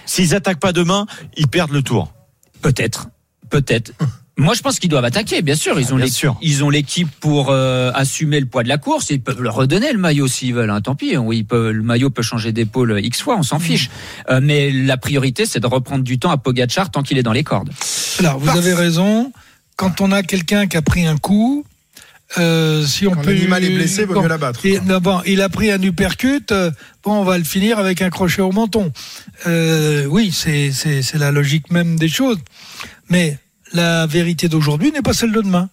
S'ils 0.06 0.36
attaquent 0.36 0.60
pas 0.60 0.74
demain, 0.74 1.06
ils 1.38 1.48
perdent 1.48 1.72
le 1.72 1.82
tour. 1.82 2.14
Peut-être. 2.62 3.08
Peut-être. 3.50 3.92
Moi, 4.36 4.56
je 4.56 4.62
pense 4.62 4.80
qu'ils 4.80 4.90
doivent 4.90 5.06
attaquer, 5.06 5.44
bien 5.44 5.54
sûr. 5.54 5.80
Ils 5.80 5.88
Ah, 5.92 5.94
ont 5.94 6.38
ils 6.42 6.64
ont 6.64 6.70
l'équipe 6.72 7.08
pour 7.20 7.52
euh, 7.52 7.92
assumer 7.94 8.40
le 8.40 8.48
poids 8.48 8.64
de 8.64 8.68
la 8.68 8.80
course. 8.80 9.12
Ils 9.12 9.22
peuvent 9.22 9.42
leur 9.44 9.54
redonner 9.54 9.94
le 9.94 10.00
maillot 10.00 10.28
s'ils 10.28 10.56
veulent. 10.56 10.72
hein, 10.72 10.82
tant 10.82 10.96
pis. 10.96 11.16
Oui, 11.18 11.38
ils 11.40 11.46
peuvent- 11.46 11.70
le 11.70 11.84
maillot 11.84 12.10
peut 12.10 12.24
changer 12.24 12.52
d'épaule 12.52 13.00
x 13.04 13.22
fois, 13.22 13.38
on 13.38 13.44
s'en 13.44 13.60
fiche. 13.60 13.92
Euh, 14.32 14.40
mais 14.42 14.72
la 14.72 14.98
priorité, 14.98 15.46
c'est 15.46 15.60
de 15.60 15.68
reprendre 15.68 16.04
du 16.04 16.18
temps 16.18 16.32
à 16.32 16.38
Pogachar 16.38 16.90
tant 16.90 17.04
qu'il 17.04 17.20
est 17.20 17.24
dans 17.24 17.32
les 17.32 17.44
cordes. 17.44 17.70
Alors, 18.20 18.40
vous 18.40 18.50
avez 18.58 18.74
raison. 18.74 19.32
Quand 19.76 20.02
on 20.02 20.12
a 20.12 20.24
quelqu'un 20.24 20.66
qui 20.66 20.78
a 20.78 20.82
pris 20.82 21.06
un 21.06 21.18
coup, 21.18 21.64
euh, 22.40 22.84
si 22.88 23.06
on 23.06 23.12
Quand 23.12 23.22
peut. 23.22 23.34
l'animal 23.34 23.64
est 23.64 23.70
blessé, 23.76 24.06
vaut 24.06 24.20
mieux 24.20 24.28
l'abattre. 24.28 24.62
bon, 25.00 25.22
il 25.28 25.42
a 25.42 25.50
pris 25.50 25.72
un 25.72 25.82
uppercut. 25.82 26.52
euh, 26.52 26.72
bon, 27.04 27.14
on 27.22 27.24
va 27.24 27.38
le 27.38 27.44
finir 27.44 27.78
avec 27.78 28.02
un 28.02 28.10
crochet 28.10 28.42
au 28.42 28.52
menton. 28.52 28.92
Euh, 29.46 30.06
oui, 30.06 30.32
c'est 30.34 30.72
c'est 30.72 31.04
c'est 31.04 31.20
la 31.20 31.32
logique 31.32 31.70
même 31.72 31.98
des 32.00 32.08
choses. 32.10 32.38
Mais 33.10 33.38
la 33.74 34.06
vérité 34.06 34.48
d'aujourd'hui 34.48 34.92
n'est 34.92 35.02
pas 35.02 35.14
celle 35.14 35.32
de 35.32 35.42
demain. 35.42 35.70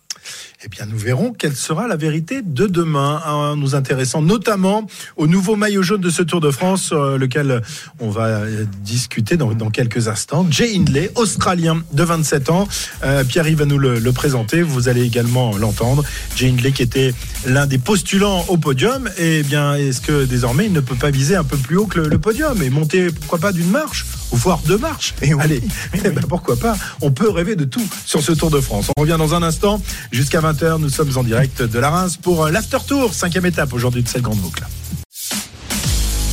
Eh 0.62 0.68
bien, 0.68 0.84
nous 0.84 0.98
verrons 0.98 1.32
quelle 1.32 1.56
sera 1.56 1.88
la 1.88 1.96
vérité 1.96 2.42
de 2.44 2.66
demain, 2.66 3.22
en 3.26 3.56
nous 3.56 3.74
intéressant 3.74 4.20
notamment 4.20 4.86
au 5.16 5.26
nouveau 5.26 5.56
maillot 5.56 5.82
jaune 5.82 6.02
de 6.02 6.10
ce 6.10 6.22
Tour 6.22 6.42
de 6.42 6.50
France, 6.50 6.90
euh, 6.92 7.16
lequel 7.16 7.62
on 7.98 8.10
va 8.10 8.26
euh, 8.26 8.66
discuter 8.82 9.38
dans, 9.38 9.70
quelques 9.70 10.08
instants. 10.08 10.46
Jay 10.50 10.76
Hindley, 10.76 11.10
Australien 11.14 11.82
de 11.92 12.02
27 12.02 12.50
ans. 12.50 12.68
Euh, 13.04 13.24
Pierre-Yves 13.24 13.58
va 13.58 13.64
nous 13.64 13.78
le, 13.78 14.12
présenter. 14.12 14.60
Vous 14.60 14.90
allez 14.90 15.02
également 15.02 15.56
l'entendre. 15.56 16.04
Jay 16.36 16.50
Hindley 16.50 16.72
qui 16.72 16.82
était 16.82 17.14
l'un 17.46 17.66
des 17.66 17.78
postulants 17.78 18.44
au 18.48 18.58
podium. 18.58 19.08
Eh 19.16 19.42
bien, 19.42 19.76
est-ce 19.76 20.02
que 20.02 20.26
désormais 20.26 20.66
il 20.66 20.72
ne 20.72 20.80
peut 20.80 20.94
pas 20.94 21.10
viser 21.10 21.36
un 21.36 21.44
peu 21.44 21.56
plus 21.56 21.78
haut 21.78 21.86
que 21.86 22.00
le, 22.00 22.08
le 22.08 22.18
podium 22.18 22.62
et 22.62 22.68
monter, 22.68 23.10
pourquoi 23.10 23.38
pas, 23.38 23.52
d'une 23.52 23.70
marche? 23.70 24.04
Voire 24.32 24.58
deux 24.66 24.78
marches 24.78 25.14
Allez, 25.40 25.62
eh 25.94 26.10
ben, 26.10 26.24
pourquoi 26.28 26.56
pas? 26.56 26.76
On 27.00 27.10
peut 27.10 27.30
rêver 27.30 27.56
de 27.56 27.64
tout 27.64 27.86
sur 28.04 28.22
ce 28.22 28.32
Tour 28.32 28.50
de 28.50 28.60
France. 28.60 28.86
On 28.96 29.00
revient 29.00 29.16
dans 29.18 29.34
un 29.34 29.42
instant. 29.42 29.80
Jusqu'à 30.10 30.40
20h, 30.40 30.78
nous 30.78 30.88
sommes 30.88 31.16
en 31.16 31.22
direct 31.22 31.62
de 31.62 31.78
la 31.78 31.90
Reims 31.90 32.16
pour 32.16 32.44
euh, 32.44 32.50
l'After 32.50 32.78
Tour, 32.86 33.14
cinquième 33.14 33.46
étape 33.46 33.72
aujourd'hui 33.72 34.02
de 34.02 34.08
cette 34.08 34.22
grande 34.22 34.38
boucle. 34.38 34.64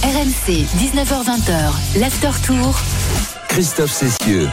RMC, 0.04 0.66
19h20h, 0.80 2.00
l'After 2.00 2.32
Tour. 2.46 2.80
Christophe 3.50 3.92
Cessieux. 3.92 4.48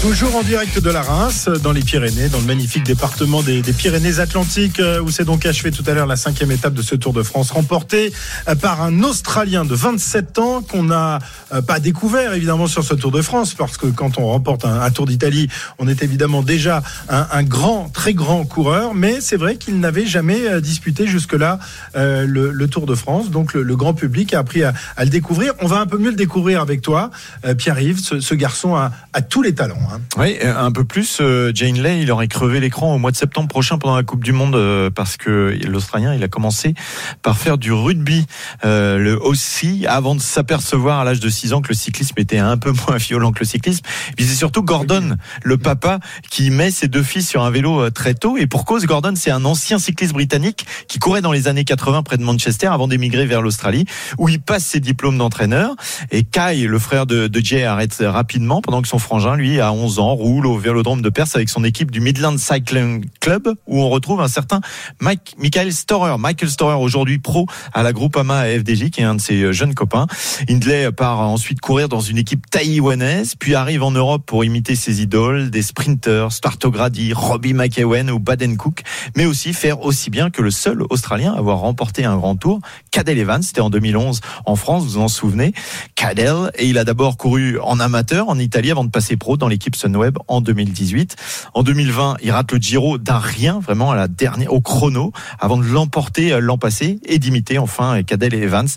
Toujours 0.00 0.36
en 0.36 0.44
direct 0.44 0.80
de 0.80 0.90
la 0.90 1.02
Reims, 1.02 1.50
dans 1.60 1.72
les 1.72 1.80
Pyrénées, 1.80 2.28
dans 2.28 2.38
le 2.38 2.44
magnifique 2.44 2.84
département 2.84 3.42
des, 3.42 3.62
Pyrénées-Atlantiques, 3.62 4.78
euh, 4.78 5.00
où 5.00 5.10
s'est 5.10 5.24
donc 5.24 5.44
achevé 5.44 5.72
tout 5.72 5.82
à 5.88 5.92
l'heure 5.92 6.06
la 6.06 6.14
cinquième 6.14 6.52
étape 6.52 6.72
de 6.72 6.82
ce 6.82 6.94
Tour 6.94 7.12
de 7.12 7.24
France, 7.24 7.50
remportée 7.50 8.12
euh, 8.48 8.54
par 8.54 8.80
un 8.80 9.02
Australien 9.02 9.64
de 9.64 9.74
27 9.74 10.38
ans 10.38 10.62
qu'on 10.62 10.84
n'a 10.84 11.18
euh, 11.52 11.62
pas 11.62 11.80
découvert 11.80 12.32
évidemment 12.34 12.68
sur 12.68 12.84
ce 12.84 12.94
Tour 12.94 13.10
de 13.10 13.22
France, 13.22 13.54
parce 13.54 13.76
que 13.76 13.88
quand 13.88 14.18
on 14.18 14.26
remporte 14.26 14.64
un, 14.64 14.88
Tour 14.92 15.06
d'Italie, 15.06 15.48
on 15.80 15.88
est 15.88 16.00
évidemment 16.04 16.42
déjà 16.42 16.80
un, 17.08 17.42
grand, 17.42 17.88
très 17.92 18.14
grand 18.14 18.44
coureur, 18.44 18.94
mais 18.94 19.20
c'est 19.20 19.36
vrai 19.36 19.56
qu'il 19.56 19.80
n'avait 19.80 20.06
jamais 20.06 20.60
disputé 20.60 21.08
jusque-là 21.08 21.58
le, 21.94 22.66
Tour 22.66 22.86
de 22.86 22.94
France, 22.94 23.30
donc 23.30 23.52
le, 23.54 23.76
grand 23.76 23.94
public 23.94 24.32
a 24.32 24.38
appris 24.38 24.62
à, 24.62 24.72
le 25.00 25.10
découvrir. 25.10 25.54
On 25.60 25.66
va 25.66 25.80
un 25.80 25.86
peu 25.86 25.98
mieux 25.98 26.10
le 26.10 26.16
découvrir 26.16 26.60
avec 26.60 26.82
toi, 26.82 27.10
Pierre-Yves. 27.56 28.00
Ce, 28.20 28.34
garçon 28.34 28.76
a 28.76 29.20
tous 29.28 29.42
les 29.42 29.54
talents. 29.54 29.87
Hein. 29.92 30.00
Oui, 30.16 30.36
euh, 30.42 30.54
un 30.56 30.72
peu 30.72 30.84
plus. 30.84 31.18
euh, 31.20 31.52
Jane 31.54 31.78
Lay, 31.80 32.02
il 32.02 32.10
aurait 32.10 32.28
crevé 32.28 32.60
l'écran 32.60 32.94
au 32.94 32.98
mois 32.98 33.10
de 33.10 33.16
septembre 33.16 33.48
prochain 33.48 33.78
pendant 33.78 33.96
la 33.96 34.02
Coupe 34.02 34.24
du 34.24 34.32
Monde 34.32 34.54
euh, 34.54 34.90
parce 34.90 35.16
que 35.16 35.56
l'Australien, 35.66 36.14
il 36.14 36.22
a 36.22 36.28
commencé 36.28 36.74
par 37.22 37.38
faire 37.38 37.58
du 37.58 37.72
rugby, 37.72 38.26
euh, 38.64 38.98
le 38.98 39.20
aussi, 39.22 39.86
avant 39.86 40.14
de 40.14 40.20
s'apercevoir 40.20 41.00
à 41.00 41.04
l'âge 41.04 41.20
de 41.20 41.28
6 41.28 41.52
ans 41.52 41.60
que 41.62 41.68
le 41.68 41.74
cyclisme 41.74 42.14
était 42.18 42.38
un 42.38 42.56
peu 42.56 42.72
moins 42.88 42.96
violent 42.96 43.32
que 43.32 43.40
le 43.40 43.46
cyclisme. 43.46 43.84
Et 44.10 44.14
puis 44.16 44.24
c'est 44.24 44.34
surtout 44.34 44.62
Gordon, 44.62 45.16
le 45.42 45.58
papa, 45.58 46.00
qui 46.30 46.50
met 46.50 46.70
ses 46.70 46.88
deux 46.88 47.02
fils 47.02 47.28
sur 47.28 47.42
un 47.42 47.50
vélo 47.50 47.90
très 47.90 48.14
tôt. 48.14 48.36
Et 48.36 48.46
pour 48.46 48.64
cause, 48.64 48.86
Gordon, 48.86 49.14
c'est 49.16 49.30
un 49.30 49.44
ancien 49.44 49.78
cycliste 49.78 50.12
britannique 50.12 50.66
qui 50.88 50.98
courait 50.98 51.20
dans 51.20 51.32
les 51.32 51.48
années 51.48 51.64
80 51.64 52.02
près 52.02 52.16
de 52.16 52.22
Manchester 52.22 52.66
avant 52.68 52.88
d'émigrer 52.88 53.26
vers 53.26 53.42
l'Australie, 53.42 53.84
où 54.18 54.28
il 54.28 54.40
passe 54.40 54.64
ses 54.64 54.80
diplômes 54.80 55.18
d'entraîneur. 55.18 55.74
Et 56.10 56.24
Kai, 56.24 56.66
le 56.66 56.78
frère 56.78 57.06
de, 57.06 57.26
de 57.26 57.40
Jay, 57.40 57.64
arrête 57.64 57.96
rapidement 58.00 58.60
pendant 58.60 58.82
que 58.82 58.88
son 58.88 58.98
frangin, 58.98 59.36
lui, 59.36 59.60
à 59.60 59.72
11 59.78 59.98
ans, 60.00 60.14
roule 60.14 60.46
au 60.46 60.58
vélodrome 60.58 61.02
de 61.02 61.08
Perth 61.08 61.36
avec 61.36 61.48
son 61.48 61.62
équipe 61.62 61.90
du 61.90 62.00
Midland 62.00 62.36
Cycling 62.36 63.06
Club, 63.20 63.48
où 63.66 63.80
on 63.80 63.88
retrouve 63.88 64.20
un 64.20 64.28
certain 64.28 64.60
Mike, 65.00 65.36
Michael 65.38 65.72
Storer. 65.72 66.18
Michael 66.18 66.50
Storer, 66.50 66.74
aujourd'hui 66.74 67.18
pro 67.18 67.46
à 67.72 67.82
la 67.82 67.92
Groupama 67.92 68.44
FDJ, 68.44 68.90
qui 68.90 69.00
est 69.00 69.04
un 69.04 69.14
de 69.14 69.20
ses 69.20 69.52
jeunes 69.52 69.74
copains. 69.74 70.06
Hindley 70.48 70.90
part 70.92 71.20
ensuite 71.20 71.60
courir 71.60 71.88
dans 71.88 72.00
une 72.00 72.18
équipe 72.18 72.50
taïwanaise, 72.50 73.34
puis 73.36 73.54
arrive 73.54 73.82
en 73.82 73.92
Europe 73.92 74.24
pour 74.26 74.44
imiter 74.44 74.74
ses 74.74 75.00
idoles, 75.00 75.50
des 75.50 75.62
sprinters, 75.62 76.32
Sparto 76.32 76.70
Grady, 76.70 77.12
Robbie 77.12 77.54
McEwen 77.54 78.10
ou 78.10 78.18
Baden 78.18 78.56
Cook, 78.56 78.82
mais 79.16 79.26
aussi 79.26 79.52
faire 79.52 79.84
aussi 79.84 80.10
bien 80.10 80.30
que 80.30 80.42
le 80.42 80.50
seul 80.50 80.82
Australien 80.90 81.34
à 81.34 81.38
avoir 81.38 81.58
remporté 81.58 82.04
un 82.04 82.16
grand 82.16 82.36
tour, 82.36 82.60
Cadel 82.90 83.18
Evans, 83.18 83.42
c'était 83.42 83.60
en 83.60 83.70
2011 83.70 84.20
en 84.44 84.56
France, 84.56 84.84
vous 84.84 84.90
vous 84.90 84.98
en 84.98 85.08
souvenez, 85.08 85.52
Cadel, 85.94 86.50
et 86.56 86.66
il 86.66 86.78
a 86.78 86.84
d'abord 86.84 87.16
couru 87.16 87.58
en 87.60 87.80
amateur 87.80 88.28
en 88.28 88.38
Italie 88.38 88.70
avant 88.70 88.84
de 88.84 88.90
passer 88.90 89.16
pro 89.16 89.36
dans 89.36 89.48
l'équipe 89.48 89.67
Sunweb 89.76 90.18
en 90.28 90.40
2018. 90.40 91.16
En 91.54 91.62
2020, 91.62 92.16
il 92.22 92.30
rate 92.30 92.52
le 92.52 92.58
Giro 92.58 92.98
d'un 92.98 93.18
rien, 93.18 93.58
vraiment 93.60 93.90
à 93.90 93.96
la 93.96 94.08
dernière, 94.08 94.52
au 94.52 94.60
chrono, 94.60 95.12
avant 95.38 95.56
de 95.56 95.64
l'emporter 95.64 96.32
euh, 96.32 96.40
l'an 96.40 96.58
passé 96.58 96.98
et 97.06 97.18
d'imiter 97.18 97.58
enfin 97.58 98.02
Cadel 98.02 98.34
et 98.34 98.38
Evans. 98.42 98.68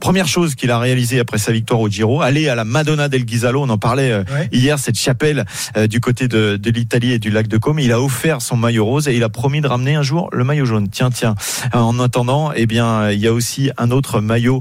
Première 0.00 0.26
chose 0.28 0.54
qu'il 0.54 0.70
a 0.70 0.78
réalisé 0.78 1.20
après 1.20 1.38
sa 1.38 1.52
victoire 1.52 1.80
au 1.80 1.88
Giro, 1.88 2.22
aller 2.22 2.48
à 2.48 2.54
la 2.54 2.64
Madonna 2.64 3.08
del 3.08 3.24
Ghisalo, 3.24 3.62
on 3.62 3.68
en 3.68 3.78
parlait 3.78 4.10
euh, 4.12 4.24
Ouais. 4.30 4.48
hier, 4.52 4.78
cette 4.78 4.98
chapelle 4.98 5.44
euh, 5.76 5.86
du 5.86 6.00
côté 6.00 6.28
de, 6.28 6.56
de 6.56 6.70
l'Italie 6.70 7.12
et 7.12 7.18
du 7.18 7.30
lac 7.30 7.48
de 7.48 7.56
Côme. 7.56 7.78
Il 7.78 7.92
a 7.92 8.00
offert 8.00 8.42
son 8.42 8.56
maillot 8.56 8.84
rose 8.84 9.08
et 9.08 9.14
il 9.16 9.22
a 9.24 9.28
promis 9.28 9.60
de 9.60 9.66
ramener 9.66 9.94
un 9.94 10.02
jour 10.02 10.28
le 10.32 10.44
maillot 10.44 10.64
jaune. 10.64 10.88
Tiens, 10.88 11.10
tiens. 11.10 11.34
En 11.72 11.98
attendant, 12.00 12.52
eh 12.54 12.66
bien, 12.66 13.10
il 13.10 13.18
y 13.20 13.26
a 13.26 13.32
aussi 13.32 13.70
un 13.78 13.90
autre 13.90 14.20
maillot 14.20 14.60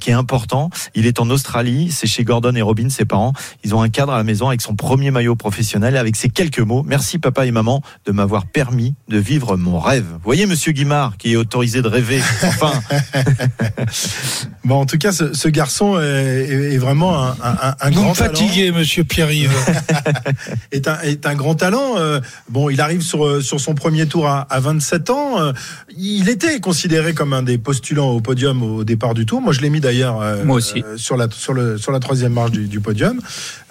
qui 0.00 0.10
est 0.10 0.14
important. 0.14 0.70
Il 0.94 1.06
est 1.06 1.20
en 1.20 1.30
Australie. 1.30 1.90
C'est 1.90 2.06
chez 2.06 2.24
Gordon 2.24 2.54
et 2.54 2.62
Robin, 2.62 2.88
ses 2.90 3.04
parents. 3.04 3.32
Ils 3.64 3.74
ont 3.74 3.82
un 3.82 3.88
cadre 3.88 4.12
à 4.12 4.18
la 4.18 4.24
maison 4.24 4.48
avec 4.48 4.60
son 4.60 4.74
premier 4.76 5.10
maillot 5.10 5.27
professionnel 5.36 5.96
avec 5.96 6.16
ces 6.16 6.28
quelques 6.28 6.58
mots. 6.60 6.84
Merci 6.86 7.18
papa 7.18 7.46
et 7.46 7.50
maman 7.50 7.82
de 8.06 8.12
m'avoir 8.12 8.46
permis 8.46 8.94
de 9.08 9.18
vivre 9.18 9.56
mon 9.56 9.78
rêve. 9.78 10.04
Vous 10.12 10.18
voyez, 10.24 10.46
monsieur 10.46 10.72
Guimard, 10.72 11.16
qui 11.16 11.32
est 11.32 11.36
autorisé 11.36 11.82
de 11.82 11.88
rêver. 11.88 12.20
Enfin, 12.42 12.72
Bon, 14.64 14.80
en 14.80 14.86
tout 14.86 14.98
cas, 14.98 15.12
ce, 15.12 15.32
ce 15.32 15.48
garçon 15.48 15.98
est, 15.98 16.04
est- 16.04 16.74
est 16.74 16.78
vraiment 16.78 17.22
un, 17.24 17.30
un- 17.42 17.74
un 17.80 17.90
Vous 17.90 18.00
grand 18.02 18.10
me 18.10 18.14
fatiguez, 18.14 18.70
monsieur 18.70 19.04
Pierre-Yves. 19.04 19.50
talent. 19.86 20.12
Est 20.72 20.88
un, 20.88 21.00
est 21.00 21.26
un 21.26 21.34
grand 21.34 21.54
talent. 21.54 21.94
Euh, 21.96 22.20
Bon, 22.50 22.68
il 22.70 22.80
arrive 22.80 23.02
sur, 23.02 23.26
euh, 23.26 23.40
sur 23.40 23.60
son 23.60 23.74
premier 23.74 24.06
tour 24.06 24.26
à, 24.26 24.40
à 24.50 24.60
27 24.60 25.10
ans. 25.10 25.40
Euh, 25.40 25.52
Il 25.96 26.28
était 26.28 26.60
considéré 26.60 27.14
comme 27.14 27.32
un 27.32 27.42
des 27.42 27.56
postulants 27.58 28.10
au 28.10 28.20
podium 28.20 28.62
au 28.62 28.84
départ 28.84 29.14
du 29.14 29.24
tour. 29.26 29.40
Moi, 29.40 29.52
je 29.52 29.60
l'ai 29.60 29.70
mis 29.70 29.80
d'ailleurs 29.80 30.20
euh, 30.20 30.44
Moi 30.44 30.56
aussi. 30.56 30.82
euh, 30.86 30.96
sur, 30.96 31.16
la, 31.16 31.28
sur, 31.30 31.54
le, 31.54 31.78
sur 31.78 31.92
la 31.92 32.00
troisième 32.00 32.32
marche 32.34 32.50
du, 32.50 32.66
du 32.66 32.80
podium. 32.80 33.20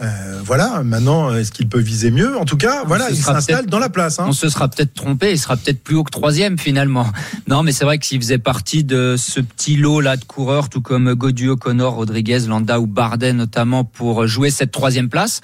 Euh, 0.01 0.39
voilà, 0.43 0.81
maintenant, 0.83 1.29
est-ce 1.47 1.53
qu'il 1.53 1.69
peut 1.69 1.79
viser 1.79 2.11
mieux 2.11 2.37
En 2.37 2.43
tout 2.43 2.57
cas, 2.57 2.83
voilà, 2.85 3.09
il 3.09 3.15
s'installe 3.15 3.67
dans 3.67 3.79
la 3.79 3.87
place. 3.87 4.19
hein. 4.19 4.25
On 4.27 4.33
se 4.33 4.49
sera 4.49 4.67
peut-être 4.67 4.93
trompé, 4.93 5.31
il 5.31 5.39
sera 5.39 5.55
peut-être 5.55 5.81
plus 5.81 5.95
haut 5.95 6.03
que 6.03 6.11
troisième 6.11 6.57
finalement. 6.59 7.07
Non, 7.47 7.63
mais 7.63 7.71
c'est 7.71 7.85
vrai 7.85 7.97
que 7.99 8.05
s'il 8.05 8.19
faisait 8.19 8.37
partie 8.37 8.83
de 8.83 9.15
ce 9.17 9.39
petit 9.39 9.77
lot 9.77 10.01
là 10.01 10.17
de 10.17 10.25
coureurs, 10.25 10.67
tout 10.67 10.81
comme 10.81 11.13
Godu, 11.13 11.55
Connor, 11.55 11.93
Rodriguez, 11.93 12.39
Landa 12.49 12.81
ou 12.81 12.85
Bardet 12.87 13.31
notamment, 13.31 13.85
pour 13.85 14.27
jouer 14.27 14.49
cette 14.49 14.71
troisième 14.71 15.07
place. 15.07 15.39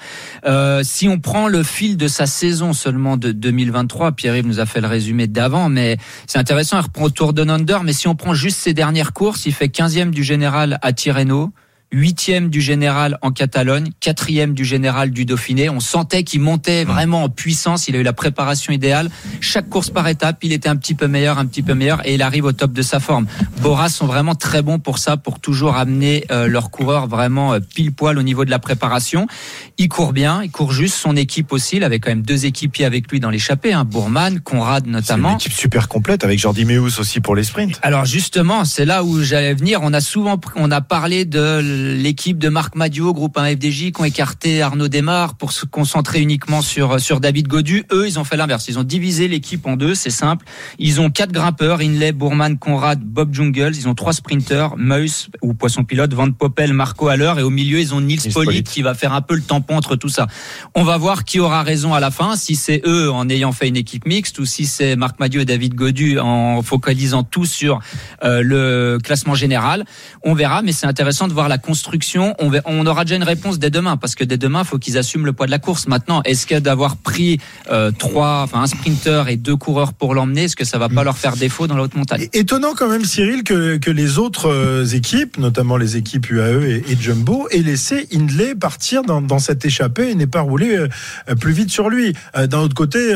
Euh, 0.45 0.81
si 0.83 1.07
on 1.07 1.19
prend 1.19 1.47
le 1.47 1.63
fil 1.63 1.95
de 1.95 2.09
sa 2.09 2.25
saison 2.25 2.73
seulement 2.73 3.15
de 3.15 3.31
2023, 3.31 4.11
Pierre-Yves 4.11 4.45
nous 4.45 4.59
a 4.59 4.65
fait 4.65 4.81
le 4.81 4.87
résumé 4.87 5.27
d'avant, 5.27 5.69
mais 5.69 5.97
c'est 6.27 6.37
intéressant, 6.37 6.77
il 6.79 6.81
reprend 6.83 7.05
au 7.05 7.09
Tour 7.09 7.31
de 7.31 7.43
Under, 7.47 7.83
mais 7.83 7.93
si 7.93 8.09
on 8.09 8.15
prend 8.15 8.33
juste 8.33 8.57
ses 8.57 8.73
dernières 8.73 9.13
courses, 9.13 9.45
il 9.45 9.53
fait 9.53 9.67
15e 9.67 10.09
du 10.09 10.23
général 10.23 10.79
à 10.81 10.91
Tirreno, 10.91 11.53
huitième 11.93 12.49
du 12.49 12.59
général 12.59 13.17
en 13.21 13.31
Catalogne, 13.31 13.91
quatrième 13.99 14.53
du 14.53 14.65
général 14.65 15.11
du 15.11 15.25
Dauphiné. 15.25 15.69
On 15.69 15.79
sentait 15.79 16.23
qu'il 16.23 16.41
montait 16.41 16.83
vraiment 16.83 17.23
en 17.23 17.29
puissance. 17.29 17.87
Il 17.87 17.95
a 17.95 17.99
eu 17.99 18.03
la 18.03 18.13
préparation 18.13 18.73
idéale. 18.73 19.09
Chaque 19.39 19.69
course 19.69 19.91
par 19.91 20.07
étape, 20.07 20.39
il 20.41 20.51
était 20.51 20.69
un 20.69 20.75
petit 20.75 20.95
peu 20.95 21.07
meilleur, 21.07 21.37
un 21.37 21.45
petit 21.45 21.61
peu 21.61 21.75
meilleur, 21.75 22.05
et 22.05 22.15
il 22.15 22.21
arrive 22.23 22.45
au 22.45 22.51
top 22.51 22.73
de 22.73 22.81
sa 22.81 22.99
forme. 22.99 23.27
Boras 23.61 23.89
sont 23.89 24.07
vraiment 24.07 24.33
très 24.35 24.61
bons 24.63 24.79
pour 24.79 24.97
ça, 24.97 25.17
pour 25.17 25.39
toujours 25.39 25.75
amener 25.77 26.25
euh, 26.31 26.47
leurs 26.47 26.71
coureurs 26.71 27.07
vraiment 27.07 27.53
euh, 27.53 27.59
pile 27.59 27.91
poil 27.93 28.17
au 28.17 28.23
niveau 28.23 28.43
de 28.43 28.49
la 28.49 28.59
préparation. 28.59 29.27
Il 29.77 29.87
court 29.87 30.13
bien, 30.13 30.41
il 30.43 30.49
court 30.51 30.71
juste. 30.71 30.95
Son 30.95 31.15
équipe 31.15 31.53
aussi, 31.53 31.77
il 31.77 31.83
avait 31.83 31.99
quand 31.99 32.09
même 32.09 32.23
deux 32.23 32.45
équipiers 32.45 32.85
avec 32.85 33.11
lui 33.11 33.19
dans 33.19 33.29
l'échappée, 33.29 33.71
hein, 33.71 33.85
Bourman, 33.85 34.39
Conrad 34.39 34.83
C'est 34.83 34.87
une 34.87 34.93
notamment. 34.93 35.35
équipe 35.35 35.53
super 35.53 35.87
complète 35.87 36.23
avec 36.23 36.39
Jordi 36.39 36.65
Meus 36.65 36.99
aussi 36.99 37.19
pour 37.19 37.35
les 37.35 37.43
sprints. 37.43 37.79
Alors 37.83 38.05
justement, 38.05 38.65
c'est 38.65 38.85
là 38.85 39.03
où 39.03 39.21
j'allais 39.21 39.53
venir. 39.53 39.79
On 39.83 39.93
a 39.93 40.01
souvent, 40.01 40.39
on 40.55 40.71
a 40.71 40.81
parlé 40.81 41.25
de 41.25 41.82
l'équipe 41.83 42.37
de 42.37 42.49
Marc 42.49 42.75
Madio, 42.75 43.13
groupe 43.13 43.37
1 43.37 43.55
FDJ, 43.55 43.91
qui 43.91 44.01
ont 44.01 44.05
écarté 44.05 44.61
Arnaud 44.61 44.87
Desmar 44.87 45.35
pour 45.35 45.51
se 45.51 45.65
concentrer 45.65 46.21
uniquement 46.21 46.61
sur 46.61 46.99
sur 46.99 47.19
David 47.19 47.47
Godu. 47.47 47.85
Eux, 47.91 48.07
ils 48.07 48.19
ont 48.19 48.23
fait 48.23 48.37
l'inverse. 48.37 48.67
Ils 48.67 48.79
ont 48.79 48.83
divisé 48.83 49.27
l'équipe 49.27 49.65
en 49.65 49.75
deux. 49.75 49.95
C'est 49.95 50.09
simple. 50.09 50.45
Ils 50.79 51.01
ont 51.01 51.09
quatre 51.09 51.31
grimpeurs 51.31 51.81
Inlay, 51.81 52.11
Bourman, 52.11 52.57
Conrad, 52.57 53.01
Bob 53.01 53.33
Jungels. 53.33 53.75
Ils 53.75 53.87
ont 53.87 53.95
trois 53.95 54.13
sprinteurs 54.13 54.75
Meus 54.77 55.29
ou 55.41 55.53
poisson 55.53 55.83
pilote, 55.83 56.13
Van 56.13 56.31
Poppel, 56.31 56.73
Marco 56.73 57.07
Haller, 57.07 57.33
et 57.37 57.41
au 57.41 57.49
milieu 57.49 57.79
ils 57.79 57.93
ont 57.93 58.01
Nils 58.01 58.21
Pollitt. 58.33 58.67
qui 58.67 58.81
va 58.81 58.93
faire 58.93 59.13
un 59.13 59.21
peu 59.21 59.35
le 59.35 59.41
tampon 59.41 59.75
entre 59.75 59.95
tout 59.95 60.09
ça. 60.09 60.27
On 60.75 60.83
va 60.83 60.97
voir 60.97 61.23
qui 61.23 61.39
aura 61.39 61.63
raison 61.63 61.93
à 61.93 61.99
la 61.99 62.11
fin, 62.11 62.35
si 62.35 62.55
c'est 62.55 62.81
eux 62.85 63.11
en 63.11 63.29
ayant 63.29 63.51
fait 63.51 63.67
une 63.67 63.77
équipe 63.77 64.05
mixte 64.05 64.39
ou 64.39 64.45
si 64.45 64.65
c'est 64.65 64.95
Marc 64.95 65.19
Madiot 65.19 65.41
et 65.41 65.45
David 65.45 65.75
Godu 65.75 66.19
en 66.19 66.61
focalisant 66.61 67.23
tout 67.23 67.45
sur 67.45 67.79
euh, 68.23 68.41
le 68.41 68.97
classement 69.03 69.35
général. 69.35 69.85
On 70.23 70.33
verra, 70.33 70.61
mais 70.61 70.71
c'est 70.71 70.87
intéressant 70.87 71.27
de 71.27 71.33
voir 71.33 71.49
la 71.49 71.57
construction. 71.63 72.35
On, 72.39 72.85
aura 72.85 73.05
déjà 73.05 73.15
une 73.15 73.23
réponse 73.23 73.57
dès 73.57 73.69
demain, 73.69 73.97
parce 73.97 74.15
que 74.15 74.23
dès 74.23 74.37
demain, 74.37 74.61
il 74.63 74.67
faut 74.67 74.77
qu'ils 74.77 74.97
assument 74.97 75.25
le 75.25 75.33
poids 75.33 75.45
de 75.45 75.51
la 75.51 75.59
course. 75.59 75.87
Maintenant, 75.87 76.21
est-ce 76.23 76.45
que 76.45 76.59
d'avoir 76.59 76.97
pris 76.97 77.39
euh, 77.71 77.91
trois, 77.91 78.41
enfin 78.43 78.61
un 78.61 78.67
sprinter 78.67 79.29
et 79.29 79.37
deux 79.37 79.55
coureurs 79.55 79.93
pour 79.93 80.13
l'emmener, 80.13 80.43
est-ce 80.43 80.55
que 80.55 80.65
ça 80.65 80.77
va 80.77 80.89
pas 80.89 81.03
leur 81.03 81.17
faire 81.17 81.35
défaut 81.35 81.67
dans 81.67 81.75
la 81.75 81.83
haute 81.83 81.95
montagne 81.95 82.27
Étonnant 82.33 82.73
quand 82.75 82.89
même, 82.89 83.05
Cyril, 83.05 83.43
que, 83.43 83.77
que 83.77 83.91
les 83.91 84.19
autres 84.19 84.49
euh, 84.49 84.85
équipes, 84.85 85.37
notamment 85.37 85.77
les 85.77 85.97
équipes 85.97 86.29
UAE 86.29 86.63
et, 86.63 86.83
et 86.89 86.97
Jumbo, 86.99 87.47
aient 87.51 87.59
laissé 87.59 88.07
Hindley 88.13 88.55
partir 88.55 89.03
dans, 89.03 89.21
dans 89.21 89.39
cette 89.39 89.65
échappée 89.65 90.11
et 90.11 90.15
n'aient 90.15 90.27
pas 90.27 90.41
roulé 90.41 90.77
euh, 90.77 91.35
plus 91.35 91.53
vite 91.53 91.71
sur 91.71 91.89
lui. 91.89 92.13
D'un 92.35 92.59
autre 92.59 92.75
côté, 92.75 93.13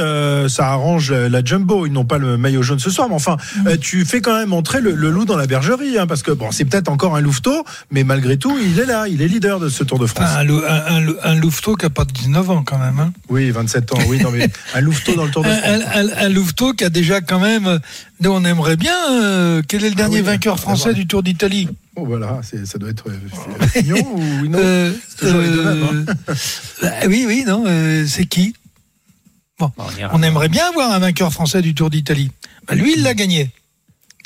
ça 0.47 0.67
arrange 0.67 1.11
la, 1.11 1.43
Jumbo. 1.43 1.85
Ils 1.85 1.93
n'ont 1.93 2.05
pas 2.05 2.17
le 2.17 2.37
maillot 2.37 2.61
jaune 2.61 2.79
ce 2.79 2.89
soir, 2.89 3.07
mais 3.09 3.15
enfin, 3.15 3.37
euh, 3.65 3.77
tu 3.79 4.05
fais 4.05 4.21
quand 4.21 4.37
même 4.37 4.53
entrer 4.53 4.81
le, 4.81 4.93
le 4.93 5.09
loup 5.09 5.25
dans 5.25 5.37
la 5.37 5.47
bergerie, 5.47 5.97
hein, 5.97 6.07
parce 6.07 6.23
que 6.23 6.31
bon, 6.31 6.51
c'est 6.51 6.65
peut-être 6.65 6.89
encore 6.89 7.15
un 7.15 7.21
louveteau, 7.21 7.63
mais 7.91 8.03
malgré 8.03 8.36
tout, 8.37 8.57
il 8.57 8.79
est 8.79 8.85
là, 8.85 9.07
il 9.07 9.21
est 9.21 9.27
leader 9.27 9.59
de 9.59 9.69
ce 9.69 9.83
Tour 9.83 9.99
de 9.99 10.05
France. 10.07 10.25
Enfin, 10.29 10.39
un, 10.39 10.63
un, 10.63 10.95
un, 10.95 10.99
lou- 11.01 11.15
un 11.23 11.35
louveteau 11.35 11.75
qui 11.75 11.85
a 11.85 11.89
pas 11.89 12.05
de 12.05 12.11
19 12.11 12.49
ans 12.49 12.63
quand 12.63 12.77
même. 12.77 12.99
Hein. 12.99 13.13
Oui, 13.29 13.49
27 13.51 13.93
ans, 13.93 13.99
oui, 14.07 14.19
non, 14.19 14.31
mais 14.31 14.47
un 14.73 14.81
louveteau 14.81 15.15
dans 15.15 15.25
le 15.25 15.31
Tour 15.31 15.43
de 15.43 15.49
France. 15.49 15.61
un- 15.65 15.99
un- 16.07 16.17
un 16.25 16.29
louveteau 16.29 16.73
qui 16.73 16.83
a 16.83 16.89
déjà 16.89 17.21
quand 17.21 17.39
même. 17.39 17.79
Nous, 18.21 18.29
on 18.31 18.43
aimerait 18.45 18.75
bien. 18.77 18.95
euh, 19.11 19.61
quel 19.67 19.83
est 19.85 19.89
le 19.89 19.95
dernier 19.95 20.17
oui, 20.17 20.21
vainqueur 20.23 20.57
c'est 20.57 20.63
français 20.63 20.93
du 20.93 21.07
Tour 21.07 21.23
d'Italie? 21.23 21.67
Oh, 21.95 22.05
voilà, 22.05 22.41
c'est- 22.43 22.65
ça 22.65 22.77
doit 22.77 22.89
être 22.89 23.05
euh, 23.09 23.67
Fignon 23.69 23.97
ou 24.15 24.45
autre 24.45 24.51
Euh, 24.55 24.91
toujours 25.19 25.41
les 25.41 25.49
deux 25.49 25.63
mêmes, 25.63 26.05
hein. 26.07 26.33
bah 26.81 26.91
oui, 27.07 27.25
oui, 27.27 27.43
non. 27.47 27.63
euh, 27.67 28.05
c'est 28.07 28.25
qui? 28.25 28.53
Bon, 29.59 29.71
on 30.11 30.21
aimerait 30.21 30.49
bien 30.49 30.67
avoir 30.69 30.91
un 30.91 30.99
vainqueur 30.99 31.33
français 31.33 31.61
du 31.63 31.73
Tour 31.73 31.89
d'Italie. 31.89 32.31
Bah, 32.67 32.75
lui, 32.75 32.93
il 32.95 33.03
l'a 33.03 33.13
gagné. 33.15 33.49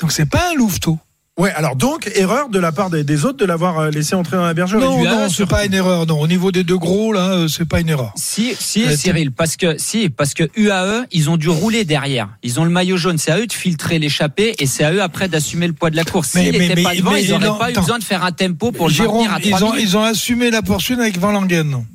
Donc 0.00 0.12
c'est 0.12 0.26
pas 0.26 0.50
un 0.50 0.54
louveteau. 0.54 0.98
Ouais, 1.38 1.50
alors 1.52 1.76
donc, 1.76 2.10
erreur 2.14 2.50
de 2.50 2.58
la 2.58 2.72
part 2.72 2.90
des, 2.90 3.04
des 3.04 3.24
autres 3.24 3.38
de 3.38 3.46
l'avoir 3.46 3.78
euh, 3.78 3.90
laissé 3.90 4.14
entrer 4.14 4.36
dans 4.36 4.44
la 4.44 4.52
bergerie. 4.52 4.82
Non, 4.82 5.02
non, 5.02 5.30
c'est 5.30 5.46
pas 5.46 5.64
une 5.64 5.72
erreur. 5.72 6.04
Non, 6.06 6.20
au 6.20 6.26
niveau 6.26 6.52
des 6.52 6.62
deux 6.62 6.76
gros, 6.76 7.10
là, 7.14 7.30
euh, 7.30 7.48
c'est 7.48 7.64
pas 7.66 7.80
une 7.80 7.88
erreur. 7.88 8.12
Si, 8.16 8.54
si, 8.60 8.84
Euh, 8.84 8.94
Cyril, 8.94 9.32
parce 9.32 9.56
que 9.56 9.78
si, 9.78 10.10
parce 10.10 10.34
que 10.34 10.50
UAE, 10.56 11.06
ils 11.10 11.30
ont 11.30 11.38
dû 11.38 11.48
rouler 11.48 11.86
derrière. 11.86 12.28
Ils 12.42 12.60
ont 12.60 12.64
le 12.64 12.70
maillot 12.70 12.98
jaune. 12.98 13.16
C'est 13.16 13.30
à 13.30 13.38
eux 13.38 13.46
de 13.46 13.52
filtrer 13.52 13.98
l'échappée 13.98 14.54
et 14.58 14.66
c'est 14.66 14.84
à 14.84 14.92
eux 14.92 15.00
après 15.00 15.26
d'assumer 15.28 15.66
le 15.68 15.72
poids 15.72 15.88
de 15.88 15.96
la 15.96 16.04
course. 16.04 16.34
Mais- 16.34 16.50
S'ils 16.50 16.52
n'étaient 16.60 16.74
mais- 16.74 16.82
pas 16.82 16.94
devant, 16.94 17.12
mais 17.12 17.24
ils 17.24 17.30
n'auraient 17.30 17.58
pas 17.58 17.68
eu 17.68 17.72
attends. 17.72 17.80
besoin 17.80 17.98
de 17.98 18.04
faire 18.04 18.24
un 18.24 18.32
tempo 18.32 18.70
pour 18.70 18.88
le 18.88 18.92
Jérôme, 18.92 19.26
maintenir 19.26 19.34
à 19.34 19.40
ils 19.42 19.50
3 19.64 19.70
ont, 19.70 19.74
ils 19.74 19.96
ont 19.96 20.02
assumé 20.04 20.50
la 20.50 20.60
poursuite 20.60 21.00
avec 21.00 21.16
Van 21.18 21.32
Langen. 21.32 21.62
non 21.66 21.86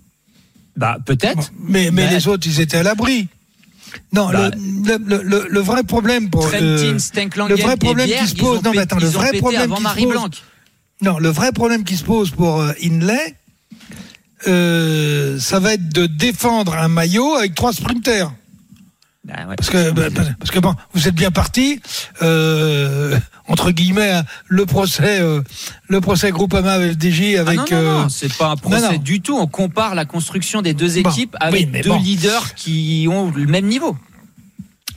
Bah 0.76 0.98
peut-être. 1.06 1.52
Mais, 1.60 1.92
mais 1.92 2.06
Mais- 2.08 2.10
les 2.10 2.28
autres, 2.28 2.48
ils 2.48 2.60
étaient 2.60 2.78
à 2.78 2.84
l'abri. 2.84 3.28
Non, 4.14 4.30
Bah, 4.32 4.50
le, 4.56 4.98
le, 4.98 5.22
le, 5.24 5.48
le 5.50 5.60
vrai 5.60 5.84
problème 5.84 6.30
pour. 6.30 6.42
Trentin, 6.48 6.64
euh, 6.64 6.98
le 7.50 7.56
vrai 7.56 7.78
problème 7.78 8.08
qui 8.10 8.28
se 8.28 8.36
pose- 8.36 8.64
non, 8.64 8.72
mais 8.72 8.80
attends, 8.80 8.98
le 8.98 9.08
vrai 9.08 9.32
problème 9.40 9.70
qui 9.72 9.78
se 9.78 9.84
Marie 9.84 10.04
pose- 10.04 10.12
Blanc. 10.12 10.30
non, 11.02 11.20
le 11.20 11.30
vrai 11.30 11.52
problème 11.52 11.84
qui 11.84 11.96
se 11.98 12.04
pose 12.04 12.32
pour 12.32 12.62
euh, 12.62 12.72
Inlay, 12.84 13.36
euh, 14.48 15.40
ça 15.40 15.60
va 15.60 15.74
être 15.74 15.90
de 15.94 16.06
défendre 16.06 16.76
un 16.76 16.88
maillot 16.88 17.36
avec 17.36 17.56
trois 17.56 17.74
sprinters. 17.74 18.32
Bah, 19.28 19.34
ouais. 19.50 19.56
Parce 19.58 19.70
que, 19.70 19.92
bah, 19.92 20.04
parce 20.40 20.52
que 20.52 20.60
bon, 20.60 20.74
vous 20.94 21.08
êtes 21.10 21.16
bien 21.16 21.32
parti, 21.32 21.82
euh, 22.22 23.20
entre 23.48 23.72
guillemets, 23.72 24.12
hein, 24.12 24.24
le 24.48 24.66
procès, 24.66 25.20
euh, 25.20 25.42
le 25.90 26.00
procès 26.00 26.32
Groupama 26.32 26.80
FDJ 26.80 27.36
Ah 27.38 27.42
avec. 27.42 27.58
non, 27.58 27.66
non, 27.66 27.78
euh, 27.78 28.04
non, 28.04 28.10
c'est 28.10 28.34
pas 28.34 28.52
un 28.52 28.56
procès 28.56 28.94
non. 28.94 28.98
du 28.98 29.20
tout. 29.20 29.38
On 29.38 29.48
compare 29.48 29.96
la 29.96 30.06
construction 30.06 30.62
des 30.62 30.74
deux 30.74 30.98
équipes 30.98 31.36
avec 31.42 31.70
deux 31.72 31.90
bon. 31.90 32.00
leaders 32.00 32.54
qui 32.56 33.06
ont 33.12 33.32
le 33.32 33.46
même 33.48 33.66
niveau. 33.66 33.98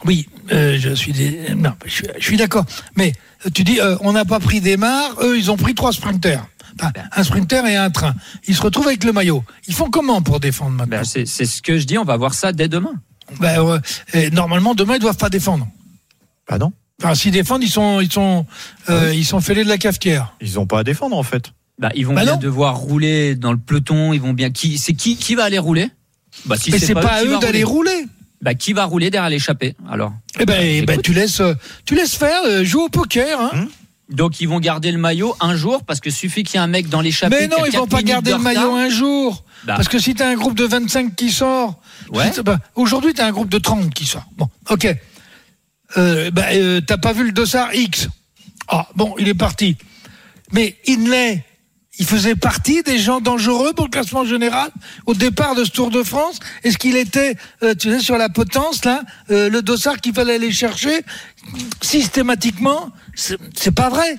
Oui, 0.05 0.29
euh, 0.53 0.79
je 0.79 0.95
suis, 0.95 1.13
non, 1.57 1.73
je 1.85 1.91
suis, 1.91 2.07
je 2.19 2.25
suis 2.25 2.37
d'accord. 2.37 2.65
Mais 2.97 3.13
euh, 3.45 3.51
tu 3.53 3.65
dis, 3.65 3.81
euh, 3.81 3.97
on 4.01 4.13
n'a 4.13 4.25
pas 4.25 4.41
pris 4.41 4.61
des 4.61 4.77
mares, 4.77 5.17
eux, 5.23 5.37
ils 5.39 5.51
ont 5.51 5.57
pris 5.57 5.75
trois 5.75 5.93
sprinters. 5.93 6.47
Enfin, 6.81 6.93
un 7.15 7.25
sprinter 7.25 7.67
et 7.67 7.77
un 7.77 7.91
train. 7.91 8.15
Ils 8.47 8.55
se 8.55 8.63
retrouvent 8.63 8.87
avec 8.87 9.05
le 9.05 9.13
maillot. 9.13 9.45
Ils 9.67 9.75
font 9.75 9.91
comment 9.91 10.23
pour 10.23 10.41
défendre 10.41 10.71
maintenant 10.71 10.99
Bah, 10.99 11.05
c'est 11.05 11.27
c'est 11.27 11.45
ce 11.45 11.61
que 11.61 11.79
je 11.79 11.85
dis. 11.85 11.99
On 11.99 12.05
va 12.05 12.17
voir 12.17 12.33
ça 12.33 12.53
dès 12.53 12.69
demain. 12.69 12.95
Ben, 13.39 13.81
euh, 14.15 14.31
normalement, 14.31 14.75
demain, 14.75 14.95
ils 14.97 15.01
doivent 15.01 15.17
pas 15.17 15.31
défendre. 15.31 15.69
Bah 16.49 16.59
non, 16.59 16.73
Enfin, 17.03 17.15
s'ils 17.15 17.33
défendent, 17.33 17.63
ils 17.63 17.71
sont, 17.71 18.01
ils 18.01 18.13
sont, 18.13 18.45
euh, 18.91 19.15
ils 19.15 19.25
sont 19.25 19.41
fêlés 19.41 19.65
de 19.65 19.69
la 19.69 19.79
cafetière. 19.79 20.35
ils 20.41 20.59
ont 20.59 20.67
pas 20.67 20.81
à 20.81 20.85
défendre 20.85 21.17
en 21.17 21.23
fait. 21.23 21.53
Bah, 21.79 21.91
ils 21.95 22.07
vont 22.07 22.13
Bah 22.15 22.25
bien 22.25 22.35
non. 22.35 22.39
devoir 22.41 22.77
rouler 22.77 23.37
dans 23.37 23.53
le 23.53 23.59
peloton. 23.59 24.13
Ils 24.13 24.21
vont 24.21 24.35
bien. 24.35 24.51
Qui 24.51 24.77
c'est 24.77 24.93
qui 24.93 25.17
qui 25.17 25.35
va 25.35 25.45
aller 25.45 25.59
rouler? 25.59 25.89
Bah 26.45 26.57
si 26.59 26.71
Mais 26.71 26.79
c'est 26.79 26.93
pas, 26.93 27.07
à 27.15 27.21
qui 27.23 27.29
eux 27.29 27.33
va 27.33 27.39
d'aller 27.39 27.65
rouler. 27.65 28.05
Bah 28.43 28.55
qui 28.55 28.73
va 28.75 28.85
rouler 28.85 29.11
derrière 29.11 29.31
l'échappée 29.31 29.75
Alors? 29.91 30.13
Eh 30.39 30.45
ben, 30.45 30.61
eh 30.63 30.83
ben, 30.83 30.95
Écoute. 30.95 31.05
tu 31.07 31.13
laisses, 31.15 31.41
euh, 31.41 31.55
tu 31.87 31.95
laisses 31.95 32.17
faire, 32.17 32.43
euh, 32.47 32.65
joue 32.65 32.81
au 32.83 32.89
poker. 32.91 33.41
Hein? 33.41 33.67
Donc 34.11 34.41
ils 34.41 34.49
vont 34.49 34.59
garder 34.61 34.91
le 34.93 34.99
maillot 34.99 35.37
un 35.41 35.55
jour 35.55 35.85
parce 35.85 36.01
que 36.01 36.11
suffit 36.11 36.43
qu'il 36.43 36.55
y 36.55 36.57
ait 36.59 36.65
un 36.65 36.67
mec 36.67 36.89
dans 36.89 37.01
l'échappée. 37.01 37.37
Mais 37.41 37.49
non, 37.49 37.65
ils 37.65 37.77
vont 37.77 37.87
pas 37.87 38.03
garder 38.03 38.33
de 38.33 38.37
le 38.37 38.43
maillot 38.43 38.75
un 38.75 38.89
jour. 38.89 39.45
Bah. 39.65 39.75
Parce 39.77 39.89
que 39.89 39.99
si 39.99 40.15
tu 40.15 40.23
as 40.23 40.29
un 40.29 40.35
groupe 40.35 40.57
de 40.57 40.65
25 40.65 41.15
qui 41.15 41.31
sort, 41.31 41.81
Ouais. 42.11 42.31
bah, 42.45 42.59
aujourd'hui 42.75 43.15
tu 43.15 43.21
as 43.21 43.27
un 43.27 43.31
groupe 43.31 43.49
de 43.51 43.59
30 43.59 43.93
qui 43.95 44.07
sort. 44.07 44.25
Bon, 44.37 44.49
ok. 44.69 44.89
Euh, 45.97 46.31
bah, 46.31 46.47
euh, 46.53 46.81
T'as 46.81 46.99
pas 46.99 47.13
vu 47.13 47.25
le 47.25 47.33
dossard 47.33 47.75
X? 47.75 48.09
Ah, 48.69 48.87
bon, 48.97 49.15
il 49.19 49.29
est 49.29 49.35
parti. 49.35 49.77
Mais 50.53 50.77
Inlay, 50.89 51.45
il 51.99 52.07
faisait 52.07 52.35
partie 52.37 52.83
des 52.83 52.99
gens 52.99 53.21
dangereux 53.21 53.73
pour 53.75 53.85
le 53.87 53.91
classement 53.91 54.25
général 54.25 54.71
au 55.07 55.15
départ 55.15 55.55
de 55.55 55.65
ce 55.65 55.71
Tour 55.71 55.91
de 55.91 56.03
France. 56.03 56.39
Est-ce 56.65 56.79
qu'il 56.79 56.97
était, 56.97 57.37
euh, 57.63 57.75
tu 57.75 57.91
sais, 57.91 58.01
sur 58.01 58.17
la 58.17 58.29
potence, 58.29 58.85
là, 58.85 59.03
euh, 59.31 59.49
le 59.51 59.63
dossard 59.63 60.01
qu'il 60.01 60.15
fallait 60.15 60.35
aller 60.37 60.51
chercher 60.53 61.03
systématiquement? 61.81 62.91
C'est 63.15 63.75
pas 63.75 63.89
vrai. 63.89 64.17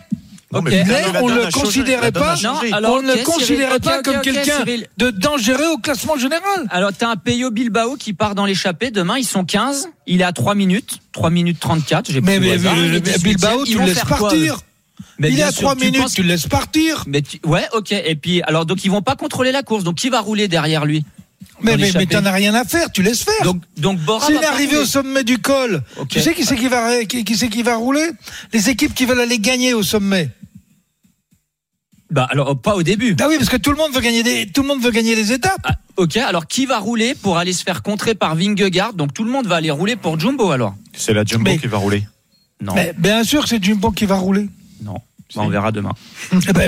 Non, 0.54 0.60
Ok. 0.60 0.70
mais 0.70 0.84
on 1.22 1.30
ne 1.30 1.46
le 1.46 1.52
considérait 1.52 2.12
pas. 2.12 2.36
changé. 2.36 2.72
Non, 2.72 2.76
alors, 2.76 2.96
on 2.96 3.02
ne 3.02 3.12
ok, 3.14 3.20
le 3.20 3.24
considérait 3.24 3.66
Cyril, 3.68 3.82
pas 3.82 4.02
comme 4.04 4.20
quelqu'un 4.22 4.66
de 4.98 5.10
dangereux 5.10 5.70
au 5.74 5.78
classement 5.78 6.18
général. 6.18 6.68
Alors 6.70 6.92
t'as 6.92 7.08
un 7.10 7.16
Peyo 7.16 7.52
Bilbao 7.52 7.96
qui 7.96 8.12
part 8.12 8.36
dans 8.36 8.46
l'échappée. 8.46 8.92
Demain 8.92 9.18
ils 9.18 9.24
sont 9.24 9.46
15. 9.46 9.88
Il 10.08 10.20
est 10.20 10.26
à 10.26 10.34
3 10.34 10.54
minutes. 10.56 10.98
3 11.14 11.30
minutes 11.30 11.58
34. 11.62 12.12
J'ai 12.12 12.20
Mais, 12.20 12.40
mais, 12.42 12.52
hasard. 12.52 12.76
mais, 12.76 12.90
mais 12.90 13.00
18e. 13.00 13.24
Bilbao, 13.24 13.64
Ils 13.66 13.72
tu 13.72 13.78
vont 13.78 13.86
le 13.86 13.92
laisses 13.94 14.04
quoi, 14.04 14.18
partir. 14.18 14.60
Mais 15.20 15.30
Il 15.32 15.40
est 15.40 15.44
à 15.44 15.52
sûr, 15.54 15.62
3 15.62 15.76
tu 15.76 15.86
minutes, 15.86 16.02
penses- 16.02 16.14
tu 16.16 16.22
le 16.24 16.28
laisses 16.28 16.48
partir. 16.48 17.04
Mais 17.08 17.22
tu- 17.22 17.40
ouais, 17.46 17.68
ok. 17.74 17.94
Et 17.94 18.16
puis 18.16 18.42
alors 18.42 18.66
donc 18.66 18.84
ils 18.84 18.92
vont 18.92 19.02
pas 19.02 19.16
contrôler 19.16 19.54
la 19.54 19.64
course. 19.64 19.86
Donc 19.86 19.96
qui 19.96 20.10
va 20.10 20.20
rouler 20.20 20.50
derrière 20.50 20.84
lui? 20.86 21.06
Mais, 21.64 21.78
mais, 21.78 21.92
mais 21.94 22.06
t'en 22.08 22.26
as 22.26 22.32
rien 22.32 22.56
à 22.56 22.64
faire, 22.66 22.92
tu 22.92 23.04
laisses 23.04 23.24
faire. 23.24 23.44
Donc 23.44 23.62
donc 23.78 24.00
Bora 24.00 24.26
S'il 24.26 24.36
est 24.36 24.46
arrivé 24.46 24.78
au 24.78 24.86
sommet 24.86 25.24
du 25.24 25.38
col, 25.40 25.84
tu 26.10 26.20
sais 26.20 26.34
qui 26.34 26.44
c'est 26.44 26.56
qui 26.56 26.68
va, 26.68 27.06
qui, 27.06 27.24
qui 27.24 27.38
c'est 27.38 27.50
qui 27.50 27.62
va 27.62 27.76
rouler? 27.76 28.10
Les 28.52 28.70
équipes 28.70 28.94
qui 28.96 29.06
veulent 29.06 29.20
aller 29.22 29.38
gagner 29.40 29.74
au 29.76 29.84
sommet. 29.84 30.30
Bah 32.10 32.28
alors 32.30 32.60
pas 32.60 32.76
au 32.76 32.84
début. 32.84 33.16
Ah 33.22 33.28
oui, 33.30 33.36
parce 33.38 33.50
que 33.50 33.58
tout 33.58 33.72
le 33.72 33.78
monde 33.78 33.94
veut 33.94 34.02
gagner 34.02 34.22
des, 34.24 34.48
tout 34.48 34.64
le 34.64 34.68
monde 34.68 34.82
veut 34.82 34.92
gagner 34.92 35.16
les 35.16 35.32
étapes. 35.32 35.62
Ah, 35.64 35.76
ok, 35.98 36.18
alors 36.18 36.46
qui 36.48 36.66
va 36.66 36.78
rouler 36.80 37.16
pour 37.16 37.38
aller 37.38 37.54
se 37.54 37.64
faire 37.64 37.84
contrer 37.84 38.16
par 38.16 38.36
Vingegaard? 38.36 38.94
Donc 38.94 39.14
tout 39.14 39.24
le 39.24 39.32
monde 39.32 39.48
va 39.48 39.56
aller 39.58 39.72
rouler 39.72 39.96
pour 39.96 40.20
Jumbo 40.20 40.52
alors 40.52 40.76
C'est 40.94 41.14
la 41.14 41.24
Jumbo 41.24 41.52
Mais- 41.52 41.58
qui 41.58 41.68
va 41.68 41.78
rouler. 41.78 42.06
Non, 42.60 42.74
Mais 42.76 42.94
bien 42.98 43.24
sûr 43.24 43.44
que 43.44 43.50
c'est 43.50 43.64
Jumbo 43.64 43.92
qui 43.92 44.06
va 44.06 44.16
rouler. 44.16 44.48
non. 44.84 44.98
Bah, 45.34 45.44
on 45.46 45.48
verra 45.50 45.72
demain. 45.72 45.94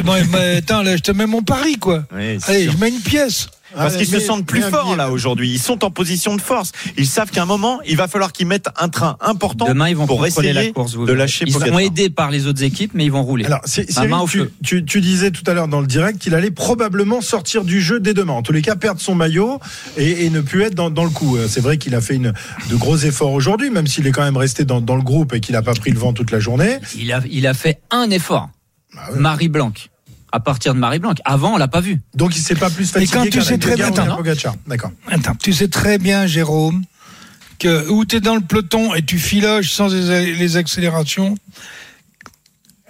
Moi, 0.06 0.24
moi, 0.24 0.40
attends, 0.58 0.84
là, 0.84 0.96
je 0.96 1.02
te 1.02 1.12
mets 1.12 1.26
mon 1.26 1.42
pari, 1.44 1.76
quoi. 1.76 2.06
Oui, 2.14 2.38
Allez, 2.48 2.64
sûr. 2.64 2.72
je 2.72 2.78
mets 2.78 2.88
une 2.88 3.02
pièce. 3.02 3.50
Parce 3.76 3.96
Ah, 3.96 3.98
qu'ils 3.98 4.08
se 4.08 4.20
sentent 4.20 4.46
plus 4.46 4.62
forts 4.62 4.96
là 4.96 5.10
aujourd'hui. 5.12 5.52
Ils 5.52 5.60
sont 5.60 5.84
en 5.84 5.92
position 5.92 6.36
de 6.36 6.42
force. 6.42 6.72
Ils 6.98 7.08
savent 7.08 7.32
qu'à 7.32 7.44
un 7.44 7.46
moment, 7.46 7.80
il 7.88 7.98
va 7.98 8.08
falloir 8.08 8.32
qu'ils 8.32 8.48
mettent 8.48 8.70
un 8.80 8.90
train 8.90 9.18
important 9.22 9.66
Demain, 9.68 9.90
ils 9.90 9.96
vont 9.96 10.06
pour 10.08 10.26
essayer 10.26 10.54
la 10.54 10.68
course. 10.72 10.96
vous 10.96 11.06
de 11.06 11.14
lâcher 11.14 11.46
Ils 11.48 11.54
seront 11.54 11.80
aidés 11.80 12.10
par 12.10 12.32
les 12.32 12.48
autres 12.48 12.64
équipes, 12.64 12.92
mais 12.94 13.06
ils 13.06 13.12
vont 13.12 13.24
rouler. 13.24 13.46
Alors, 13.46 13.62
main 14.08 14.20
au 14.20 14.28
tu, 14.28 14.42
tu- 14.64 14.86
tu 14.86 15.02
disais 15.02 15.32
tout 15.32 15.44
à 15.48 15.54
l'heure 15.54 15.68
dans 15.68 15.82
le 15.82 15.88
direct 15.88 16.20
qu'il 16.20 16.36
allait 16.36 16.52
probablement 16.52 17.22
sortir 17.22 17.64
du 17.64 17.82
jeu 17.82 18.00
dès 18.00 18.14
demain. 18.14 18.34
En 18.34 18.42
tous 18.42 18.54
les 18.54 18.62
cas, 18.62 18.76
perdre 18.76 19.02
son 19.02 19.16
maillot 19.16 19.60
et, 19.98 20.26
et 20.26 20.30
ne 20.30 20.42
plus 20.42 20.62
être 20.64 20.76
dans, 20.76 20.90
dans 20.90 21.04
le 21.04 21.10
coup. 21.10 21.38
Euh, 21.38 21.48
C'est 21.48 21.62
vrai 21.62 21.78
qu'il 21.78 21.96
a 21.96 22.02
fait 22.02 22.16
une, 22.16 22.34
de 22.70 22.76
gros 22.76 22.98
efforts 22.98 23.32
aujourd'hui, 23.34 23.70
même 23.70 23.88
s'il 23.88 24.06
est 24.08 24.12
quand 24.12 24.24
même 24.24 24.38
resté 24.38 24.66
dans, 24.66 24.82
dans 24.82 24.96
le 24.96 25.04
groupe 25.04 25.34
et 25.34 25.40
qu'il 25.40 25.54
n'a 25.54 25.62
pas 25.62 25.74
pris 25.74 25.92
le 25.92 26.00
vent 26.00 26.14
toute 26.14 26.32
la 26.32 26.40
journée. 26.40 26.78
Il 26.98 27.12
a, 27.12 27.22
il 27.30 27.48
a 27.48 27.54
fait 27.54 27.80
un 27.92 28.10
effort. 28.12 28.50
Bah. 28.96 29.02
Marie 29.18 29.48
Blanc. 29.50 29.72
À 30.36 30.39
partir 30.39 30.74
de 30.74 30.80
Marie 30.80 30.98
Blanc. 30.98 31.13
Avant, 31.26 31.54
on 31.54 31.58
l'a 31.58 31.67
pas 31.67 31.80
vu. 31.80 32.02
Donc 32.15 32.36
il 32.36 32.41
s'est 32.41 32.56
pas 32.56 32.72
plus 32.72 32.88
fatigué 32.91 33.12
quand 33.13 33.24
tu 33.30 33.39
sais 33.43 33.60
très 33.60 33.76
bien-. 33.76 33.91
D'accord. 34.65 34.89
Attends, 35.08 35.36
tu 35.36 35.54
sais 35.54 35.67
très 35.67 36.00
bien, 36.00 36.26
Jérôme, 36.26 36.84
que 37.60 37.88
où 37.91 38.04
tu 38.04 38.15
es 38.15 38.19
dans 38.19 38.34
le 38.34 38.41
peloton 38.41 38.96
et 38.96 39.04
tu 39.04 39.19
filoches 39.19 39.69
sans 39.71 39.90
les, 39.90 40.58
accélérations, 40.58 41.36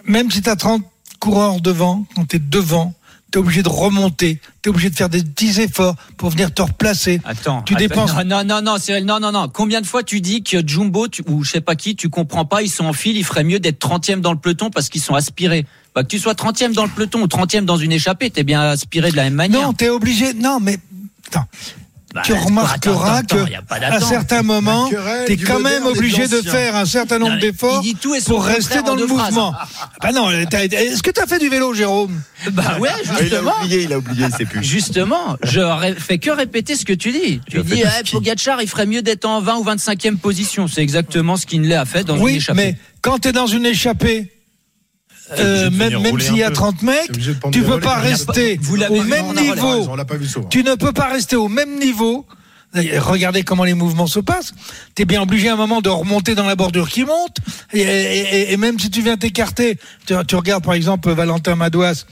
même 0.05 0.31
si 0.31 0.41
tu 0.41 0.49
as 0.49 0.55
30 0.55 0.83
coureurs 1.19 1.59
devant, 1.59 2.05
quand 2.15 2.25
tu 2.29 2.37
es 2.37 2.39
devant, 2.39 2.93
tu 3.33 3.39
es 3.39 3.41
obligé 3.41 3.61
de 3.61 3.67
remonter, 3.67 4.39
tu 4.61 4.69
es 4.69 4.71
obligé 4.71 4.89
de 4.89 4.95
faire 4.95 5.09
des 5.09 5.21
petits 5.21 5.59
efforts 5.59 5.95
pour 6.15 6.29
venir 6.29 6.53
te 6.53 6.61
replacer. 6.61 7.19
Attends. 7.25 7.61
Tu 7.63 7.73
attends, 7.73 7.79
dépenses- 7.79 8.13
Non, 8.13 8.23
non, 8.23 8.43
non, 8.45 8.61
non, 8.61 8.77
Cyril, 8.77 9.03
non, 9.03 9.19
non, 9.19 9.33
non. 9.33 9.49
Combien 9.49 9.81
de 9.81 9.85
fois 9.85 10.03
tu 10.03 10.21
dis 10.21 10.43
que 10.43 10.65
Jumbo, 10.65 11.09
tu- 11.09 11.23
ou 11.27 11.43
je 11.43 11.51
sais 11.51 11.61
pas 11.61 11.75
qui, 11.75 11.97
tu 11.97 12.09
comprends 12.09 12.45
pas, 12.45 12.61
ils 12.61 12.69
sont 12.69 12.85
en 12.85 12.93
file, 12.93 13.17
il 13.17 13.25
ferait 13.25 13.43
mieux 13.43 13.59
d'être 13.59 13.79
30e 13.79 14.21
dans 14.21 14.31
le 14.31 14.39
peloton 14.39 14.69
parce 14.69 14.87
qu'ils 14.87 15.01
sont 15.01 15.15
aspirés. 15.15 15.65
Bah, 15.95 16.03
que 16.03 16.07
tu 16.07 16.19
sois 16.19 16.33
30e 16.33 16.73
dans 16.73 16.83
le 16.83 16.89
peloton 16.89 17.21
ou 17.21 17.27
30e 17.27 17.65
dans 17.65 17.77
une 17.77 17.91
échappée, 17.91 18.29
t'es 18.31 18.43
bien 18.43 18.61
aspiré 18.61 19.11
de 19.11 19.15
la 19.15 19.23
même 19.25 19.35
manière. 19.35 19.61
Non, 19.67 19.73
tu 19.73 19.85
es 19.85 19.89
obligé. 19.89 20.33
Non, 20.33 20.59
mais 20.59 20.77
attends, 21.27 21.45
Bah, 22.15 22.21
tu 22.25 22.33
remarqueras 22.33 23.21
qu'à 23.23 23.99
certains 23.99 24.41
moments, 24.43 24.87
tu 24.87 25.31
es 25.33 25.37
quand 25.37 25.59
même 25.59 25.85
obligé 25.85 26.27
de 26.27 26.41
faire 26.41 26.75
un 26.75 26.85
certain 26.85 27.17
nombre 27.19 27.37
d'efforts 27.39 27.83
pour 28.25 28.43
rester 28.43 28.81
dans 28.81 28.95
le 28.95 29.05
mouvement. 29.05 29.53
Bah 30.01 30.11
non, 30.11 30.29
est-ce 30.31 31.01
que 31.01 31.11
tu 31.11 31.21
as 31.21 31.25
fait 31.27 31.39
du 31.39 31.47
vélo, 31.47 31.73
Jérôme? 31.73 32.19
Bah 32.51 32.77
ouais, 32.79 32.89
Ah, 32.91 32.97
Il 33.03 33.09
a 33.11 33.19
justement. 33.21 33.51
oublié, 33.61 33.83
il 33.83 33.93
a 33.93 33.97
oublié, 33.99 34.25
c'est 34.37 34.45
plus. 34.45 34.61
Justement, 34.63 35.37
je 35.43 35.61
fais 35.97 36.17
que 36.17 36.29
répéter 36.31 36.75
ce 36.75 36.83
que 36.85 36.91
tu 36.93 37.11
dis. 37.11 37.39
Tu 37.49 37.61
dis, 37.63 37.83
eh, 37.83 38.11
Pogacar, 38.11 38.61
il 38.61 38.67
ferait 38.67 38.85
mieux 38.85 39.01
d'être 39.01 39.23
en 39.25 39.39
20 39.41 39.57
ou 39.57 39.63
25e 39.63 40.17
position. 40.17 40.67
C'est 40.67 40.81
exactement 40.81 41.37
ce 41.37 41.45
qu'Inley 41.45 41.75
a 41.75 41.85
fait 41.85 42.03
dans 42.03 42.17
une 42.17 42.23
Oui, 42.23 42.35
échappée. 42.35 42.57
mais 42.57 42.77
quand 43.01 43.19
tu 43.19 43.29
es 43.29 43.31
dans 43.31 43.47
une 43.47 43.65
échappée, 43.65 44.32
euh, 45.31 45.69
même, 45.71 46.01
même 46.01 46.19
s'il 46.19 46.37
y 46.37 46.43
a 46.43 46.49
peu. 46.49 46.53
30 46.55 46.81
mecs, 46.83 47.11
T'es 47.11 47.49
tu 47.51 47.63
peux 47.63 47.79
pas 47.79 47.95
rester 47.95 48.59
vous 48.61 48.81
au 48.81 49.01
vu, 49.01 49.09
même 49.09 49.29
raison, 49.29 49.41
niveau. 49.41 49.55
Souvent. 49.81 49.95
Tu 50.49 50.63
ne 50.63 50.75
peux 50.75 50.91
pas 50.91 51.07
rester 51.09 51.35
au 51.35 51.47
même 51.47 51.79
niveau. 51.79 52.25
Regardez 52.75 53.43
comment 53.43 53.63
les 53.65 53.75
mouvements 53.75 54.07
se 54.07 54.19
passent. 54.19 54.51
Tu 54.95 55.03
es 55.03 55.05
bien 55.05 55.21
obligé 55.21 55.47
à 55.49 55.53
un 55.53 55.57
moment 55.57 55.79
de 55.79 55.89
remonter 55.89 56.33
dans 56.33 56.47
la 56.47 56.55
bordure 56.55 56.89
qui 56.89 57.03
monte. 57.05 57.37
Et, 57.71 57.81
et- 57.81 58.51
et 58.53 58.57
même 58.57 58.79
si 58.79 58.89
tu 58.89 59.03
viens 59.03 59.15
t'écarter, 59.15 59.77
tu, 60.07 60.15
tu 60.27 60.35
regardes 60.35 60.63
par 60.63 60.73
exemple 60.73 61.11
Valentin 61.11 61.55
Madouas 61.55 62.05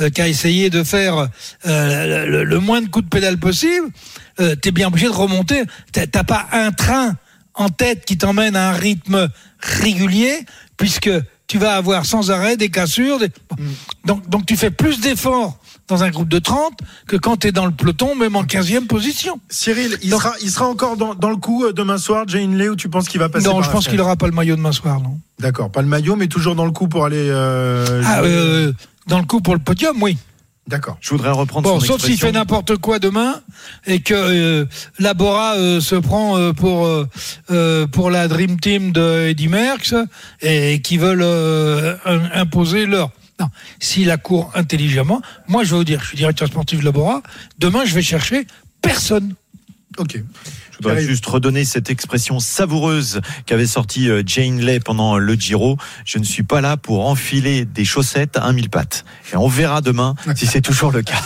euh, 0.00 0.10
qui 0.10 0.20
a 0.20 0.26
essayé 0.26 0.70
de 0.70 0.82
faire 0.82 1.28
euh, 1.66 2.26
le, 2.26 2.42
le 2.44 2.58
moins 2.58 2.82
de 2.82 2.88
coups 2.88 3.04
de 3.04 3.10
pédale 3.10 3.38
possible, 3.38 3.86
euh, 4.40 4.56
tu 4.60 4.70
es 4.70 4.72
bien 4.72 4.88
obligé 4.88 5.06
de 5.06 5.12
remonter. 5.12 5.62
T'as 5.92 6.24
pas 6.24 6.48
un 6.50 6.72
train 6.72 7.14
en 7.54 7.68
tête 7.68 8.04
qui 8.04 8.18
t'emmène 8.18 8.56
à 8.56 8.70
un 8.70 8.72
rythme 8.72 9.28
régulier 9.60 10.40
puisque 10.76 11.10
tu 11.48 11.58
vas 11.58 11.74
avoir 11.74 12.06
sans 12.06 12.30
arrêt 12.30 12.56
des 12.56 12.68
cassures. 12.68 13.18
des-. 13.18 13.30
Donc, 14.04 14.28
donc 14.28 14.46
tu 14.46 14.56
fais 14.56 14.70
plus 14.70 15.00
d'efforts 15.00 15.58
dans 15.88 16.04
un 16.04 16.10
groupe 16.10 16.28
de 16.28 16.38
30 16.38 16.78
que 17.06 17.16
quand 17.16 17.38
tu 17.38 17.48
es 17.48 17.52
dans 17.52 17.64
le 17.64 17.72
peloton, 17.72 18.14
même 18.14 18.36
en 18.36 18.42
15e 18.44 18.86
position. 18.86 19.40
Cyril, 19.48 19.96
il, 20.02 20.10
Donc- 20.10 20.20
sera, 20.22 20.34
il 20.42 20.50
sera 20.50 20.68
encore 20.68 20.98
dans, 20.98 21.14
dans 21.14 21.30
le 21.30 21.36
coup 21.36 21.64
euh, 21.64 21.72
demain 21.72 21.96
soir, 21.96 22.24
Jane 22.28 22.56
Lay, 22.58 22.68
ou 22.68 22.76
tu 22.76 22.90
penses 22.90 23.08
qu'il 23.08 23.18
va 23.18 23.30
passer 23.30 23.46
Non, 23.48 23.62
je 23.62 23.70
pense 23.70 23.88
qu'il 23.88 23.98
aura 24.00 24.14
pas 24.16 24.26
le 24.26 24.32
maillot 24.32 24.56
demain 24.56 24.72
soir, 24.72 25.00
non. 25.00 25.18
D'accord, 25.40 25.70
pas 25.70 25.80
le 25.80 25.88
maillot, 25.88 26.14
mais 26.16 26.26
toujours 26.28 26.54
dans 26.54 26.66
le 26.66 26.72
coup 26.72 26.88
pour 26.88 27.06
aller. 27.06 27.28
euh, 27.30 28.02
Ah, 28.04 28.20
euh, 28.22 28.72
dans 29.06 29.18
le 29.18 29.24
coup 29.24 29.40
pour 29.40 29.54
le 29.54 29.60
podium, 29.60 30.02
oui. 30.02 30.18
D'accord. 30.68 30.98
Je 31.00 31.10
voudrais 31.10 31.30
reprendre 31.30 31.66
Bon, 31.68 31.80
son 31.80 31.86
sauf 31.86 32.02
s'il 32.04 32.18
fait 32.18 32.30
n'importe 32.32 32.76
quoi 32.76 32.98
demain 32.98 33.40
et 33.86 34.00
que 34.00 34.12
euh, 34.14 34.66
Labora 34.98 35.54
euh, 35.56 35.80
se 35.80 35.94
prend 35.96 36.36
euh, 36.36 36.52
pour 36.52 36.86
euh, 37.50 37.86
pour 37.86 38.10
la 38.10 38.28
Dream 38.28 38.60
Team 38.60 38.92
de 38.92 39.28
Eddy 39.28 39.48
Merckx 39.48 39.94
et 40.42 40.80
qui 40.82 40.98
veulent 40.98 41.22
euh, 41.22 41.96
im- 42.04 42.28
imposer 42.34 42.84
leur. 42.84 43.10
Non, 43.40 43.46
s'il 43.80 44.08
la 44.08 44.18
court 44.18 44.50
intelligemment, 44.54 45.22
moi 45.46 45.64
je 45.64 45.70
vais 45.70 45.76
vous 45.76 45.84
dire, 45.84 46.00
je 46.02 46.08
suis 46.08 46.16
directeur 46.18 46.48
sportif 46.48 46.80
de 46.80 46.84
Labora. 46.84 47.22
Demain, 47.58 47.84
je 47.86 47.94
vais 47.94 48.02
chercher 48.02 48.46
personne. 48.82 49.34
Ok. 49.96 50.22
Je 50.78 50.84
voudrais 50.84 50.94
J'arrive. 51.00 51.10
juste 51.10 51.26
redonner 51.26 51.64
cette 51.64 51.90
expression 51.90 52.38
savoureuse 52.40 53.20
qu'avait 53.46 53.66
sortie 53.66 54.08
euh, 54.08 54.22
Jane 54.24 54.60
Lay 54.60 54.78
pendant 54.80 55.18
le 55.18 55.34
Giro. 55.34 55.76
Je 56.04 56.18
ne 56.18 56.24
suis 56.24 56.44
pas 56.44 56.60
là 56.60 56.76
pour 56.76 57.06
enfiler 57.08 57.64
des 57.64 57.84
chaussettes 57.84 58.36
à 58.36 58.44
un 58.44 58.52
mille 58.52 58.70
pattes. 58.70 59.04
Et 59.32 59.36
on 59.36 59.48
verra 59.48 59.80
demain 59.80 60.14
si 60.36 60.46
c'est 60.46 60.60
toujours 60.60 60.92
le 60.92 61.02
cas. 61.02 61.20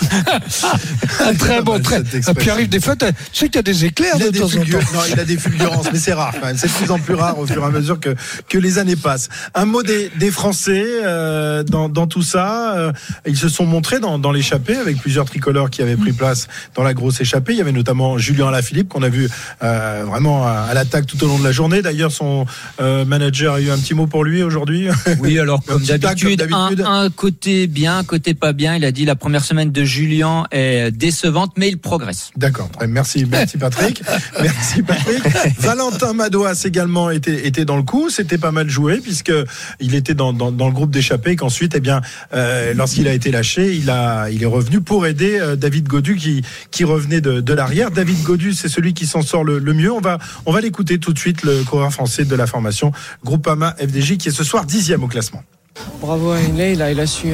Ah, 1.21 1.33
très 1.39 1.63
bon, 1.63 1.81
très. 1.81 2.03
puis 2.03 2.51
arrive 2.51 2.69
des 2.69 2.81
fois, 2.81 2.97
tu 2.97 3.07
sais 3.33 3.47
qu'il 3.47 3.57
y 3.57 3.59
a 3.59 3.63
des 3.63 3.85
éclairs 3.85 4.15
Il 4.19 4.31
de 4.33 4.39
temps 4.39 4.47
en 4.47 4.51
temps. 4.65 4.93
non, 4.95 5.01
il 5.13 5.19
a 5.21 5.25
des 5.25 5.37
fulgurances, 5.37 5.87
mais 5.93 5.99
c'est 5.99 6.13
rare. 6.13 6.35
C'est 6.57 6.67
de 6.69 6.73
plus 6.73 6.91
en 6.91 6.99
plus 6.99 7.15
rare 7.15 7.39
au 7.39 7.47
fur 7.47 7.63
et 7.63 7.67
à 7.67 7.71
mesure 7.71 8.01
que, 8.01 8.15
que 8.49 8.59
les 8.59 8.79
années 8.79 8.97
passent. 8.97 9.29
Un 9.55 9.65
mot 9.65 9.83
des, 9.83 10.11
des 10.19 10.31
Français 10.31 10.85
euh, 11.05 11.63
dans, 11.63 11.89
dans 11.89 12.07
tout 12.07 12.23
ça. 12.23 12.77
euh, 12.77 12.93
ils 13.27 13.37
se 13.37 13.49
sont 13.49 13.67
montrés 13.67 14.01
dans, 14.01 14.19
dans 14.19 14.33
l'échappée 14.33 14.77
avec 14.77 14.99
plusieurs 14.99 15.25
tricolores 15.27 15.71
qui 15.71 15.83
avaient 15.83 15.97
pris 15.97 16.13
place 16.13 16.49
dans 16.75 16.83
la 16.83 16.95
grosse 16.95 17.21
échappée. 17.21 17.53
Il 17.53 17.59
y 17.59 17.63
avait 17.63 17.73
notamment 17.73 18.19
Julien 18.19 18.49
Alaphilippe 18.49 18.89
qu'on 18.89 19.03
a 19.03 19.09
vu 19.09 19.29
euh, 19.63 20.05
vraiment 20.07 20.47
à, 20.47 20.67
à 20.71 20.75
l'attaque 20.75 21.07
tout 21.07 21.23
au 21.25 21.29
long 21.29 21.39
de 21.39 21.45
la 21.45 21.53
journée. 21.53 21.83
D'ailleurs, 21.83 22.13
son 22.13 22.47
euh, 22.81 23.05
manager 23.05 23.55
a 23.55 23.61
eu 23.61 23.71
un 23.71 23.79
petit 23.79 23.95
mot 23.95 24.07
pour 24.07 24.25
lui 24.25 24.43
aujourd'hui. 24.43 24.89
Oui, 25.21 25.39
alors 25.39 25.63
comme 25.67 25.83
d'habitude, 25.83 26.47
un, 26.53 26.85
un 26.85 27.11
côté 27.11 27.67
bien, 27.67 27.99
un 27.99 28.05
côté 28.05 28.35
pas 28.35 28.53
bien. 28.53 28.77
Il 28.77 28.85
a 28.85 28.93
dit 28.93 29.05
la 29.05 29.17
première 29.17 29.45
semaine 29.45 29.73
de 29.73 29.85
Julien 29.85 30.45
est 30.51 30.91
décevante, 30.91 31.53
mais 31.57 31.69
il 31.69 31.79
progresse. 31.79 32.31
D'accord, 32.37 32.71
merci, 32.89 33.27
merci 33.31 33.59
Patrick. 33.59 34.03
merci 34.43 34.83
Patrick. 34.83 35.23
Valentin 35.59 36.13
Madouas 36.13 36.63
également 36.65 37.11
était, 37.11 37.47
était 37.47 37.65
dans 37.65 37.77
le 37.77 37.83
coup. 37.83 38.11
C'était 38.11 38.39
pas 38.39 38.53
mal 38.53 38.69
joué 38.69 39.01
puisque 39.01 39.33
il 39.81 39.95
était 39.95 40.15
dans, 40.15 40.33
dans, 40.33 40.53
dans 40.53 40.67
le 40.67 40.73
groupe 40.75 40.91
d'échappés. 40.91 41.37
Qu'ensuite, 41.37 41.75
eh 41.77 41.81
bien, 41.81 42.01
euh, 42.35 42.75
lorsqu'il 42.75 43.09
a 43.09 43.13
été 43.13 43.31
lâché, 43.31 43.75
il 43.75 43.91
a, 43.91 44.29
il 44.31 44.43
est 44.43 44.47
revenu 44.47 44.81
pour 44.81 45.07
aider 45.07 45.41
David 45.57 45.89
Godu 45.89 46.17
qui, 46.17 46.43
qui 46.71 46.85
revenait 46.85 47.21
de, 47.21 47.41
de 47.41 47.55
l'arrière. 47.55 47.91
David 47.91 48.23
Godu, 48.23 48.53
c'est 48.53 48.69
celui 48.69 48.95
qui 48.95 49.07
s'en 49.07 49.23
sort 49.33 49.45
le, 49.45 49.61
mieux. 49.73 49.91
On 49.91 50.01
va, 50.01 50.19
on 50.45 50.53
va 50.53 50.61
l'écouter 50.61 50.99
tout 50.99 51.15
de 51.15 51.19
suite, 51.19 51.43
le 51.43 51.65
coureur 51.65 51.91
français 51.91 52.25
de 52.27 52.37
la 52.37 52.47
formation 52.47 52.93
Groupama 53.25 53.75
FDJ 53.79 54.19
qui 54.19 54.29
est 54.29 54.33
ce 54.33 54.45
soir 54.45 54.67
dixième 54.67 55.03
au 55.03 55.09
classement. 55.09 55.43
Bravo 56.03 56.33
à 56.33 56.37
Inlay, 56.37 56.75
il 56.75 56.83
a, 56.83 56.93
il 56.93 57.01
a 57.01 57.07
su, 57.07 57.29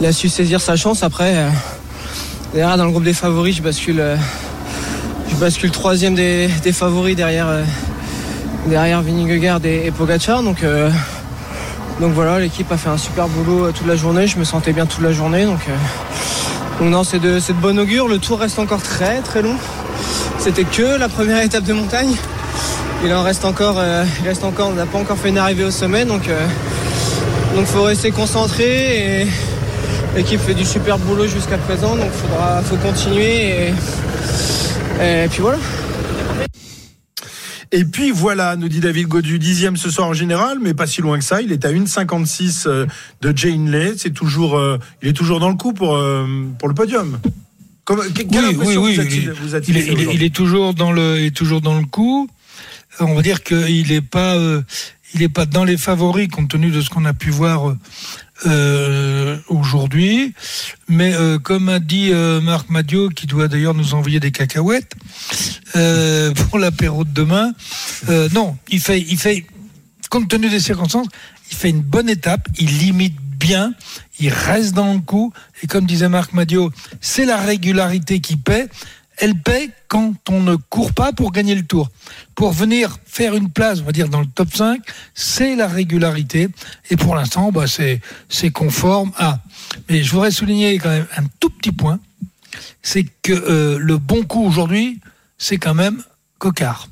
il 0.00 0.06
a 0.06 0.12
su 0.12 0.28
saisir 0.28 0.60
sa 0.60 0.76
chance. 0.76 1.02
Après, 1.02 1.36
euh, 1.36 1.48
derrière 2.54 2.76
dans 2.76 2.84
le 2.84 2.92
groupe 2.92 3.02
des 3.02 3.12
favoris, 3.12 3.56
je 3.56 3.62
bascule, 3.62 3.98
euh, 3.98 4.16
je 5.28 5.34
bascule 5.34 5.72
troisième 5.72 6.14
des, 6.14 6.48
favoris 6.72 7.16
derrière, 7.16 7.48
euh, 7.48 7.64
derrière 8.68 9.02
Vingegaard 9.02 9.64
et, 9.64 9.86
et 9.86 9.90
Pogacar. 9.90 10.44
Donc, 10.44 10.64
donc 12.00 12.12
voilà, 12.12 12.38
l'équipe 12.38 12.70
a 12.70 12.76
fait 12.76 12.88
un 12.88 12.98
super 12.98 13.26
boulot 13.26 13.72
toute 13.72 13.88
la 13.88 13.96
journée. 13.96 14.28
Je 14.28 14.38
me 14.38 14.44
sentais 14.44 14.72
bien 14.72 14.86
toute 14.86 15.02
la 15.02 15.12
journée. 15.12 15.44
Donc, 15.44 15.66
non, 16.88 17.04
c'est 17.04 17.18
de, 17.18 17.38
de 17.38 17.52
bon 17.60 17.78
augure. 17.78 18.08
Le 18.08 18.18
tour 18.18 18.38
reste 18.40 18.58
encore 18.58 18.82
très 18.82 19.20
très 19.20 19.42
long. 19.42 19.56
C'était 20.38 20.64
que 20.64 20.98
la 20.98 21.08
première 21.08 21.42
étape 21.42 21.64
de 21.64 21.74
montagne. 21.74 22.14
Il 23.04 23.12
en 23.14 23.22
reste 23.22 23.44
encore, 23.44 23.76
euh, 23.78 24.04
il 24.22 24.28
reste 24.28 24.44
encore, 24.44 24.68
on 24.68 24.74
n'a 24.74 24.86
pas 24.86 24.98
encore 24.98 25.16
fait 25.18 25.30
une 25.30 25.38
arrivée 25.38 25.64
au 25.64 25.70
sommet, 25.70 26.04
donc. 26.04 26.28
euh, 26.28 26.46
donc 27.56 27.66
faut 27.66 27.82
rester 27.82 28.12
concentré 28.12 29.26
l'équipe 30.14 30.40
fait 30.40 30.54
du 30.54 30.64
super 30.64 30.98
boulot 30.98 31.26
jusqu'à 31.26 31.58
présent, 31.58 31.96
donc 31.96 32.10
faudra, 32.12 32.62
faut 32.62 32.76
continuer 32.76 33.72
et 35.02 35.28
puis 35.28 35.40
voilà. 35.40 35.58
Et 37.72 37.84
puis 37.84 38.10
voilà, 38.10 38.56
nous 38.56 38.68
dit 38.68 38.80
David 38.80 39.06
Godu, 39.06 39.38
dixième 39.38 39.76
ce 39.76 39.90
soir 39.90 40.08
en 40.08 40.12
général, 40.12 40.58
mais 40.60 40.74
pas 40.74 40.86
si 40.88 41.00
loin 41.02 41.18
que 41.18 41.24
ça. 41.24 41.40
Il 41.40 41.52
est 41.52 41.64
à 41.64 41.70
1,56 41.70 42.64
euh, 42.66 42.86
de 43.20 43.36
Jane 43.36 43.70
Lay. 43.70 43.92
C'est 43.96 44.10
toujours, 44.12 44.58
euh, 44.58 44.78
il 45.02 45.08
est 45.08 45.12
toujours 45.12 45.38
dans 45.38 45.48
le 45.50 45.54
coup 45.54 45.72
pour, 45.72 45.94
euh, 45.96 46.26
pour 46.58 46.66
le 46.68 46.74
podium. 46.74 47.20
Comme, 47.84 48.00
Oui, 48.00 48.26
oui, 48.30 48.54
vous 48.74 48.80
oui, 48.86 48.98
a-t-il- 49.00 49.22
il- 49.22 49.30
vous 49.32 49.54
a-t-il 49.54 49.76
il 49.76 49.82
est, 49.82 49.84
il 49.84 49.88
est- 49.88 49.92
aujourd'hui 49.94 50.14
il 50.16 50.22
est 50.24 50.34
toujours 50.34 50.74
dans 50.74 50.90
le, 50.92 51.18
il 51.20 51.26
est 51.26 51.36
toujours 51.36 51.60
dans 51.60 51.78
le 51.78 51.84
coup. 51.86 52.28
Euh, 53.00 53.04
On 53.04 53.14
va 53.14 53.22
dire 53.22 53.42
qu'il 53.44 53.88
n'est 53.88 54.00
pas, 54.00 54.34
euh, 54.36 54.62
il 55.14 55.22
est 55.22 55.28
pas 55.28 55.46
dans 55.46 55.64
les 55.64 55.76
favoris 55.76 56.28
compte 56.28 56.50
tenu 56.50 56.70
de 56.70 56.80
ce 56.80 56.90
qu'on 56.90 57.04
a 57.04 57.12
pu 57.14 57.30
voir 57.30 57.74
euh, 58.46 59.36
aujourd'hui. 59.48 60.34
Mais 60.88 61.12
euh, 61.14 61.38
comme 61.38 61.68
a 61.68 61.78
dit 61.78 62.10
euh, 62.12 62.40
Marc 62.40 62.70
Madio, 62.70 63.08
qui 63.08 63.26
doit 63.26 63.48
d'ailleurs 63.48 63.74
nous 63.74 63.94
envoyer 63.94 64.20
des 64.20 64.30
cacahuètes 64.30 64.94
euh, 65.76 66.32
pour 66.32 66.58
l'apéro 66.58 67.04
de 67.04 67.10
demain, 67.10 67.52
euh, 68.08 68.28
non, 68.32 68.56
il 68.68 68.80
fait, 68.80 69.00
il 69.00 69.18
fait, 69.18 69.46
compte 70.10 70.28
tenu 70.28 70.48
des 70.48 70.60
circonstances, 70.60 71.06
il 71.50 71.56
fait 71.56 71.70
une 71.70 71.82
bonne 71.82 72.08
étape, 72.08 72.48
il 72.58 72.78
limite 72.78 73.16
bien, 73.20 73.74
il 74.18 74.30
reste 74.30 74.74
dans 74.74 74.92
le 74.92 75.00
coup. 75.00 75.32
Et 75.62 75.66
comme 75.66 75.86
disait 75.86 76.08
Marc 76.08 76.32
Madio, 76.32 76.72
c'est 77.00 77.24
la 77.24 77.36
régularité 77.36 78.20
qui 78.20 78.36
paie. 78.36 78.68
Elle 79.20 79.34
paie 79.34 79.70
quand 79.88 80.14
on 80.30 80.40
ne 80.42 80.56
court 80.56 80.92
pas 80.92 81.12
pour 81.12 81.30
gagner 81.30 81.54
le 81.54 81.64
tour. 81.64 81.90
Pour 82.34 82.52
venir 82.52 82.96
faire 83.04 83.34
une 83.34 83.50
place, 83.50 83.80
on 83.80 83.84
va 83.84 83.92
dire, 83.92 84.08
dans 84.08 84.20
le 84.20 84.26
top 84.26 84.54
5, 84.54 84.80
c'est 85.14 85.56
la 85.56 85.68
régularité. 85.68 86.48
Et 86.90 86.96
pour 86.96 87.14
l'instant, 87.14 87.52
bah, 87.52 87.66
c'est, 87.66 88.50
conforme 88.50 89.12
à. 89.16 89.40
Mais 89.88 90.02
je 90.02 90.10
voudrais 90.10 90.30
souligner 90.30 90.78
quand 90.78 90.88
même 90.88 91.06
un 91.16 91.24
tout 91.38 91.50
petit 91.50 91.72
point. 91.72 92.00
C'est 92.82 93.04
que 93.22 93.32
euh, 93.32 93.78
le 93.78 93.98
bon 93.98 94.24
coup 94.24 94.42
aujourd'hui, 94.44 95.00
c'est 95.38 95.58
quand 95.58 95.74
même 95.74 96.02
Cocard. 96.38 96.88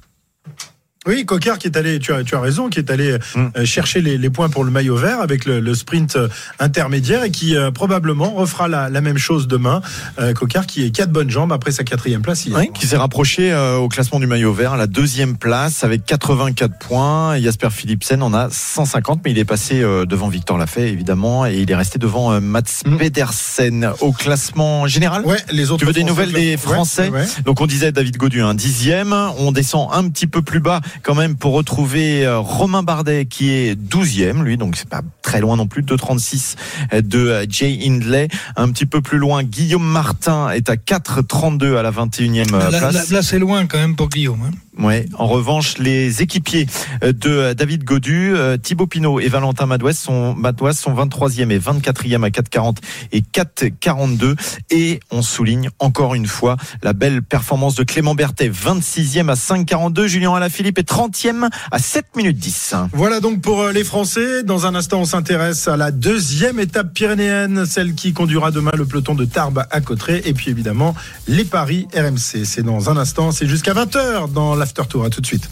Oui, 1.09 1.25
Cocard 1.25 1.59
qui 1.59 1.67
est 1.67 1.77
allé, 1.77 1.99
tu 1.99 2.13
as, 2.13 2.23
tu 2.23 2.35
as 2.35 2.41
raison, 2.41 2.69
qui 2.69 2.79
est 2.79 2.91
allé 2.91 3.17
euh, 3.37 3.65
chercher 3.65 4.03
les, 4.03 4.19
les 4.19 4.31
points 4.31 4.51
pour 4.51 4.63
le 4.63 4.71
maillot 4.71 4.97
vert 4.97 5.21
avec 5.23 5.47
le, 5.47 5.59
le 5.59 5.75
sprint 5.75 6.17
euh, 6.17 6.29
intermédiaire 6.59 7.25
et 7.25 7.31
qui 7.31 7.57
euh, 7.57 7.71
probablement 7.71 8.33
refera 8.35 8.69
la, 8.69 8.91
la 8.91 9.01
même 9.01 9.17
chose 9.17 9.49
demain. 9.49 9.81
Euh, 10.19 10.35
Cocard 10.35 10.67
qui 10.67 10.85
est 10.85 10.91
quatre 10.91 11.11
bonnes 11.11 11.31
jambes 11.31 11.51
après 11.51 11.73
sa 11.73 11.83
quatrième 11.83 12.21
place 12.21 12.45
hier. 12.45 12.59
Oui, 12.59 12.71
qui 12.75 12.87
s'est 12.87 12.99
rapproché 12.99 13.51
euh, 13.53 13.77
au 13.77 13.89
classement 13.89 14.21
du 14.21 14.27
maillot 14.27 14.53
vert 14.53 14.75
à 14.75 14.77
la 14.77 14.87
deuxième 14.87 15.39
place 15.39 15.83
avec 15.83 16.05
84 16.05 16.79
points. 16.79 17.35
Et 17.37 17.43
Jasper 17.43 17.71
Philipsen 17.71 18.23
en 18.23 18.35
a 18.35 18.49
150, 18.51 19.21
mais 19.25 19.31
il 19.31 19.39
est 19.39 19.47
passé 19.47 19.81
euh, 19.81 20.05
devant 20.05 20.29
Victor 20.29 20.59
Lafay 20.59 20.89
évidemment 20.91 21.47
et 21.47 21.57
il 21.57 21.71
est 21.71 21.75
resté 21.77 21.99
devant 21.99 22.33
euh, 22.33 22.41
Mats 22.41 22.83
Pedersen 22.99 23.93
au 24.01 24.13
classement 24.13 24.87
général? 24.87 25.25
Ouais, 25.25 25.39
les 25.53 25.71
autres 25.71 25.81
Tu 25.81 25.87
veux 25.87 25.95
des 25.95 26.05
nouvelles 26.05 26.33
des 26.33 26.51
ouais, 26.51 26.57
Français 26.59 27.09
ouais. 27.09 27.25
Donc 27.47 27.63
on 27.63 27.67
disait 27.67 27.93
David 27.93 28.19
Godu 28.19 28.43
un 28.43 28.55
dixième. 28.55 29.15
On 29.39 29.53
descend 29.53 29.89
un 29.93 30.07
petit 30.11 30.27
peu 30.27 30.43
plus 30.43 30.61
bas 30.61 30.81
quand 31.03 31.15
même 31.15 31.37
pour 31.37 31.53
retrouver 31.55 32.25
euh, 32.27 32.39
Romain 32.39 32.83
Bardet 32.83 33.27
qui 33.27 33.51
est 33.51 33.75
douzième 33.75 34.45
lui, 34.45 34.57
donc 34.57 34.77
c'est 34.77 34.89
pas 34.89 35.03
très 35.23 35.41
loin 35.41 35.57
non 35.57 35.67
plus, 35.67 35.83
2,36 35.83 36.57
de 37.03 37.19
euh, 37.19 37.47
Jay 37.49 37.79
Hindley. 37.85 38.29
Un 38.57 38.71
petit 38.71 38.87
peu 38.87 39.01
plus 39.01 39.19
loin, 39.19 39.43
Guillaume 39.43 39.85
Martin 39.87 40.51
est 40.51 40.69
à 40.71 40.75
4,32 40.77 41.77
à 41.77 41.83
la 41.83 41.91
21e 41.91 42.51
Là, 42.53 42.71
là, 42.71 42.79
place. 42.91 43.11
là, 43.11 43.23
c'est 43.23 43.39
loin 43.39 43.67
quand 43.67 43.79
même 43.79 43.97
pour 43.97 44.09
Guillaume. 44.09 44.41
hein. 44.47 44.51
Ouais. 44.79 45.07
En 45.15 45.27
revanche, 45.27 45.79
les 45.79 46.23
équipiers 46.23 46.67
euh, 47.03 47.13
de 47.13 47.31
euh, 47.31 47.55
David 47.55 47.83
Godu, 47.83 48.33
euh, 48.35 48.57
Thibaut 48.57 48.87
Pinot 48.87 49.19
et 49.19 49.29
Valentin 49.29 49.67
Madouas 49.67 49.95
sont, 49.95 50.37
sont 50.73 50.95
23e 50.95 51.51
et 51.51 51.59
24e 51.59 52.25
à 52.25 52.29
4,40 52.29 52.77
et 53.11 53.21
4,42. 53.21 54.37
Et 54.71 55.01
on 55.11 55.23
souligne 55.23 55.71
encore 55.81 56.15
une 56.15 56.27
fois 56.27 56.57
la 56.83 56.93
belle 56.93 57.23
performance 57.23 57.75
de 57.75 57.83
Clément 57.83 58.15
Berthet, 58.15 58.51
26e 58.51 59.29
à 59.29 59.35
5,42. 59.35 60.07
Julien 60.07 60.33
Alaphilippe 60.35 60.79
est 60.79 60.89
30e 60.89 61.49
à 61.73 61.79
7 61.81 62.07
minutes 62.17 62.39
10. 62.39 62.75
Voilà 62.93 63.19
donc 63.19 63.41
pour 63.41 63.67
les 63.69 63.83
Français. 63.83 64.45
Dans 64.45 64.67
un 64.67 64.77
instant, 64.77 65.01
on 65.01 65.05
s'intéresse 65.05 65.67
à 65.67 65.77
la 65.77 65.91
deuxième 65.91 66.61
étape 66.61 66.95
pyrénéenne, 66.95 67.67
celle 67.67 67.95
qui 67.95 68.13
conduira 68.13 68.53
demain 68.53 68.73
le 68.77 68.87
peloton 68.87 69.17
de 69.17 69.25
Tarbes 69.25 69.65
à 69.71 69.81
Cotteret. 69.81 70.23
Et 70.25 70.35
puis 70.35 70.51
évidemment, 70.51 70.95
les 71.27 71.45
paris 71.45 71.89
RMC. 71.95 72.45
C'est 72.45 72.63
dans 72.63 72.91
un 72.91 72.97
instant, 72.97 73.33
c'est 73.33 73.49
jusqu'à 73.49 73.75
20h 73.75 74.33
dans 74.33 74.55
l'After 74.69 74.83
Tour. 74.87 75.05
À 75.05 75.11
tout 75.11 75.23
de 75.23 75.27
suite. 75.27 75.49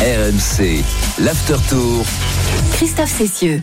RMC, 0.00 0.82
l'After 1.20 1.56
Tour. 1.68 2.04
Christophe 2.72 3.16
Cessieux. 3.16 3.62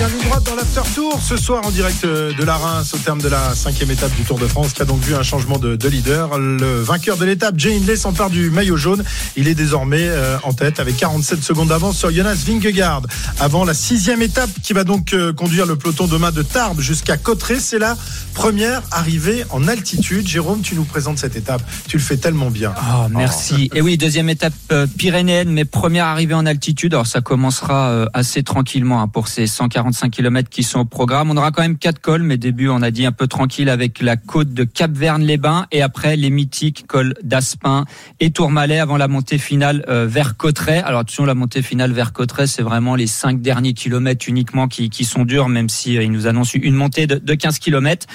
Bienvenue 0.00 0.22
droite 0.22 0.44
dans 0.44 0.54
l'After 0.54 0.80
Tour 0.94 1.20
ce 1.20 1.36
soir 1.36 1.62
en 1.66 1.70
direct 1.70 2.04
euh, 2.04 2.32
de 2.32 2.42
la 2.42 2.56
Reims 2.56 2.94
au 2.94 2.96
terme 2.96 3.20
de 3.20 3.28
la 3.28 3.54
cinquième 3.54 3.90
étape 3.90 4.14
du 4.16 4.22
Tour 4.22 4.38
de 4.38 4.46
France 4.46 4.72
qui 4.72 4.80
a 4.80 4.86
donc 4.86 5.00
vu 5.00 5.14
un 5.14 5.22
changement 5.22 5.58
de, 5.58 5.76
de 5.76 5.88
leader. 5.90 6.38
Le 6.38 6.80
vainqueur 6.80 7.18
de 7.18 7.26
l'étape, 7.26 7.56
Jay 7.58 7.76
Hindley, 7.76 7.96
s'empare 7.96 8.30
du 8.30 8.48
maillot 8.48 8.78
jaune. 8.78 9.04
Il 9.36 9.46
est 9.46 9.54
désormais 9.54 10.08
euh, 10.08 10.38
en 10.42 10.54
tête 10.54 10.80
avec 10.80 10.96
47 10.96 11.42
secondes 11.42 11.68
d'avance 11.68 11.98
sur 11.98 12.10
Jonas 12.10 12.42
Vingegaard. 12.46 13.02
Avant 13.40 13.66
la 13.66 13.74
sixième 13.74 14.22
étape 14.22 14.48
qui 14.62 14.72
va 14.72 14.84
donc 14.84 15.12
euh, 15.12 15.34
conduire 15.34 15.66
le 15.66 15.76
peloton 15.76 16.06
demain 16.06 16.30
de 16.30 16.40
Tarbes 16.40 16.80
jusqu'à 16.80 17.18
Cotteret, 17.18 17.60
c'est 17.60 17.78
la 17.78 17.94
première 18.32 18.80
arrivée 18.92 19.44
en 19.50 19.68
altitude. 19.68 20.26
Jérôme, 20.26 20.62
tu 20.62 20.76
nous 20.76 20.84
présentes 20.84 21.18
cette 21.18 21.36
étape. 21.36 21.60
Tu 21.88 21.98
le 21.98 22.02
fais 22.02 22.16
tellement 22.16 22.50
bien. 22.50 22.72
Ah, 22.74 23.08
merci. 23.10 23.68
Et 23.74 23.82
oui, 23.82 23.98
deuxième 23.98 24.30
étape 24.30 24.54
euh, 24.72 24.86
pyrénéenne, 24.86 25.50
mais 25.50 25.66
première 25.66 26.06
arrivée 26.06 26.32
en 26.32 26.46
altitude. 26.46 26.94
Alors 26.94 27.06
ça 27.06 27.20
commencera 27.20 28.06
assez 28.14 28.42
tranquillement 28.42 29.02
hein, 29.02 29.08
pour 29.08 29.28
ces 29.28 29.46
145 29.92 30.10
km 30.10 30.48
qui 30.48 30.62
sont 30.62 30.80
au 30.80 30.84
programme. 30.84 31.30
On 31.30 31.36
aura 31.36 31.50
quand 31.50 31.62
même 31.62 31.78
quatre 31.78 32.00
cols, 32.00 32.22
mais 32.22 32.36
début 32.36 32.68
on 32.68 32.82
a 32.82 32.90
dit 32.90 33.06
un 33.06 33.12
peu 33.12 33.26
tranquille 33.26 33.68
avec 33.68 34.00
la 34.00 34.16
côte 34.16 34.52
de 34.52 34.64
Cap-Verne-les-Bains 34.64 35.66
et 35.72 35.82
après 35.82 36.16
les 36.16 36.30
mythiques 36.30 36.86
cols 36.86 37.14
d'Aspin 37.22 37.84
et 38.20 38.30
Tourmalet 38.30 38.78
avant 38.78 38.96
la 38.96 39.08
montée 39.08 39.38
finale 39.38 39.84
euh, 39.88 40.06
vers 40.06 40.36
Cotteret. 40.36 40.82
Alors 40.82 41.00
attention, 41.00 41.24
la 41.24 41.34
montée 41.34 41.62
finale 41.62 41.92
vers 41.92 42.12
Cotteret, 42.12 42.46
c'est 42.46 42.62
vraiment 42.62 42.94
les 42.94 43.06
cinq 43.06 43.40
derniers 43.40 43.74
kilomètres 43.74 44.28
uniquement 44.28 44.68
qui, 44.68 44.90
sont 45.04 45.24
durs, 45.24 45.48
même 45.48 45.68
si 45.68 45.96
euh, 45.96 46.02
ils 46.02 46.12
nous 46.12 46.26
annoncent 46.26 46.58
une 46.60 46.74
montée 46.74 47.06
de, 47.06 47.16
de 47.16 47.34
15 47.34 47.58
km. 47.58 48.06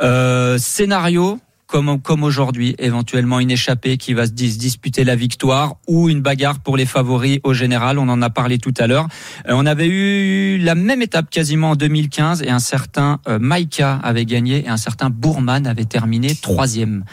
Euh, 0.00 0.58
scénario 0.58 1.40
comme, 1.68 2.00
comme 2.00 2.24
aujourd'hui, 2.24 2.74
éventuellement 2.78 3.38
une 3.38 3.50
échappée 3.50 3.98
qui 3.98 4.14
va 4.14 4.26
se 4.26 4.32
dis- 4.32 4.56
disputer 4.56 5.04
la 5.04 5.14
victoire 5.14 5.76
ou 5.86 6.08
une 6.08 6.22
bagarre 6.22 6.60
pour 6.60 6.76
les 6.76 6.86
favoris 6.86 7.38
au 7.44 7.52
général. 7.52 7.98
On 7.98 8.08
en 8.08 8.22
a 8.22 8.30
parlé 8.30 8.58
tout 8.58 8.74
à 8.78 8.86
l'heure. 8.86 9.06
Euh, 9.46 9.52
on 9.54 9.66
avait 9.66 9.86
eu 9.86 10.58
la 10.58 10.74
même 10.74 11.02
étape 11.02 11.30
quasiment 11.30 11.70
en 11.70 11.76
2015 11.76 12.42
et 12.42 12.50
un 12.50 12.58
certain 12.58 13.20
euh, 13.28 13.38
Maïka 13.38 14.00
avait 14.02 14.24
gagné 14.24 14.64
et 14.64 14.68
un 14.68 14.78
certain 14.78 15.10
Bourman 15.10 15.66
avait 15.66 15.84
terminé 15.84 16.34
troisième. 16.34 17.04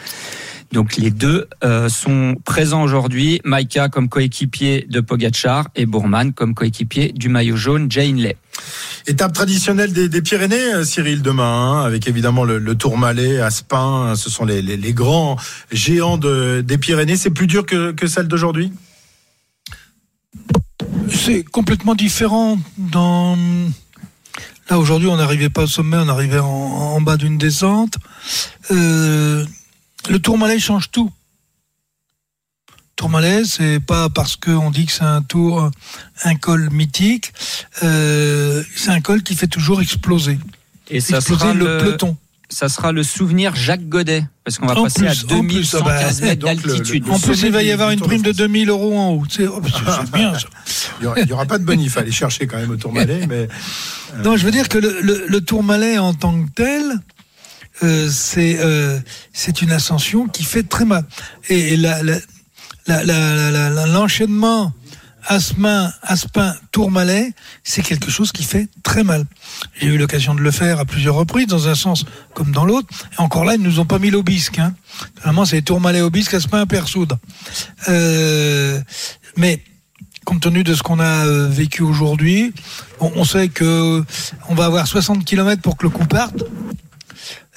Donc 0.72 0.96
les 0.96 1.10
deux 1.10 1.48
euh, 1.64 1.88
sont 1.88 2.36
présents 2.44 2.82
aujourd'hui. 2.82 3.40
Maïka 3.44 3.88
comme 3.88 4.08
coéquipier 4.08 4.86
de 4.90 5.00
Pogachar 5.00 5.68
et 5.76 5.86
Bourman 5.86 6.32
comme 6.32 6.54
coéquipier 6.54 7.12
du 7.12 7.28
maillot 7.28 7.56
jaune 7.56 7.90
Jay 7.90 8.08
Hindley. 8.08 8.36
Étape 9.06 9.32
traditionnelle 9.32 9.92
des, 9.92 10.08
des 10.08 10.22
Pyrénées, 10.22 10.74
euh, 10.74 10.84
Cyril, 10.84 11.22
demain, 11.22 11.44
hein, 11.44 11.84
avec 11.84 12.08
évidemment 12.08 12.44
le, 12.44 12.58
le 12.58 12.74
Tourmalet, 12.74 13.38
Aspin. 13.40 14.14
Ce 14.16 14.28
sont 14.28 14.44
les, 14.44 14.60
les- 14.62 14.76
les 14.76 14.92
grands 14.92 15.36
géants 15.70 16.18
de- 16.18 16.62
des 16.66 16.78
Pyrénées. 16.78 17.16
C'est 17.16 17.30
plus 17.30 17.46
dur 17.46 17.64
que, 17.64 17.92
que 17.92 18.06
celle 18.06 18.26
d'aujourd'hui? 18.28 18.72
C'est 21.08 21.44
complètement 21.44 21.94
différent 21.94 22.58
dans. 22.76 23.36
Là, 24.68 24.78
aujourd'hui, 24.78 25.08
on 25.08 25.16
n'arrivait 25.16 25.48
pas 25.48 25.62
au 25.62 25.66
sommet, 25.68 25.96
on 25.96 26.08
arrivait 26.08 26.40
en, 26.40 26.46
en 26.48 27.00
bas 27.00 27.16
d'une 27.16 27.38
descente. 27.38 27.94
Euh, 28.72 29.44
le 30.08 30.18
Tourmalet 30.18 30.58
change 30.58 30.90
tout. 30.90 31.10
Tourmalet, 32.96 33.44
c'est 33.44 33.78
pas 33.80 34.08
parce 34.08 34.36
qu'on 34.36 34.70
dit 34.70 34.86
que 34.86 34.92
c'est 34.92 35.02
un 35.04 35.20
tour, 35.20 35.70
un 36.24 36.34
col 36.36 36.70
mythique, 36.70 37.32
euh, 37.82 38.62
c'est 38.74 38.88
un 38.90 39.02
col 39.02 39.22
qui 39.22 39.36
fait 39.36 39.48
toujours 39.48 39.82
exploser. 39.82 40.38
Et 40.88 41.00
ça 41.00 41.18
exploser 41.18 41.40
sera 41.42 41.52
le, 41.54 41.66
le- 41.66 41.78
peloton. 41.78 42.16
Ça 42.48 42.68
sera 42.68 42.92
le 42.92 43.02
souvenir 43.02 43.56
Jacques 43.56 43.88
Godet, 43.88 44.24
parce 44.44 44.58
qu'on 44.58 44.66
va 44.66 44.78
En 44.78 44.84
passer 44.84 45.00
plus, 45.00 45.08
à 45.08 45.34
en 45.34 45.44
plus, 45.44 45.74
ah 45.74 45.80
bah, 45.80 45.98
2115 45.98 46.20
mètres 46.22 46.46
d'altitude. 46.46 47.04
En 47.10 47.18
plus, 47.18 47.34
sommet 47.34 47.48
il 47.48 47.52
va 47.52 47.62
y 47.64 47.72
avoir 47.72 47.90
une 47.90 47.98
prime 48.00 48.22
de 48.22 48.28
France. 48.32 48.36
2000 48.36 48.68
euros 48.70 48.96
en 48.96 49.10
haut. 49.10 49.24
C'est 49.28 49.48
oh, 49.48 49.60
c'est- 49.64 49.70
c'est 50.04 50.12
bien 50.12 50.32
ça. 50.38 50.46
Il 51.00 51.28
y 51.28 51.32
aura- 51.32 51.44
pas 51.44 51.58
de 51.58 51.64
bonif. 51.64 51.86
Il 51.86 51.90
faut 51.90 51.98
aller 51.98 52.12
chercher 52.12 52.46
quand 52.46 52.56
même 52.56 52.70
au 52.70 52.76
Tourmalet, 52.76 53.26
mais 53.28 53.48
Non, 54.24 54.36
je 54.36 54.44
veux 54.46 54.52
dire 54.52 54.68
que 54.68 54.78
le, 54.78 55.00
le, 55.02 55.26
le 55.26 55.40
Tourmalet 55.40 55.98
en 55.98 56.14
tant 56.14 56.40
que 56.44 56.48
tel, 56.54 56.84
euh, 57.82 58.08
c'est 58.10 58.58
euh, 58.60 58.98
c'est 59.32 59.62
une 59.62 59.72
ascension 59.72 60.28
qui 60.28 60.44
fait 60.44 60.62
très 60.62 60.84
mal. 60.84 61.04
Et, 61.48 61.74
et 61.74 61.76
l'enchaînement 62.86 64.72
Aspin, 65.28 65.92
Aspin, 66.02 66.54
Tourmalet, 66.70 67.32
c'est 67.64 67.82
quelque 67.82 68.10
chose 68.10 68.30
qui 68.30 68.44
fait 68.44 68.68
très 68.82 69.02
mal. 69.02 69.24
J'ai 69.80 69.88
eu 69.88 69.98
l'occasion 69.98 70.34
de 70.34 70.40
le 70.40 70.50
faire 70.50 70.78
à 70.78 70.84
plusieurs 70.84 71.16
reprises, 71.16 71.48
dans 71.48 71.68
un 71.68 71.74
sens 71.74 72.04
comme 72.34 72.52
dans 72.52 72.64
l'autre. 72.64 72.88
Et 73.18 73.20
encore 73.20 73.44
là, 73.44 73.54
ils 73.54 73.60
nous 73.60 73.80
ont 73.80 73.84
pas 73.84 73.98
mis 73.98 74.10
l'obisque. 74.10 74.58
Hein. 74.58 74.74
Vraiment, 75.22 75.44
c'est 75.44 75.62
Tourmalet, 75.62 76.00
obisque, 76.00 76.34
Aspin, 76.34 76.64
Persoudre. 76.66 77.18
Euh, 77.88 78.80
mais 79.36 79.62
compte 80.24 80.42
tenu 80.42 80.62
de 80.62 80.74
ce 80.74 80.82
qu'on 80.82 81.00
a 81.00 81.26
euh, 81.26 81.48
vécu 81.48 81.82
aujourd'hui, 81.82 82.52
on, 83.00 83.12
on 83.16 83.24
sait 83.24 83.48
que 83.48 84.04
on 84.48 84.54
va 84.54 84.66
avoir 84.66 84.86
60 84.86 85.24
km 85.24 85.60
pour 85.60 85.76
que 85.76 85.84
le 85.84 85.90
coup 85.90 86.06
parte. 86.06 86.44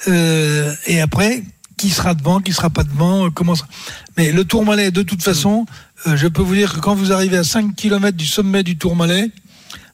Euh, 0.08 0.74
et 0.86 1.00
après, 1.00 1.42
qui 1.76 1.90
sera 1.90 2.14
devant, 2.14 2.40
qui 2.40 2.52
sera 2.52 2.70
pas 2.70 2.84
devant, 2.84 3.26
euh, 3.26 3.30
comment 3.30 3.54
ça... 3.54 3.66
Mais 4.16 4.32
le 4.32 4.44
Tourmalet, 4.44 4.90
de 4.90 5.02
toute 5.02 5.22
façon, 5.22 5.66
euh, 6.06 6.16
je 6.16 6.26
peux 6.28 6.42
vous 6.42 6.54
dire 6.54 6.74
que 6.74 6.80
quand 6.80 6.94
vous 6.94 7.12
arrivez 7.12 7.36
à 7.38 7.44
5 7.44 7.74
km 7.74 8.16
du 8.16 8.26
sommet 8.26 8.62
du 8.62 8.76
Tourmalet, 8.76 9.30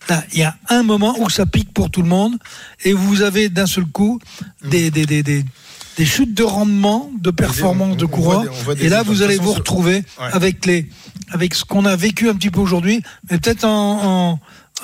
là, 0.09 0.25
il 0.33 0.39
y 0.41 0.43
a 0.45 0.57
un 0.69 0.83
moment 0.83 1.17
où 1.21 1.29
ça 1.31 1.47
pique 1.47 1.73
pour 1.73 1.91
tout 1.91 2.03
le 2.03 2.09
monde, 2.09 2.37
et 2.85 2.93
vous 2.93 3.23
avez 3.23 3.49
d'un 3.49 3.67
seul 3.67 3.85
coup 3.87 4.19
des, 4.65 4.91
des, 4.91 5.07
des, 5.07 5.23
des, 5.23 5.45
des 5.97 6.07
chutes 6.07 6.35
de 6.35 6.43
rendement, 6.45 7.11
de 7.21 7.31
performance 7.31 7.97
de 7.97 8.05
on 8.05 8.09
on 8.69 8.75
des 8.75 8.87
et 8.87 8.89
là, 8.89 9.03
vous 9.03 9.23
allez 9.23 9.37
vous 9.37 9.53
retrouver 9.53 10.05
Ouais. 10.21 10.29
avec 10.33 10.67
les 10.67 10.89
avec 11.33 11.55
ce 11.55 11.65
qu'on 11.65 11.85
a 11.87 11.97
vécu 11.97 12.29
un 12.29 12.35
petit 12.35 12.51
peu 12.51 12.61
aujourd'hui, 12.61 13.03
mais 13.31 13.39
peut-être 13.39 13.65
en, 13.65 14.05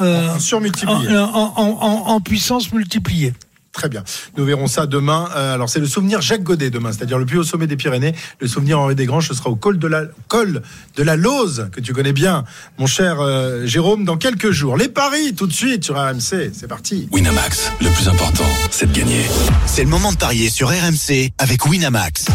en, 0.00 0.04
euh, 0.04 0.36
surmultiplié. 0.40 1.16
en, 1.16 1.22
en- 1.22 1.52
en- 1.56 1.78
en- 1.82 2.06
en 2.14 2.20
puissance 2.20 2.72
multipliée. 2.72 3.32
Très 3.72 3.88
bien. 3.88 4.04
Nous 4.36 4.44
verrons 4.44 4.66
ça 4.66 4.86
demain. 4.86 5.30
Euh, 5.34 5.54
alors 5.54 5.70
c'est 5.70 5.80
le 5.80 5.86
souvenir 5.86 6.20
Jacques 6.20 6.42
Godet 6.42 6.68
demain, 6.68 6.92
c'est-à-dire 6.92 7.18
le 7.18 7.24
plus 7.24 7.38
haut 7.38 7.42
sommet 7.42 7.66
des 7.66 7.76
Pyrénées. 7.76 8.14
Le 8.38 8.46
souvenir 8.46 8.78
Henri 8.78 8.94
Desgranges, 8.94 9.28
ce 9.28 9.34
sera 9.34 9.48
au 9.48 9.56
col 9.56 9.78
de 9.78 9.86
la 9.86 10.04
col 10.28 10.62
de 10.96 11.02
la 11.02 11.16
Lose 11.16 11.68
que 11.72 11.80
tu 11.80 11.94
connais 11.94 12.12
bien, 12.12 12.44
mon 12.78 12.86
cher 12.86 13.20
euh, 13.20 13.66
Jérôme, 13.66 14.04
dans 14.04 14.18
quelques 14.18 14.50
jours. 14.50 14.76
Les 14.76 14.88
paris 14.88 15.34
tout 15.34 15.46
de 15.46 15.54
suite 15.54 15.84
sur 15.84 15.96
RMC. 15.96 16.50
C'est 16.52 16.68
parti. 16.68 17.08
Winamax, 17.12 17.72
le 17.80 17.88
plus 17.88 18.08
important, 18.08 18.44
c'est 18.70 18.92
de 18.92 18.96
gagner. 18.96 19.22
C'est 19.64 19.84
le 19.84 19.90
moment 19.90 20.12
de 20.12 20.18
parier 20.18 20.50
sur 20.50 20.68
RMC 20.68 21.30
avec 21.38 21.64
Winamax. 21.64 22.26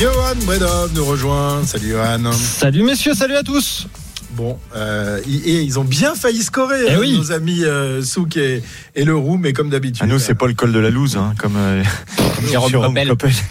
Johan 0.00 0.34
Bredov 0.46 0.90
nous 0.94 1.04
rejoint. 1.04 1.62
Salut 1.64 1.90
Johan. 1.90 2.32
Salut 2.32 2.82
messieurs, 2.82 3.14
salut 3.14 3.36
à 3.36 3.44
tous. 3.44 3.86
Bon, 4.32 4.58
euh, 4.76 5.20
et 5.26 5.60
ils 5.62 5.78
ont 5.80 5.84
bien 5.84 6.14
failli 6.14 6.42
scorer, 6.42 6.78
Eh 6.86 6.90
hein, 6.92 6.96
oui. 7.00 7.16
nos 7.18 7.32
amis 7.32 7.64
euh, 7.64 8.00
Souk 8.02 8.36
et, 8.36 8.62
et 8.94 9.04
Leroux, 9.04 9.36
mais 9.38 9.52
comme 9.52 9.70
d'habitude. 9.70 10.04
À 10.04 10.06
nous, 10.06 10.18
c'est 10.20 10.34
pas 10.36 10.46
le 10.46 10.54
col 10.54 10.72
de 10.72 10.78
la 10.78 10.90
loose, 10.90 11.16
hein, 11.16 11.34
comme 11.38 11.56
euh, 11.56 11.82
Jérôme 12.48 12.70
Coppel. 12.72 13.08
Coppel. 13.08 13.32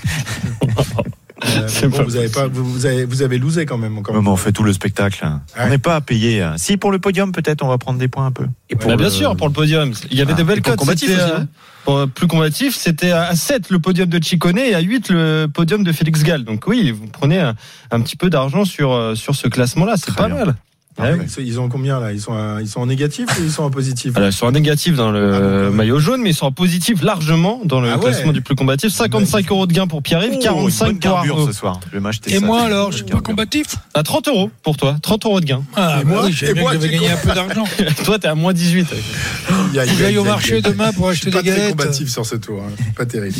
Euh, 1.45 1.67
C'est 1.69 1.87
bon, 1.87 1.99
pas 1.99 2.03
vous 2.03 2.17
avez 2.17 2.27
pas, 2.27 2.47
vous, 2.47 2.65
vous 2.65 2.85
avez, 2.85 3.05
vous 3.05 3.21
avez 3.21 3.37
losé 3.37 3.65
quand 3.65 3.77
même 3.77 3.97
encore. 3.97 4.13
On 4.13 4.35
fait 4.35 4.51
tout 4.51 4.61
le 4.63 4.73
spectacle. 4.73 5.23
hein. 5.23 5.41
Ouais. 5.55 5.63
On 5.65 5.69
n'est 5.69 5.77
pas 5.77 5.95
à 5.95 6.01
payer. 6.01 6.41
hein. 6.41 6.55
Si 6.57 6.75
pour 6.75 6.91
le 6.91 6.99
podium, 6.99 7.31
peut-être, 7.31 7.63
on 7.63 7.69
va 7.69 7.77
prendre 7.77 7.97
des 7.97 8.09
points 8.09 8.25
un 8.25 8.31
peu. 8.33 8.43
Et 8.69 8.75
Bah, 8.75 8.97
bien 8.97 9.09
sûr, 9.09 9.37
pour 9.37 9.47
le 9.47 9.53
podium. 9.53 9.93
Il 10.11 10.17
y 10.17 10.21
avait 10.21 10.33
Ah, 10.33 10.35
des 10.35 10.43
belles 10.43 10.61
pour 10.61 10.71
cotes. 10.71 10.79
combatif 10.81 11.09
euh, 11.17 11.39
pour, 11.85 12.09
plus 12.09 12.27
combatif, 12.27 12.75
c'était 12.75 13.11
à 13.11 13.33
7 13.37 13.69
le 13.69 13.79
podium 13.79 14.09
de 14.09 14.21
Chicone 14.21 14.57
et 14.57 14.75
à 14.75 14.81
8 14.81 15.09
le 15.11 15.45
podium 15.47 15.81
de 15.85 15.93
Félix 15.93 16.23
Gall. 16.23 16.43
Donc 16.43 16.65
oui, 16.67 16.91
vous 16.91 17.07
prenez 17.07 17.39
un, 17.39 17.55
un 17.91 18.01
petit 18.01 18.17
peu 18.17 18.29
d'argent 18.29 18.65
sur, 18.65 19.13
sur 19.15 19.33
ce 19.33 19.47
classement-là. 19.47 19.95
C'est 19.95 20.13
pas 20.13 20.27
bien. 20.27 20.35
mal. 20.45 20.55
Ah, 20.99 21.11
Ouais, 21.13 21.17
Ils 21.39 21.59
ont 21.59 21.69
combien 21.69 21.99
là? 21.99 22.11
Ils 22.11 22.19
sont, 22.21 22.33
à- 22.33 22.57
ils 22.61 22.67
sont 22.67 22.81
en 22.81 22.85
négatif 22.85 23.25
ou 23.39 23.43
ils 23.43 23.51
sont 23.51 23.63
en 23.63 23.69
positif? 23.69 24.15
Alors, 24.17 24.29
ils 24.29 24.33
sont 24.33 24.45
en 24.47 24.51
négatif 24.51 24.95
dans 24.95 25.11
le 25.11 25.33
Ah, 25.33 25.69
ouais. 25.69 25.75
maillot 25.75 25.99
jaune, 25.99 26.21
mais 26.21 26.31
ils 26.31 26.35
sont 26.35 26.45
en 26.47 26.51
positif 26.51 27.01
largement 27.01 27.61
dans 27.63 27.79
le 27.81 27.89
Ah 27.89 27.97
ouais. 27.97 28.03
classement 28.11 28.31
du 28.33 28.41
plus 28.41 28.55
combatif. 28.55 28.91
55 28.91 29.49
euros 29.51 29.65
de 29.65 29.73
gain 29.73 29.87
pour 29.87 30.01
Pierre-Yves, 30.03 30.31
Oh, 30.33 30.35
une 30.35 30.41
45 30.41 30.85
bonne 30.85 30.99
pour 30.99 31.17
Arnaud. 31.17 31.47
ce 31.47 31.53
soir. 31.53 31.79
Je 31.87 31.91
vais 31.93 31.99
m'acheter 32.01 32.31
Et 32.33 32.39
ça. 32.39 32.45
moi 32.45 32.61
alors, 32.61 32.91
je 32.91 32.97
suis 32.97 33.05
pas 33.05 33.21
combatif? 33.21 33.67
À 33.93 34.03
30 34.03 34.27
euros 34.27 34.51
pour 34.63 34.77
toi. 34.77 34.97
30 35.01 35.25
euros 35.25 35.39
de 35.39 35.45
gain. 35.45 35.61
Ah, 35.75 35.99
Et 36.01 36.03
bah 36.03 36.09
moi 36.09 36.21
oui, 36.25 36.29
Et 36.29 36.33
j'avais 36.33 36.61
moi, 36.61 36.71
un 36.73 36.77
peu 37.27 37.33
d'argent. 37.33 37.63
toi, 38.05 38.19
t'es 38.19 38.27
à 38.27 38.35
moins 38.35 38.53
18. 38.53 38.87
Il 39.69 39.75
y 39.75 39.79
a- 39.79 39.85
il 39.85 39.91
y 39.91 39.95
a- 39.95 39.97
J'aille 39.99 40.17
au 40.17 40.23
marché 40.23 40.57
il 40.57 40.63
y 40.63 40.67
a- 40.67 40.71
demain 40.71 40.91
pour 40.93 41.09
acheter 41.09 41.29
pas 41.31 41.41
des 41.41 41.49
très 41.51 41.59
galettes. 41.59 41.75
combatif 41.77 42.09
sur 42.09 42.25
ce 42.25 42.35
tour, 42.35 42.63
hein. 42.63 42.71
pas 42.95 43.05
terrible. 43.05 43.35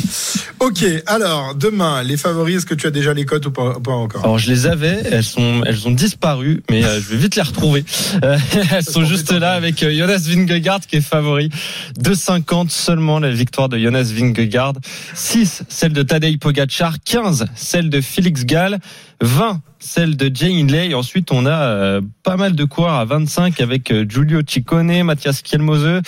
Ok, 0.60 0.84
alors 1.06 1.54
demain, 1.54 2.02
les 2.02 2.16
favoris, 2.16 2.56
est-ce 2.58 2.66
que 2.66 2.74
tu 2.74 2.86
as 2.86 2.90
déjà 2.90 3.12
les 3.14 3.24
cotes 3.24 3.46
ou 3.46 3.50
pas, 3.50 3.78
pas 3.80 3.92
encore? 3.92 4.22
Alors 4.24 4.38
je 4.38 4.50
les 4.50 4.66
avais, 4.66 5.02
elles 5.10 5.24
sont 5.24 5.62
elles 5.66 5.86
ont 5.88 5.90
disparu, 5.90 6.62
mais 6.70 6.84
euh, 6.84 7.00
je 7.00 7.08
vais 7.08 7.16
vite 7.16 7.36
les 7.36 7.42
retrouver. 7.42 7.84
Euh, 8.22 8.38
elles 8.72 8.84
sont 8.84 9.04
juste 9.04 9.32
là 9.32 9.52
avec 9.52 9.82
euh, 9.82 9.92
Jonas 9.96 10.22
Vingegaard 10.26 10.80
qui 10.80 10.96
est 10.96 11.00
favori. 11.00 11.50
2,50 11.98 12.70
seulement 12.70 13.18
la 13.18 13.30
victoire 13.30 13.68
de 13.68 13.78
Jonas 13.78 14.10
Vingegaard. 14.14 14.74
6 15.14 15.62
celle 15.68 15.92
de 15.92 16.02
Tadej 16.02 16.38
Pogacar, 16.38 16.96
15 17.04 17.46
celle 17.54 17.90
de 17.90 18.00
Félix 18.00 18.44
Gall, 18.44 18.78
20 19.22 19.60
celle 19.78 20.16
de 20.16 20.30
Jay. 20.34 20.52
Et 20.90 20.94
ensuite 20.94 21.32
on 21.32 21.46
a 21.46 21.50
euh, 21.62 22.00
pas 22.22 22.36
mal 22.36 22.54
de 22.54 22.64
coureurs 22.64 22.94
à 22.94 23.04
25 23.04 23.60
avec 23.60 23.90
euh, 23.90 24.04
Giulio 24.08 24.40
Ciccone, 24.46 25.02
Mathias 25.02 25.42
Kielmose, 25.42 26.02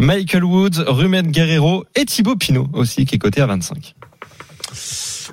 Michael 0.00 0.44
Woods, 0.44 0.84
Rumen 0.86 1.30
Guerrero 1.30 1.84
et 1.94 2.04
Thibaut 2.04 2.36
Pinot 2.36 2.68
aussi 2.72 3.04
qui 3.04 3.16
est 3.16 3.18
coté 3.18 3.40
à 3.40 3.46
25. 3.46 3.94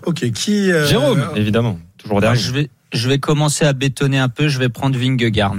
Ok, 0.05 0.31
qui 0.31 0.71
euh, 0.71 0.85
Jérôme 0.87 1.23
évidemment, 1.35 1.79
toujours 1.97 2.17
Ah, 2.19 2.21
derrière. 2.21 2.41
je 2.41 2.51
vais 2.51 2.69
je 2.91 3.07
vais 3.07 3.19
commencer 3.19 3.65
à 3.65 3.73
bétonner 3.73 4.17
un 4.17 4.29
peu. 4.29 4.47
Je 4.47 4.57
vais 4.57 4.69
prendre 4.69 4.97
Vingegaard. 4.97 5.53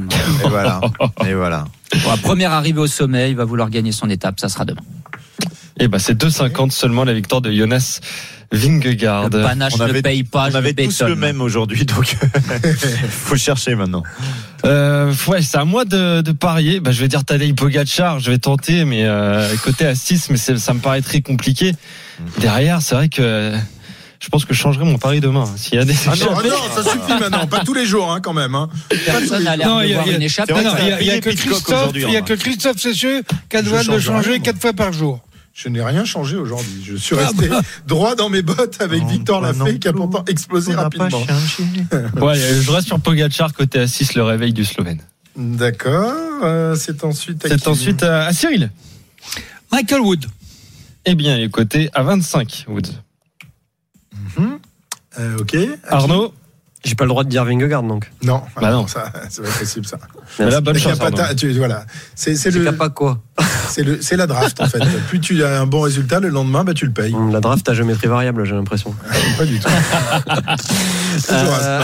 Et 0.44 0.48
voilà. 0.48 0.80
Et 1.24 1.34
voilà. 1.34 1.64
Pour 2.02 2.10
la 2.10 2.16
première 2.16 2.50
arrivée 2.52 2.80
au 2.80 2.88
sommet, 2.88 3.30
il 3.30 3.36
va 3.36 3.44
vouloir 3.44 3.70
gagner 3.70 3.92
son 3.92 4.10
étape. 4.10 4.40
Ça 4.40 4.48
sera 4.48 4.64
demain. 4.64 4.82
Et 5.78 5.88
bah 5.88 5.98
c'est 5.98 6.14
2,50 6.14 6.70
seulement 6.70 7.04
la 7.04 7.14
victoire 7.14 7.40
de 7.40 7.50
Jonas 7.52 8.00
Vingegaard. 8.52 9.24
Le 9.24 9.42
panache 9.42 9.72
on 9.76 9.78
ne 9.78 9.84
avait- 9.84 10.02
paye 10.02 10.24
pas. 10.24 10.48
On 10.48 10.50
je 10.50 10.56
avait 10.56 10.72
tous 10.74 10.88
bétonne. 10.88 11.08
le 11.08 11.14
même 11.16 11.40
aujourd'hui, 11.40 11.84
donc 11.84 12.16
faut 13.10 13.36
chercher 13.36 13.74
maintenant. 13.74 14.02
Euh, 14.64 15.12
ouais, 15.28 15.40
c'est 15.42 15.56
à 15.58 15.64
moi 15.64 15.84
de, 15.84 16.20
de 16.20 16.32
parier. 16.32 16.80
Bah, 16.80 16.90
je 16.92 17.00
vais 17.00 17.08
dire 17.08 17.24
Tadej 17.24 17.54
Pogacar, 17.54 18.18
je 18.20 18.30
vais 18.30 18.38
tenter, 18.38 18.84
mais 18.84 19.04
euh, 19.04 19.48
côté 19.64 19.86
à 19.86 19.94
6, 19.94 20.30
mais 20.30 20.36
c'est- 20.36 20.58
ça 20.58 20.74
me 20.74 20.80
paraît 20.80 21.00
très 21.02 21.20
compliqué. 21.22 21.72
Derrière, 22.40 22.82
c'est 22.82 22.94
vrai 22.94 23.08
que 23.08 23.54
je 24.20 24.28
pense 24.28 24.44
que 24.44 24.52
je 24.52 24.58
changerai 24.60 24.84
mon 24.84 24.98
pari 24.98 25.20
demain. 25.20 25.46
S'il 25.56 25.76
y 25.76 25.78
a 25.78 25.84
des 25.86 25.94
Ah 26.06 26.10
non, 26.20 26.26
ah 26.36 26.42
non, 26.42 26.82
ça 26.82 26.82
suffit 26.90 27.18
maintenant, 27.20 27.46
pas 27.46 27.60
tous 27.64 27.72
les 27.72 27.86
jours 27.86 28.12
hein, 28.12 28.20
quand 28.20 28.34
même. 28.34 28.54
Hein. 28.54 28.68
Personne 29.06 29.44
n'a 29.44 29.56
l'air 29.56 29.66
Non, 29.68 29.78
de 29.78 29.84
il 29.84 29.90
y 29.90 29.92
a- 29.92 29.96
voir 29.96 30.08
y 30.08 30.12
a- 30.12 30.16
une 30.16 30.22
échappée. 30.22 30.52
C'est 30.54 30.60
il 30.60 31.06
y 31.06 31.08
ça 31.08 31.14
a, 31.14 31.20
que 31.20 31.30
Christophe, 31.30 31.92
hein. 31.96 32.22
que 32.26 32.34
Christophe 32.34 32.78
Cessieux 32.78 33.22
qui 33.48 33.56
a 33.56 33.60
le 33.62 33.68
Je 33.68 33.70
droit 33.70 33.96
de 33.96 34.00
changer 34.00 34.30
rien, 34.32 34.40
quatre 34.40 34.60
fois 34.60 34.72
par 34.74 34.92
jour. 34.92 35.20
Je 35.62 35.68
n'ai 35.68 35.82
rien 35.82 36.06
changé 36.06 36.36
aujourd'hui. 36.38 36.82
Je 36.82 36.96
suis 36.96 37.14
Ah 37.18 37.26
resté 37.26 37.48
bah. 37.48 37.60
droit 37.86 38.14
dans 38.14 38.30
mes 38.30 38.40
bottes 38.40 38.80
avec 38.80 39.02
Non, 39.02 39.08
Victor 39.08 39.40
Lafay 39.42 39.78
qui 39.78 39.88
a 39.88 39.92
pourtant 39.92 40.24
explosé 40.26 40.74
rapidement. 40.74 41.20
Ouais, 42.16 42.34
je 42.38 42.70
reste 42.70 42.86
sur 42.86 42.98
Pogacar 42.98 43.52
côté 43.52 43.80
à 43.80 43.86
6, 43.86 44.14
le 44.14 44.22
réveil 44.22 44.54
du 44.54 44.64
Slovène. 44.64 45.02
D'accord. 45.36 46.14
euh, 46.44 46.74
c'est 46.76 47.04
ensuite. 47.04 47.44
à 47.44 47.48
C'est 47.50 47.60
qui 47.60 47.68
ensuite 47.68 48.02
à, 48.02 48.24
à 48.24 48.32
Cyril. 48.32 48.70
Michael 49.70 50.00
Wood. 50.00 50.24
Eh 51.04 51.14
bien, 51.14 51.36
il 51.36 51.42
est 51.44 51.50
coté 51.50 51.90
à 51.92 52.04
25, 52.04 52.64
Woods. 52.68 52.82
Euh, 55.18 55.38
ok. 55.38 55.54
À 55.54 55.58
qui 55.58 55.68
Arnaud, 55.88 56.32
J'ai 56.82 56.94
pas 56.94 57.04
le 57.04 57.10
droit 57.10 57.24
de 57.24 57.28
dire 57.28 57.44
Vingegaard 57.44 57.82
donc. 57.82 58.10
Non. 58.22 58.42
Bah 58.56 58.62
Ah 58.68 58.70
non. 58.72 58.86
Ça, 58.86 59.12
c'est 59.28 59.42
pas 59.42 59.50
possible 59.50 59.84
ça. 59.86 59.98
mais 60.38 60.50
là, 60.50 60.60
bonne 60.62 60.78
chance. 60.78 60.98
ta- 60.98 61.34
tu- 61.34 61.52
voilà. 61.52 61.84
C'est 62.14 62.34
c'est 62.36 62.50
C'est 62.50 62.58
le, 62.58 62.72
pas 62.72 62.88
quoi 62.88 63.18
c'est 63.68 63.82
le, 63.82 64.00
c'est 64.00 64.16
la 64.16 64.26
draft 64.26 64.58
en 64.60 64.66
fait. 64.66 64.78
Plus 65.08 65.20
tu 65.20 65.44
as 65.44 65.60
un 65.60 65.66
bon 65.66 65.82
résultat, 65.82 66.20
le 66.20 66.28
lendemain, 66.28 66.64
bah 66.64 66.72
tu 66.72 66.86
le 66.86 66.92
payes. 66.92 67.14
La 67.32 67.40
draft 67.40 67.68
a 67.68 67.74
géométrie 67.74 68.06
variable, 68.08 68.44
j'ai 68.46 68.54
l'impression. 68.54 68.94
Pas 69.36 69.44
du 69.44 69.60
tout. 69.60 69.68
À 71.28 71.34
Euh. 71.34 71.82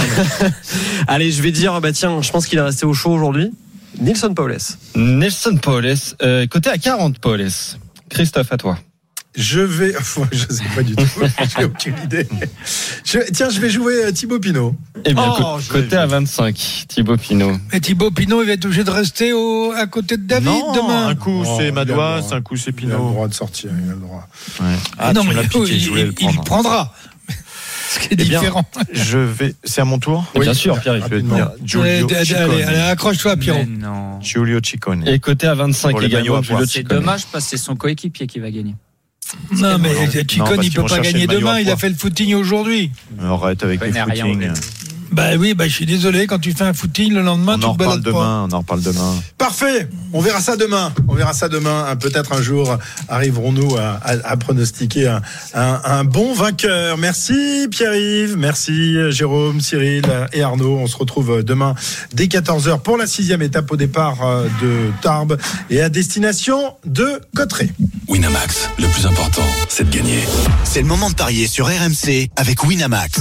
Allez, 1.09 1.31
je 1.31 1.43
vais 1.43 1.51
dire, 1.53 1.79
bah 1.81 1.93
tiens, 1.93 2.23
je 2.23 2.31
pense 2.31 2.47
qu'il 2.47 2.59
est 2.59 2.63
resté 2.63 2.87
au 2.87 2.95
chaud 2.95 3.11
aujourd'hui. 3.13 3.53
Nilsson 4.01 4.35
Paules. 4.35 4.57
Nelson 4.95 5.57
Paules, 5.61 5.95
euh, 6.23 6.47
côté 6.47 6.71
à 6.71 6.79
40, 6.79 7.19
Paules. 7.19 7.47
Christophe, 8.09 8.53
à 8.53 8.57
toi. 8.57 8.79
Je 9.37 9.61
vais. 9.61 9.93
Je 10.33 10.39
sais 10.55 10.65
pas 10.75 10.83
du 10.83 10.97
tout. 10.97 11.05
J'ai 11.59 11.65
aucune 11.65 11.95
idée. 12.05 12.27
Je- 13.05 13.19
tiens, 13.33 13.51
je 13.51 13.61
vais 13.61 13.69
jouer 13.71 14.05
euh, 14.07 14.13
Thibaut 14.13 14.39
Pinot. 14.41 14.75
Eh 15.05 15.13
bien, 15.15 15.35
Oh, 15.39 15.59
je- 15.61 15.69
côté 15.71 15.97
à 15.97 16.07
25, 16.07 16.87
Thibaut 16.89 17.17
Pinot. 17.17 17.53
Et 17.73 17.81
Thibaut 17.81 18.11
Pinot, 18.11 18.43
il 18.43 18.47
va 18.47 18.53
être 18.55 18.65
obligé 18.65 18.83
de 18.85 18.91
rester 18.91 19.33
au, 19.33 19.73
à 19.73 19.87
côté 19.87 20.17
de 20.17 20.23
David 20.23 20.47
non, 20.49 20.73
demain. 20.73 21.09
un 21.09 21.15
coup 21.15 21.43
Oh, 21.45 21.59
il 21.61 21.73
c'est 21.75 21.85
droit. 21.85 22.21
un 22.33 22.41
coup 22.41 22.57
c'est 22.57 22.71
Il 22.71 22.87
a 22.87 22.89
le 22.93 22.97
Pinot. 22.97 23.11
droit 23.11 23.29
de 23.29 23.35
sortir. 23.35 23.71
Il 23.85 23.91
a 23.91 23.95
le 23.95 24.01
droit. 24.01 24.27
Ah, 24.99 25.13
non, 25.13 25.23
mais 25.25 25.35
piqué, 25.43 25.59
il, 25.77 25.93
le 25.95 26.15
il- 26.19 26.31
il 26.31 26.37
prendra. 26.45 26.93
Ce 27.89 27.99
qui 28.01 28.07
est 28.07 28.09
Eh 28.13 28.25
bien, 28.25 28.41
différent. 28.41 28.65
Je 28.93 29.19
vais. 29.19 29.55
C'est 29.65 29.81
à 29.81 29.85
mon 29.85 29.99
tour. 29.99 30.25
Et 30.35 30.41
bien 30.41 30.55
sûr, 30.55 30.79
Pierre, 30.81 30.97
il 30.97 31.03
Je 31.03 31.09
vais 31.09 31.17
rapidement. 31.17 31.37
dire 31.37 31.47
Allez, 31.47 31.63
Giulio 31.65 31.83
allez, 31.85 32.15
allez, 32.15 32.25
Ciccone. 32.65 32.75
accroche-toi, 32.91 33.37
Pierrot. 33.37 33.65
Mais 33.69 33.79
non. 33.87 34.21
Giulio 34.21 34.61
Ciccone. 34.63 35.07
Et 35.07 35.19
côté 35.21 35.47
à 35.47 35.55
25 35.55 35.91
Pour 35.91 36.01
les 36.01 36.09
maillots 36.09 36.41
également. 36.43 36.65
C'est 36.67 36.83
dommage 36.83 37.27
parce 37.27 37.45
que 37.45 37.51
c'est 37.51 37.57
son 37.63 37.77
coéquipier 37.77 38.27
qui 38.27 38.41
va 38.41 38.51
gagner. 38.51 38.75
Non, 39.53 39.79
mais 39.79 39.91
Chicone, 40.29 40.61
il 40.63 40.73
peut 40.73 40.85
pas 40.85 41.01
gagner 41.01 41.27
demain. 41.27 41.61
Il 41.61 41.71
a 41.71 41.77
fait 41.77 41.89
le 41.89 41.95
footing 41.95 42.35
aujourd'hui. 42.35 42.91
Arrête 43.21 43.63
avec 43.63 43.81
les 43.81 43.93
footings. 43.93 44.51
Bah 45.13 45.31
oui, 45.39 45.55
bah 45.55 45.67
je 45.69 45.73
suis 45.73 45.87
désolé. 45.87 46.27
Quand 46.27 46.39
tu 46.39 46.53
fais 46.53 46.65
un 46.65 46.73
footing, 46.75 47.13
le 47.15 47.23
lendemain, 47.23 47.55
On 47.57 47.59
tu 47.59 47.65
en 47.67 47.75
te 47.75 47.83
reparle 47.83 48.01
balades 48.01 48.05
pas. 48.05 48.11
demain. 48.11 48.47
On 48.51 48.53
en 48.55 48.59
reparle 48.59 48.83
demain. 48.83 49.15
Parfait. 49.39 49.89
On 50.13 50.21
verra 50.21 50.41
ça 50.41 50.57
demain. 50.57 50.93
On 51.09 51.15
verra 51.15 51.33
ça 51.33 51.49
demain. 51.49 51.87
Un- 51.89 51.97
Peut-être 51.97 52.33
un 52.33 52.43
jour 52.43 52.77
arriverons-nous 53.09 53.77
à, 53.77 53.99
à- 54.05 54.29
à 54.33 54.37
pronostiquer 54.37 55.09
un, 55.09 55.23
un- 55.55 55.81
un 55.85 56.05
bon 56.05 56.35
vainqueur. 56.35 56.99
Merci 56.99 57.67
Pierre-Yves. 57.71 58.37
Merci 58.37 58.97
Jérôme, 59.11 59.61
Cyril 59.61 60.05
et 60.33 60.43
Arnaud. 60.43 60.77
On 60.79 60.87
se 60.87 60.97
retrouve 60.97 61.43
demain 61.43 61.75
dès 62.13 62.27
14h 62.27 62.81
pour 62.81 62.97
la 62.97 63.07
sixième 63.07 63.43
étape 63.43 63.71
au 63.73 63.77
départ 63.77 64.19
euh, 64.23 64.47
de 64.63 64.91
Tarbes 65.03 65.39
et 65.71 65.81
à 65.81 65.89
destination 65.89 66.75
de 66.85 67.21
Cotteret. 67.35 67.71
Winamax, 68.09 68.69
le 68.79 68.87
plus 68.89 69.07
important, 69.07 69.43
c'est 69.69 69.89
de 69.91 69.97
gagner. 69.97 70.21
C'est 70.65 70.81
le 70.83 70.87
moment 70.87 71.11
de 71.11 71.15
parier 71.15 71.47
sur 71.49 71.67
RMC 71.67 72.29
avec 72.37 72.63
Winamax. 72.65 73.21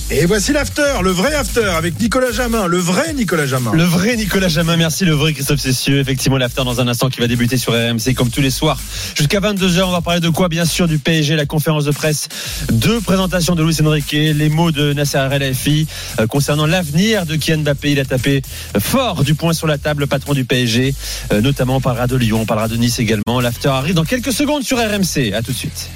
Et 0.13 0.25
voici 0.25 0.51
l'after, 0.51 0.95
le 1.03 1.11
vrai 1.11 1.33
after 1.33 1.63
avec 1.63 1.97
Nicolas 1.97 2.33
Jamin, 2.33 2.67
le 2.67 2.77
vrai 2.79 3.13
Nicolas 3.13 3.45
Jamin. 3.45 3.71
Le 3.73 3.83
vrai 3.85 4.17
Nicolas 4.17 4.49
Jamin, 4.49 4.75
merci, 4.75 5.05
le 5.05 5.13
vrai 5.13 5.31
Christophe 5.31 5.61
Cessieux. 5.61 5.99
Effectivement, 5.99 6.35
l'after 6.37 6.65
dans 6.65 6.81
un 6.81 6.87
instant 6.89 7.07
qui 7.07 7.21
va 7.21 7.27
débuter 7.27 7.55
sur 7.55 7.71
RMC 7.71 8.13
comme 8.13 8.29
tous 8.29 8.41
les 8.41 8.49
soirs. 8.49 8.77
Jusqu'à 9.15 9.39
22h, 9.39 9.83
on 9.83 9.91
va 9.91 10.01
parler 10.01 10.19
de 10.19 10.27
quoi? 10.27 10.49
Bien 10.49 10.65
sûr, 10.65 10.89
du 10.89 10.99
PSG, 10.99 11.37
la 11.37 11.45
conférence 11.45 11.85
de 11.85 11.91
presse, 11.91 12.27
deux 12.73 12.99
présentations 12.99 13.55
de 13.55 13.63
Luis 13.63 13.77
Enrique, 13.81 14.11
les 14.11 14.49
mots 14.49 14.71
de 14.71 14.91
Nasser 14.91 15.17
El-Khelaifi 15.17 15.87
euh, 16.19 16.27
concernant 16.27 16.65
l'avenir 16.65 17.25
de 17.25 17.37
Kylian 17.37 17.59
Mbappé. 17.59 17.91
Il 17.93 17.99
a 18.01 18.05
tapé 18.05 18.41
fort 18.79 19.23
du 19.23 19.33
poing 19.33 19.53
sur 19.53 19.65
la 19.65 19.77
table, 19.77 20.01
le 20.01 20.07
patron 20.07 20.33
du 20.33 20.43
PSG. 20.43 20.93
Euh, 21.31 21.39
notamment, 21.39 21.77
on 21.77 21.81
parlera 21.81 22.07
de 22.07 22.17
Lyon, 22.17 22.41
on 22.41 22.45
parlera 22.45 22.67
de 22.67 22.75
Nice 22.75 22.99
également. 22.99 23.39
L'after 23.39 23.69
arrive 23.69 23.95
dans 23.95 24.03
quelques 24.03 24.33
secondes 24.33 24.63
sur 24.63 24.77
RMC. 24.77 25.31
À 25.33 25.41
tout 25.41 25.53
de 25.53 25.57
suite. 25.57 25.89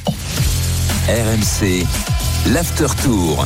RMC, 1.09 1.85
l'after 2.53 2.87
tour. 3.03 3.45